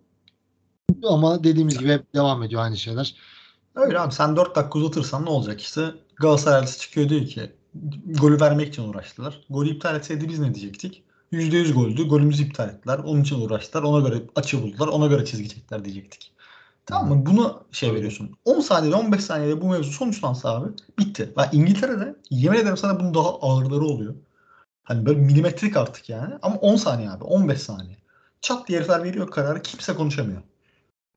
Ama 1.03 1.43
dediğimiz 1.43 1.77
gibi 1.77 1.91
hep 1.91 2.13
devam 2.15 2.43
ediyor 2.43 2.61
aynı 2.61 2.77
şeyler. 2.77 3.15
Öyle 3.75 3.99
abi 3.99 4.13
sen 4.13 4.35
4 4.35 4.55
dakika 4.55 4.79
uzatırsan 4.79 5.25
ne 5.25 5.29
olacak 5.29 5.61
işte 5.61 5.81
Galatasaraylısı 6.15 6.79
çıkıyor 6.79 7.09
diyor 7.09 7.25
ki 7.25 7.51
golü 8.05 8.41
vermek 8.41 8.67
için 8.67 8.83
uğraştılar. 8.83 9.41
Golü 9.49 9.69
iptal 9.69 9.95
etseydi 9.95 10.29
biz 10.29 10.39
ne 10.39 10.55
diyecektik? 10.55 11.03
%100 11.31 11.73
goldü. 11.73 12.07
Golümüzü 12.07 12.43
iptal 12.43 12.69
ettiler. 12.69 12.97
Onun 12.97 13.21
için 13.21 13.41
uğraştılar. 13.41 13.83
Ona 13.83 14.09
göre 14.09 14.21
açı 14.35 14.63
buldular. 14.63 14.87
Ona 14.87 15.07
göre 15.07 15.25
çizgi 15.25 15.49
çektiler 15.49 15.85
diyecektik. 15.85 16.34
Tamam 16.85 17.17
mı? 17.17 17.25
Bunu 17.25 17.63
şey 17.71 17.93
veriyorsun. 17.93 18.31
10 18.45 18.59
saniyede 18.59 18.95
15 18.95 19.23
saniyede 19.23 19.61
bu 19.61 19.69
mevzu 19.69 19.91
sonuçlansa 19.91 20.55
abi 20.55 20.69
bitti. 20.99 21.33
Ben 21.37 21.49
İngiltere'de 21.51 22.15
yemin 22.29 22.57
ederim 22.57 22.77
sana 22.77 22.99
bunun 22.99 23.13
daha 23.13 23.29
ağırları 23.39 23.85
oluyor. 23.85 24.15
Hani 24.83 25.05
böyle 25.05 25.19
milimetrik 25.19 25.77
artık 25.77 26.09
yani. 26.09 26.33
Ama 26.41 26.55
10 26.55 26.75
saniye 26.75 27.09
abi. 27.09 27.23
15 27.23 27.61
saniye. 27.61 27.97
Çat 28.41 28.67
diye 28.67 28.79
herifler 28.79 29.03
veriyor 29.03 29.31
kararı. 29.31 29.61
Kimse 29.61 29.93
konuşamıyor. 29.95 30.41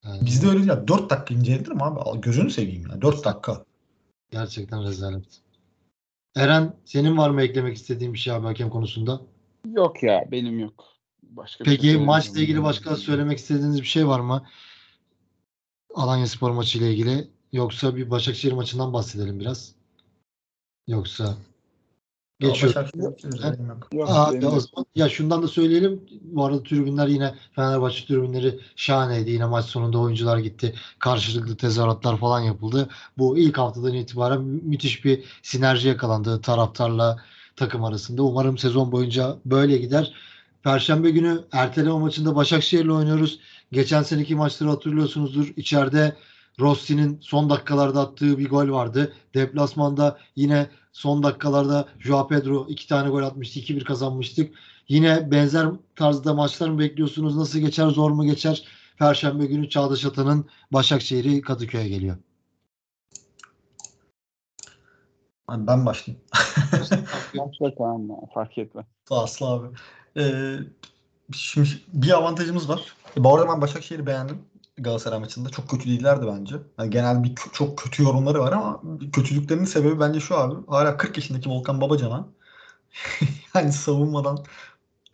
Yani 0.04 0.26
Bizde 0.26 0.46
öyle 0.46 0.58
değil. 0.58 0.68
ya. 0.68 0.88
4 0.88 1.10
dakika 1.10 1.34
inceledir 1.34 1.72
mi 1.72 1.82
abi? 1.82 2.20
Gözünü 2.20 2.50
seveyim 2.50 2.86
ya. 2.90 3.02
4 3.02 3.24
dakika. 3.24 3.64
gerçekten 4.30 4.82
rezalet. 4.84 5.24
Eren 6.36 6.74
senin 6.84 7.16
var 7.16 7.30
mı 7.30 7.42
eklemek 7.42 7.76
istediğin 7.76 8.12
bir 8.14 8.18
şey 8.18 8.32
abi 8.32 8.46
hakem 8.46 8.70
konusunda? 8.70 9.20
Yok 9.72 10.02
ya 10.02 10.24
benim 10.30 10.58
yok. 10.58 10.84
Başka 11.22 11.64
şey 11.64 11.72
Peki 11.72 11.76
söylemeyeceğim. 11.82 12.06
maçla 12.06 12.40
ilgili 12.40 12.62
başka 12.62 12.96
söylemek 12.96 13.38
istediğiniz 13.38 13.80
bir 13.80 13.86
şey 13.86 14.06
var 14.08 14.20
mı? 14.20 14.46
Alanya 15.98 16.26
Spor 16.26 16.50
maçı 16.50 16.78
ile 16.78 16.92
ilgili. 16.92 17.28
Yoksa 17.52 17.96
bir 17.96 18.10
Başakşehir 18.10 18.52
maçından 18.52 18.92
bahsedelim 18.92 19.40
biraz. 19.40 19.72
Yoksa 20.88 21.34
Geçiyor. 22.40 22.72
Ya, 24.42 24.48
o 24.48 24.60
zaman, 24.60 24.86
ya 24.94 25.08
şundan 25.08 25.42
da 25.42 25.48
söyleyelim. 25.48 26.00
Bu 26.22 26.44
arada 26.44 26.62
tribünler 26.62 27.08
yine 27.08 27.34
Fenerbahçe 27.52 28.06
tribünleri 28.06 28.60
şahaneydi. 28.76 29.30
Yine 29.30 29.44
maç 29.46 29.64
sonunda 29.64 29.98
oyuncular 29.98 30.38
gitti. 30.38 30.74
Karşılıklı 30.98 31.56
tezahüratlar 31.56 32.16
falan 32.16 32.40
yapıldı. 32.40 32.88
Bu 33.18 33.38
ilk 33.38 33.58
haftadan 33.58 33.94
itibaren 33.94 34.40
mü- 34.40 34.60
müthiş 34.62 35.04
bir 35.04 35.24
sinerji 35.42 35.88
yakalandı 35.88 36.40
taraftarla 36.40 37.18
takım 37.56 37.84
arasında. 37.84 38.22
Umarım 38.22 38.58
sezon 38.58 38.92
boyunca 38.92 39.36
böyle 39.44 39.78
gider. 39.78 40.14
Perşembe 40.62 41.10
günü 41.10 41.44
erteleme 41.52 41.98
maçında 41.98 42.36
Başakşehir'le 42.36 42.88
oynuyoruz. 42.90 43.40
Geçen 43.72 44.02
seneki 44.02 44.34
maçları 44.34 44.70
hatırlıyorsunuzdur. 44.70 45.52
İçeride 45.56 46.16
Rossi'nin 46.60 47.18
son 47.20 47.50
dakikalarda 47.50 48.00
attığı 48.00 48.38
bir 48.38 48.48
gol 48.48 48.70
vardı. 48.70 49.12
Deplasmanda 49.34 50.18
yine 50.36 50.66
son 50.92 51.22
dakikalarda 51.22 51.88
Joao 51.98 52.28
Pedro 52.28 52.66
iki 52.68 52.88
tane 52.88 53.08
gol 53.08 53.22
atmıştı. 53.22 53.60
2-1 53.60 53.84
kazanmıştık. 53.84 54.54
Yine 54.88 55.30
benzer 55.30 55.66
tarzda 55.96 56.34
maçlar 56.34 56.68
mı 56.68 56.78
bekliyorsunuz? 56.78 57.36
Nasıl 57.36 57.58
geçer? 57.58 57.88
Zor 57.88 58.10
mu 58.10 58.24
geçer? 58.24 58.64
Perşembe 58.98 59.46
günü 59.46 59.68
Çağdaş 59.68 60.04
Atan'ın 60.04 60.46
Başakşehir'i 60.72 61.40
Kadıköy'e 61.40 61.88
geliyor. 61.88 62.16
Hadi 65.46 65.66
ben 65.66 65.86
başlayayım. 65.86 66.24
Başla 67.38 67.74
tamam 67.78 68.08
fark 68.34 68.58
etme. 68.58 68.86
Aslı 69.10 69.46
abi. 69.46 69.66
Ee, 70.16 70.56
şimdi 71.32 71.68
bir 71.92 72.10
avantajımız 72.10 72.68
var. 72.68 72.94
E, 73.16 73.24
bu 73.24 73.34
arada 73.34 73.48
ben 73.48 73.60
Başakşehir'i 73.60 74.06
beğendim 74.06 74.38
Galatasaray 74.78 75.18
maçında. 75.20 75.50
Çok 75.50 75.68
kötü 75.68 75.88
değillerdi 75.88 76.26
bence. 76.26 76.56
Yani 76.78 76.90
genel 76.90 77.24
bir 77.24 77.34
çok 77.52 77.78
kötü 77.78 78.02
yorumları 78.02 78.40
var 78.40 78.52
ama 78.52 78.82
kötülüklerinin 79.12 79.64
sebebi 79.64 80.00
bence 80.00 80.20
şu 80.20 80.36
abi. 80.36 80.54
Hala 80.68 80.96
40 80.96 81.16
yaşındaki 81.16 81.50
Volkan 81.50 81.80
Babacan'a 81.80 82.28
yani 83.54 83.72
savunmadan 83.72 84.38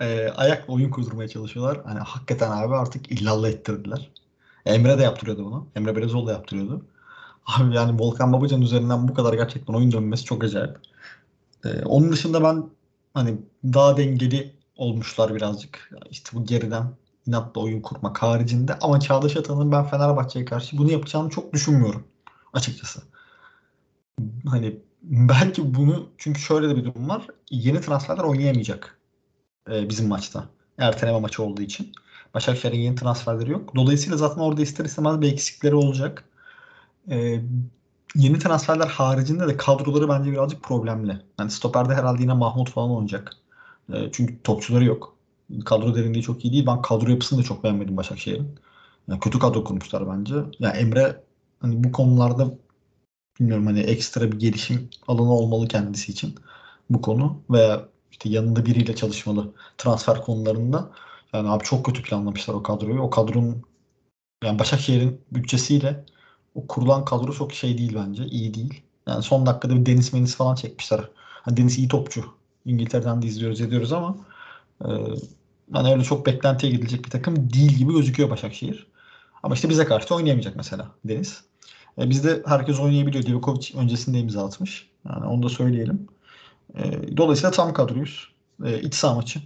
e, 0.00 0.28
ayakla 0.36 0.72
oyun 0.74 0.90
kurdurmaya 0.90 1.28
çalışıyorlar. 1.28 1.80
Hani 1.84 1.98
hakikaten 1.98 2.50
abi 2.50 2.74
artık 2.74 3.12
illallah 3.12 3.48
ettirdiler. 3.48 4.10
Emre 4.66 4.98
de 4.98 5.02
yaptırıyordu 5.02 5.44
bunu. 5.44 5.68
Emre 5.76 5.96
Belezoğlu 5.96 6.26
da 6.26 6.32
yaptırıyordu. 6.32 6.86
Abi 7.46 7.74
yani 7.74 8.00
Volkan 8.00 8.32
Babacan 8.32 8.62
üzerinden 8.62 9.08
bu 9.08 9.14
kadar 9.14 9.34
gerçekten 9.34 9.74
oyun 9.74 9.92
dönmesi 9.92 10.24
çok 10.24 10.44
acayip. 10.44 10.78
Ee, 11.64 11.84
onun 11.84 12.12
dışında 12.12 12.44
ben 12.44 12.70
hani 13.14 13.38
daha 13.64 13.96
dengeli 13.96 14.54
olmuşlar 14.76 15.34
birazcık. 15.34 15.90
İşte 16.10 16.30
bu 16.36 16.44
geriden 16.44 16.84
inatla 17.26 17.60
oyun 17.60 17.80
kurmak 17.80 18.22
haricinde 18.22 18.78
ama 18.80 19.00
Çağdaş 19.00 19.36
Atan'ın 19.36 19.72
ben 19.72 19.84
Fenerbahçe'ye 19.84 20.44
karşı 20.44 20.78
bunu 20.78 20.92
yapacağını 20.92 21.30
çok 21.30 21.52
düşünmüyorum 21.52 22.04
açıkçası. 22.52 23.02
Hani 24.46 24.76
belki 25.02 25.74
bunu 25.74 26.08
çünkü 26.18 26.40
şöyle 26.40 26.68
de 26.68 26.76
bir 26.76 26.84
durum 26.84 27.08
var. 27.08 27.26
Yeni 27.50 27.80
transferler 27.80 28.24
oynayamayacak 28.24 28.98
e, 29.70 29.88
bizim 29.88 30.08
maçta. 30.08 30.48
Erteleme 30.78 31.20
maçı 31.20 31.42
olduğu 31.42 31.62
için. 31.62 31.92
Başakşehir'in 32.34 32.80
yeni 32.80 32.96
transferleri 32.96 33.50
yok. 33.50 33.76
Dolayısıyla 33.76 34.16
zaten 34.16 34.40
orada 34.40 34.62
ister 34.62 34.84
istemez 34.84 35.20
bir 35.20 35.32
eksikleri 35.32 35.74
olacak. 35.74 36.24
E, 37.10 37.40
yeni 38.14 38.38
transferler 38.38 38.86
haricinde 38.86 39.48
de 39.48 39.56
kadroları 39.56 40.08
bence 40.08 40.32
birazcık 40.32 40.62
problemli. 40.62 41.20
Yani 41.38 41.50
stoperde 41.50 41.94
herhalde 41.94 42.22
yine 42.22 42.32
Mahmut 42.32 42.70
falan 42.70 42.90
oynayacak. 42.90 43.32
E, 43.92 44.12
çünkü 44.12 44.42
topçuları 44.42 44.84
yok. 44.84 45.13
Kadro 45.60 45.94
derinliği 45.94 46.22
çok 46.22 46.44
iyi 46.44 46.52
değil. 46.52 46.66
Ben 46.66 46.82
kadro 46.82 47.10
yapısını 47.10 47.38
da 47.38 47.42
çok 47.42 47.64
beğenmedim 47.64 47.96
Başakşehir'in. 47.96 48.54
Yani 49.08 49.20
kötü 49.20 49.38
kadro 49.38 49.64
kurmuşlar 49.64 50.08
bence. 50.18 50.34
Yani 50.58 50.76
Emre 50.76 51.24
hani 51.60 51.84
bu 51.84 51.92
konularda 51.92 52.54
bilmiyorum 53.40 53.66
hani 53.66 53.80
ekstra 53.80 54.32
bir 54.32 54.38
gelişim 54.38 54.90
alanı 55.08 55.32
olmalı 55.32 55.68
kendisi 55.68 56.12
için 56.12 56.34
bu 56.90 57.02
konu 57.02 57.42
veya 57.50 57.88
işte 58.12 58.28
yanında 58.28 58.66
biriyle 58.66 58.96
çalışmalı 58.96 59.54
transfer 59.78 60.22
konularında. 60.22 60.90
Yani 61.32 61.48
abi 61.50 61.64
çok 61.64 61.86
kötü 61.86 62.02
planlamışlar 62.02 62.54
o 62.54 62.62
kadroyu. 62.62 63.00
O 63.00 63.10
kadronun 63.10 63.62
yani 64.44 64.58
Başakşehir'in 64.58 65.20
bütçesiyle 65.32 66.04
o 66.54 66.66
kurulan 66.66 67.04
kadro 67.04 67.32
çok 67.32 67.52
şey 67.52 67.78
değil 67.78 67.94
bence. 67.96 68.26
iyi 68.26 68.54
değil. 68.54 68.82
Yani 69.06 69.22
son 69.22 69.46
dakikada 69.46 69.76
bir 69.76 69.86
Deniz 69.86 70.12
Menis 70.12 70.36
falan 70.36 70.54
çekmişler. 70.54 71.00
Hani 71.14 71.56
Deniz 71.56 71.78
iyi 71.78 71.88
topçu. 71.88 72.24
İngiltere'den 72.64 73.22
de 73.22 73.26
izliyoruz 73.26 73.60
ediyoruz 73.60 73.92
ama 73.92 74.16
e, 74.84 74.88
hani 75.72 75.92
öyle 75.92 76.04
çok 76.04 76.26
beklentiye 76.26 76.72
gidilecek 76.72 77.04
bir 77.04 77.10
takım 77.10 77.52
değil 77.52 77.72
gibi 77.72 77.92
gözüküyor 77.92 78.30
Başakşehir. 78.30 78.86
Ama 79.42 79.54
işte 79.54 79.68
bize 79.68 79.84
karşı 79.84 80.14
oynayamayacak 80.14 80.56
mesela 80.56 80.90
Deniz. 81.04 81.44
E, 81.98 82.10
bizde 82.10 82.42
herkes 82.46 82.80
oynayabiliyor. 82.80 83.26
Divakovic 83.26 83.78
öncesinde 83.78 84.18
imza 84.18 84.46
atmış. 84.46 84.90
Yani 85.08 85.26
onu 85.26 85.42
da 85.42 85.48
söyleyelim. 85.48 86.08
E, 86.74 87.16
dolayısıyla 87.16 87.50
tam 87.50 87.72
kadroyuz. 87.72 88.32
E, 88.64 88.80
iç 88.80 88.94
saha 88.94 89.14
maçı. 89.14 89.40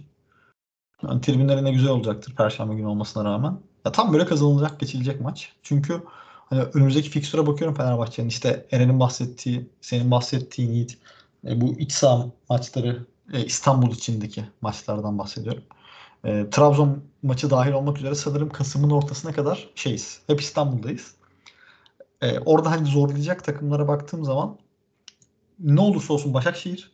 Yani 1.03 1.21
tribünlerine 1.21 1.71
güzel 1.71 1.89
olacaktır 1.89 2.35
Perşembe 2.35 2.75
günü 2.75 2.87
olmasına 2.87 3.25
rağmen. 3.25 3.59
Ya 3.85 3.91
tam 3.91 4.13
böyle 4.13 4.25
kazanılacak, 4.25 4.79
geçilecek 4.79 5.21
maç. 5.21 5.53
Çünkü 5.63 6.03
hani 6.49 6.61
önümüzdeki 6.61 7.09
fikstüre 7.09 7.47
bakıyorum 7.47 7.77
Fenerbahçe'nin. 7.77 8.27
İşte 8.27 8.65
Eren'in 8.71 8.99
bahsettiği, 8.99 9.69
senin 9.81 10.11
bahsettiğin 10.11 10.71
Yiğit. 10.71 10.97
E, 11.47 11.61
bu 11.61 11.79
iç 11.79 11.91
saha 11.91 12.25
maçları 12.49 13.05
e, 13.33 13.45
İstanbul 13.45 13.91
içindeki 13.91 14.45
maçlardan 14.61 15.17
bahsediyorum. 15.17 15.63
E, 16.25 16.49
Trabzon 16.49 17.03
maçı 17.23 17.49
dahil 17.49 17.71
olmak 17.71 17.97
üzere 17.97 18.15
sanırım 18.15 18.49
Kasım'ın 18.49 18.89
ortasına 18.89 19.31
kadar 19.31 19.69
şeyiz. 19.75 20.21
Hep 20.27 20.41
İstanbul'dayız. 20.41 21.15
E, 22.21 22.39
orada 22.39 22.71
hani 22.71 22.87
zorlayacak 22.87 23.43
takımlara 23.43 23.87
baktığım 23.87 24.25
zaman 24.25 24.57
ne 25.59 25.81
olursa 25.81 26.13
olsun 26.13 26.33
Başakşehir, 26.33 26.91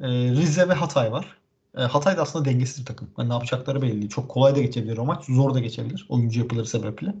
e, 0.00 0.08
Rize 0.08 0.68
ve 0.68 0.74
Hatay 0.74 1.12
var. 1.12 1.36
E, 1.76 1.80
Hatay 1.82 2.16
da 2.16 2.22
aslında 2.22 2.44
dengesiz 2.44 2.80
bir 2.80 2.86
takım. 2.86 3.08
Hani 3.16 3.28
ne 3.28 3.32
yapacakları 3.32 3.82
belli 3.82 3.92
değil. 3.92 4.08
Çok 4.08 4.28
kolay 4.28 4.54
da 4.56 4.60
geçebilir 4.60 4.98
o 4.98 5.04
maç. 5.04 5.24
Zor 5.24 5.54
da 5.54 5.60
geçebilir. 5.60 6.06
Oyuncu 6.08 6.40
yapıları 6.40 6.66
sebeple. 6.66 7.14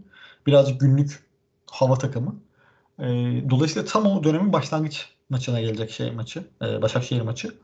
Birazcık 0.46 0.80
günlük 0.80 1.24
hava 1.70 1.94
takımı. 1.94 2.36
E, 2.98 3.04
dolayısıyla 3.50 3.88
tam 3.88 4.06
o 4.06 4.24
dönemin 4.24 4.52
başlangıç 4.52 5.08
maçına 5.30 5.60
gelecek 5.60 5.90
şey 5.90 6.10
maçı. 6.10 6.44
E, 6.62 6.82
Başakşehir 6.82 7.20
maçı. 7.20 7.54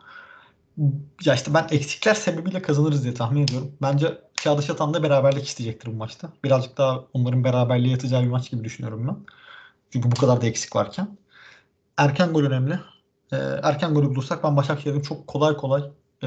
Ya 1.25 1.35
işte 1.35 1.55
ben 1.55 1.67
eksikler 1.71 2.15
sebebiyle 2.15 2.63
kazanırız 2.63 3.05
diye 3.05 3.15
tahmin 3.15 3.43
ediyorum. 3.43 3.73
Bence 3.83 4.19
Çağdaş 4.35 4.71
Atan 4.71 4.95
da 4.95 5.03
beraberlik 5.03 5.47
isteyecektir 5.47 5.89
bu 5.89 5.93
maçta. 5.93 6.33
Birazcık 6.45 6.79
daha 6.79 7.05
onların 7.13 7.45
beraberliğe 7.45 7.93
yatacağı 7.93 8.23
bir 8.23 8.29
maç 8.29 8.51
gibi 8.51 8.65
düşünüyorum 8.65 9.09
ben. 9.09 9.17
Çünkü 9.91 10.11
bu 10.11 10.15
kadar 10.17 10.41
da 10.41 10.47
eksik 10.47 10.77
varken. 10.77 11.17
Erken 11.97 12.33
gol 12.33 12.43
önemli. 12.43 12.81
E, 13.33 13.37
erken 13.37 13.95
golü 13.95 14.07
bulursak 14.07 14.45
ben 14.45 14.57
Başakşehir'in 14.57 15.01
çok 15.01 15.27
kolay 15.27 15.57
kolay 15.57 15.83
e, 16.23 16.27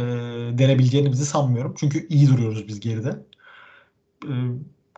denebileceğini 0.58 1.12
bizi 1.12 1.26
sanmıyorum. 1.26 1.76
Çünkü 1.78 2.08
iyi 2.08 2.28
duruyoruz 2.28 2.68
biz 2.68 2.80
geride. 2.80 3.26
E, 4.26 4.32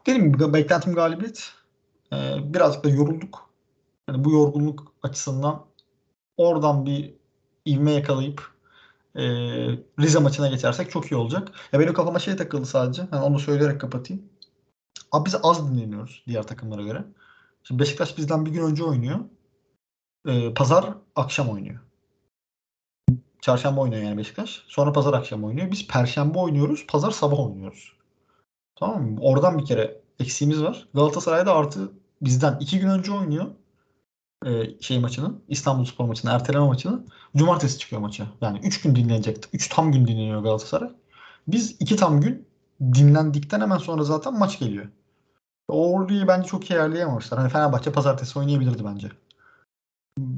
dediğim 0.05 0.33
gibi 0.33 0.53
beklentim 0.53 0.95
galibiyet. 0.95 1.51
E, 2.13 2.15
birazcık 2.53 2.83
da 2.83 2.89
yorulduk. 2.89 3.49
Yani 4.09 4.23
bu 4.23 4.31
yorgunluk 4.31 4.93
açısından 5.03 5.65
oradan 6.37 6.85
bir 6.85 7.13
ivme 7.65 7.91
yakalayıp 7.91 8.50
e, 9.15 9.23
Rize 9.99 10.19
maçına 10.19 10.47
geçersek 10.47 10.91
çok 10.91 11.11
iyi 11.11 11.15
olacak. 11.15 11.51
Ya 11.73 11.79
benim 11.79 11.93
kafama 11.93 12.19
şey 12.19 12.35
takıldı 12.35 12.65
sadece. 12.65 13.01
Yani 13.13 13.23
onu 13.23 13.39
söyleyerek 13.39 13.81
kapatayım. 13.81 14.23
Abi 15.11 15.25
biz 15.25 15.35
az 15.43 15.71
dinleniyoruz 15.71 16.23
diğer 16.27 16.43
takımlara 16.43 16.81
göre. 16.81 17.05
Şimdi 17.63 17.81
Beşiktaş 17.81 18.17
bizden 18.17 18.45
bir 18.45 18.51
gün 18.51 18.63
önce 18.63 18.83
oynuyor. 18.83 19.19
E, 20.27 20.53
Pazar 20.53 20.93
akşam 21.15 21.49
oynuyor. 21.49 21.79
Çarşamba 23.41 23.81
oynuyor 23.81 24.01
yani 24.03 24.17
Beşiktaş. 24.17 24.63
Sonra 24.67 24.93
pazar 24.93 25.13
akşam 25.13 25.43
oynuyor. 25.43 25.71
Biz 25.71 25.87
perşembe 25.87 26.39
oynuyoruz. 26.39 26.85
Pazar 26.87 27.11
sabah 27.11 27.39
oynuyoruz. 27.39 27.93
Tamam 28.75 29.03
mı? 29.03 29.19
Oradan 29.21 29.59
bir 29.59 29.65
kere 29.65 30.01
eksiğimiz 30.19 30.63
var. 30.63 30.87
Galatasaray'da 30.93 31.55
artı 31.55 31.91
bizden 32.21 32.57
iki 32.59 32.79
gün 32.79 32.89
önce 32.89 33.11
oynuyor. 33.11 33.45
Ee, 34.45 34.81
şey 34.81 34.99
maçını. 34.99 35.33
İstanbul 35.47 35.85
Spor 35.85 36.05
maçını. 36.05 36.31
Erteleme 36.31 36.65
maçını. 36.65 37.05
Cumartesi 37.35 37.79
çıkıyor 37.79 38.01
maça. 38.01 38.27
Yani 38.41 38.59
üç 38.63 38.81
gün 38.81 38.95
dinlenecekti. 38.95 39.49
Üç 39.53 39.67
tam 39.69 39.91
gün 39.91 40.07
dinleniyor 40.07 40.43
Galatasaray. 40.43 40.89
Biz 41.47 41.75
iki 41.79 41.95
tam 41.95 42.21
gün 42.21 42.47
dinlendikten 42.81 43.61
hemen 43.61 43.77
sonra 43.77 44.03
zaten 44.03 44.39
maç 44.39 44.59
geliyor. 44.59 44.85
Orayı 45.67 46.27
bence 46.27 46.47
çok 46.47 46.69
iyi 46.69 46.79
ayarlayamamışlar. 46.79 47.39
Hani 47.39 47.49
Fenerbahçe 47.49 47.91
pazartesi 47.91 48.39
oynayabilirdi 48.39 48.85
bence. 48.85 49.11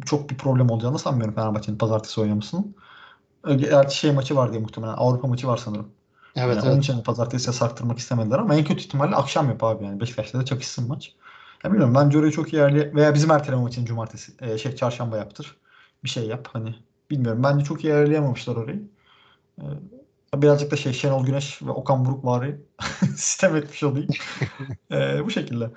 Çok 0.05 0.29
bir 0.29 0.37
problem 0.37 0.69
olacağını 0.69 0.99
sanmıyorum 0.99 1.35
Fenerbahçe'nin 1.35 1.77
pazartesi 1.77 2.21
oynamasının. 2.21 2.75
Gerçi 3.55 3.97
şey 3.97 4.11
maçı 4.11 4.35
var 4.35 4.51
diye 4.51 4.61
muhtemelen. 4.61 4.93
Avrupa 4.93 5.27
maçı 5.27 5.47
var 5.47 5.57
sanırım. 5.57 5.87
Evet, 6.35 6.47
yani 6.47 6.53
evet. 6.53 6.73
Onun 6.73 6.79
için 6.79 7.03
pazartesiye 7.03 7.53
sarktırmak 7.53 7.99
istemediler 7.99 8.39
ama 8.39 8.55
en 8.55 8.63
kötü 8.63 8.81
ihtimalle 8.81 9.15
akşam 9.15 9.49
yap 9.49 9.63
abi 9.63 9.85
yani. 9.85 9.99
Beşiktaş'ta 9.99 10.39
da 10.39 10.45
çakışsın 10.45 10.87
maç. 10.87 11.13
Ya 11.63 11.71
bilmiyorum 11.71 11.95
bence 11.95 12.17
orayı 12.17 12.31
çok 12.31 12.53
iyi 12.53 12.61
ayarlay 12.63 12.95
veya 12.95 13.13
bizim 13.13 13.31
erteleme 13.31 13.61
maçını 13.61 13.85
cumartesi 13.85 14.31
e, 14.41 14.57
şey 14.57 14.75
çarşamba 14.75 15.17
yaptır. 15.17 15.57
Bir 16.03 16.09
şey 16.09 16.27
yap 16.27 16.47
hani. 16.53 16.75
Bilmiyorum 17.09 17.43
bence 17.43 17.65
çok 17.65 17.83
iyi 17.83 17.93
ayarlayamamışlar 17.93 18.55
orayı. 18.55 18.89
E, 20.35 20.41
birazcık 20.41 20.71
da 20.71 20.75
şey 20.75 20.93
Şenol 20.93 21.25
Güneş 21.25 21.61
ve 21.61 21.71
Okan 21.71 22.05
Buruk 22.05 22.25
vari 22.25 22.61
sistem 23.15 23.55
etmiş 23.55 23.83
olayım. 23.83 24.09
E, 24.91 25.25
bu 25.25 25.31
şekilde. 25.31 25.69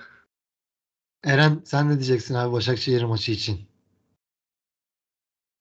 Eren 1.23 1.61
sen 1.65 1.89
ne 1.89 1.93
diyeceksin 1.93 2.35
abi 2.35 2.53
Başakşehir 2.53 3.03
maçı 3.03 3.31
için? 3.31 3.67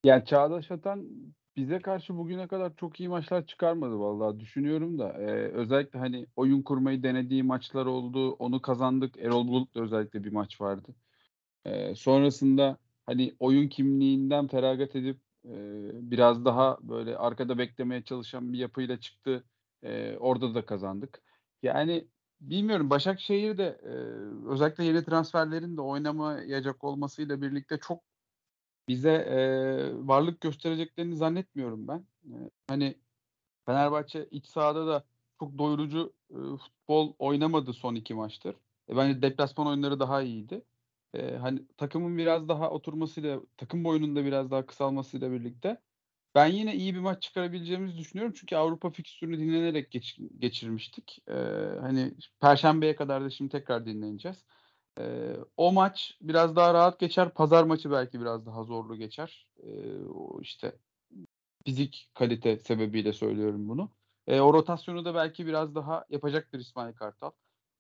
Yani 0.05 0.25
Çağdaş 0.25 0.71
Atan 0.71 1.09
bize 1.57 1.79
karşı 1.79 2.17
bugüne 2.17 2.49
kadar 2.49 2.77
çok 2.77 3.01
iyi 3.01 3.09
maçlar 3.09 3.47
çıkarmadı 3.47 3.99
vallahi 3.99 4.41
düşünüyorum 4.41 4.99
da. 4.99 5.13
Ee, 5.13 5.49
özellikle 5.53 5.99
hani 5.99 6.27
oyun 6.37 6.63
kurmayı 6.63 7.03
denediği 7.03 7.43
maçlar 7.43 7.87
oldu. 7.87 8.33
Onu 8.33 8.63
kazandık. 8.63 9.17
Erol 9.19 9.49
Bulut'la 9.49 9.83
özellikle 9.83 10.25
bir 10.25 10.33
maç 10.33 10.61
vardı. 10.61 10.95
Ee, 11.65 11.95
sonrasında 11.95 12.79
hani 13.07 13.37
oyun 13.41 13.69
kimliğinden 13.69 14.47
feragat 14.49 14.97
edip 14.97 15.21
e, 15.45 15.53
biraz 16.11 16.45
daha 16.45 16.79
böyle 16.83 17.17
arkada 17.17 17.59
beklemeye 17.59 18.03
çalışan 18.05 18.53
bir 18.53 18.59
yapıyla 18.59 19.01
çıktı. 19.01 19.45
Ee, 19.83 20.17
orada 20.21 20.55
da 20.55 20.67
kazandık. 20.67 21.23
Yani 21.63 22.09
bilmiyorum 22.41 22.91
Başakşehir 22.91 23.59
de 23.59 23.81
e, 23.83 23.93
özellikle 24.51 24.85
yeni 24.85 25.05
transferlerin 25.05 25.77
de 25.77 25.81
oynamayacak 25.81 26.85
olmasıyla 26.85 27.43
birlikte 27.43 27.79
çok 27.79 28.03
bize 28.89 29.11
e, 29.11 29.39
varlık 30.09 30.41
göstereceklerini 30.41 31.17
zannetmiyorum 31.17 31.89
ben. 31.89 32.07
E, 32.25 32.51
hani 32.69 32.97
Fenerbahçe 33.67 34.29
iç 34.31 34.47
sahada 34.47 34.87
da 34.87 35.05
çok 35.41 35.59
doyurucu 35.59 36.13
e, 36.31 36.35
futbol 36.35 37.15
oynamadı 37.19 37.73
son 37.73 37.95
iki 37.95 38.15
maçtır. 38.15 38.57
E, 38.91 38.97
bence 38.97 39.23
deplasman 39.23 39.67
oyunları 39.67 40.01
daha 40.01 40.23
iyiydi. 40.23 40.65
E, 41.15 41.37
hani 41.37 41.67
takımın 41.77 42.19
biraz 42.19 42.49
daha 42.49 42.71
oturmasıyla, 42.71 43.41
takım 43.57 43.85
boyunun 43.85 44.17
da 44.17 44.25
biraz 44.25 44.51
daha 44.51 44.67
kısalmasıyla 44.67 45.33
birlikte 45.33 45.81
ben 46.35 46.47
yine 46.47 46.75
iyi 46.77 46.95
bir 46.95 47.01
maç 47.01 47.23
çıkarabileceğimizi 47.23 47.99
düşünüyorum. 47.99 48.35
Çünkü 48.37 48.57
Avrupa 48.57 48.91
fikstürünü 48.91 49.39
dinlenerek 49.39 49.91
geç, 49.91 50.19
geçirmiştik. 50.39 51.19
E, 51.29 51.35
hani 51.81 52.15
Perşembeye 52.41 52.97
kadar 52.97 53.25
da 53.25 53.31
şimdi 53.31 53.51
tekrar 53.51 53.87
dinleneceğiz. 53.87 54.45
Ee, 55.01 55.37
o 55.57 55.73
maç 55.73 56.19
biraz 56.21 56.57
daha 56.57 56.75
rahat 56.75 57.01
geçer. 57.01 57.35
Pazar 57.35 57.65
maçı 57.65 57.91
belki 57.91 58.21
biraz 58.21 58.47
daha 58.47 58.65
zorlu 58.65 58.97
geçer. 58.97 59.49
Ee, 59.63 59.97
o 60.05 60.41
işte 60.41 60.73
fizik 61.67 62.11
kalite 62.15 62.59
sebebiyle 62.59 63.13
söylüyorum 63.13 63.69
bunu. 63.69 63.91
Ee, 64.27 64.41
o 64.41 64.55
rotasyonu 64.55 65.05
da 65.05 65.15
belki 65.15 65.47
biraz 65.47 65.75
daha 65.75 66.05
yapacaktır 66.11 66.59
İsmail 66.59 66.95
Kartal. 66.95 67.31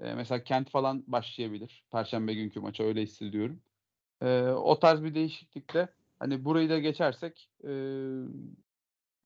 Ee, 0.01 0.15
mesela 0.15 0.45
Kent 0.45 0.71
falan 0.71 1.05
başlayabilir. 1.07 1.85
Perşembe 1.91 2.35
günkü 2.35 2.61
maça 2.61 2.85
öyle 2.85 3.03
hissediyorum. 3.03 3.63
Ee, 4.23 4.43
o 4.49 4.79
tarz 4.79 5.03
bir 5.05 5.15
değişiklikle 5.15 5.89
hani 6.19 6.45
burayı 6.45 6.71
da 6.71 6.79
geçersek 6.79 7.51
e, 7.65 7.71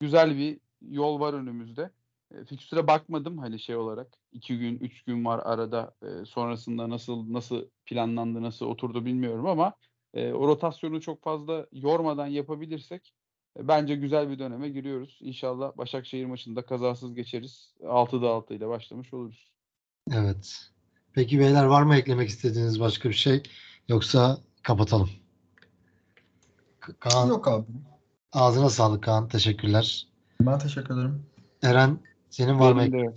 güzel 0.01 0.37
bir 0.37 0.61
yol 0.83 1.21
var 1.21 1.35
önümüzde. 1.35 1.91
E, 2.35 2.45
fikstüre 2.45 2.87
bakmadım 2.87 3.39
hani 3.39 3.61
şey 3.61 3.77
olarak. 3.77 4.09
iki 4.33 4.59
gün, 4.59 4.79
üç 4.79 5.03
gün 5.03 5.25
var 5.25 5.41
arada. 5.45 5.95
E, 6.03 6.25
sonrasında 6.25 6.91
nasıl 6.91 7.33
nasıl 7.33 7.65
planlandı, 7.87 8.43
nasıl 8.43 8.67
oturdu 8.67 9.05
bilmiyorum 9.05 9.47
ama 9.47 9.75
e, 10.15 10.33
o 10.33 10.49
rotasyonu 10.49 11.01
çok 11.01 11.23
fazla 11.23 11.67
yormadan 11.73 12.27
yapabilirsek 12.27 13.15
e, 13.59 13.69
bence 13.69 13.95
güzel 13.97 14.31
bir 14.31 14.39
döneme 14.39 14.69
giriyoruz. 14.69 15.19
İnşallah 15.23 15.77
Başakşehir 15.77 16.27
maçında 16.27 16.67
kazasız 16.67 17.15
geçeriz. 17.15 17.75
6'da 17.81 18.31
6 18.31 18.55
ile 18.55 18.69
başlamış 18.69 19.15
oluruz. 19.15 19.51
Evet. 20.13 20.71
Peki 21.13 21.39
beyler 21.39 21.65
var 21.65 21.83
mı 21.83 21.97
eklemek 21.97 22.29
istediğiniz 22.29 22.81
başka 22.81 23.09
bir 23.09 23.15
şey? 23.15 23.43
Yoksa 23.89 24.39
kapatalım. 24.63 25.11
Ka- 26.81 26.99
Kaan, 26.99 27.29
Yok 27.29 27.49
abi. 27.49 27.67
ağzına 28.33 28.71
sağlık 28.71 29.03
Kaan. 29.03 29.29
Teşekkürler. 29.29 30.07
Ben 30.41 30.59
teşekkür 30.59 30.95
ederim. 30.95 31.27
Eren 31.63 31.99
senin 32.31 32.61
var 32.61 32.73
mı. 32.73 33.13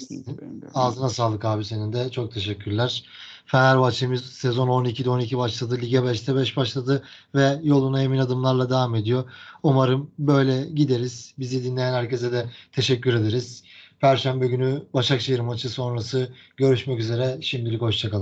Ağzına 0.74 1.09
sağlık 1.09 1.45
abi 1.45 1.66
senin 1.66 1.93
de. 1.93 2.09
Çok 2.11 2.34
teşekkürler. 2.34 3.03
Fenerbahçe'miz 3.45 4.22
sezon 4.22 4.68
12'de 4.68 5.09
12 5.09 5.38
başladı. 5.38 5.78
Lige 5.82 5.97
5'te 5.97 6.36
5 6.36 6.57
başladı 6.57 7.03
ve 7.36 7.59
yoluna 7.64 8.03
emin 8.03 8.18
adımlarla 8.18 8.70
devam 8.70 8.95
ediyor. 8.95 9.24
Umarım 9.64 10.11
böyle 10.20 10.66
gideriz. 10.66 11.34
Bizi 11.39 11.64
dinleyen 11.64 11.93
herkese 11.93 12.32
de 12.32 12.49
teşekkür 12.72 13.14
ederiz. 13.14 13.64
Perşembe 13.99 14.47
günü 14.47 14.84
Başakşehir 14.93 15.39
maçı 15.39 15.70
sonrası 15.70 16.30
görüşmek 16.57 16.99
üzere. 16.99 17.38
Şimdilik 17.41 17.82
hoşçakalın. 17.82 18.22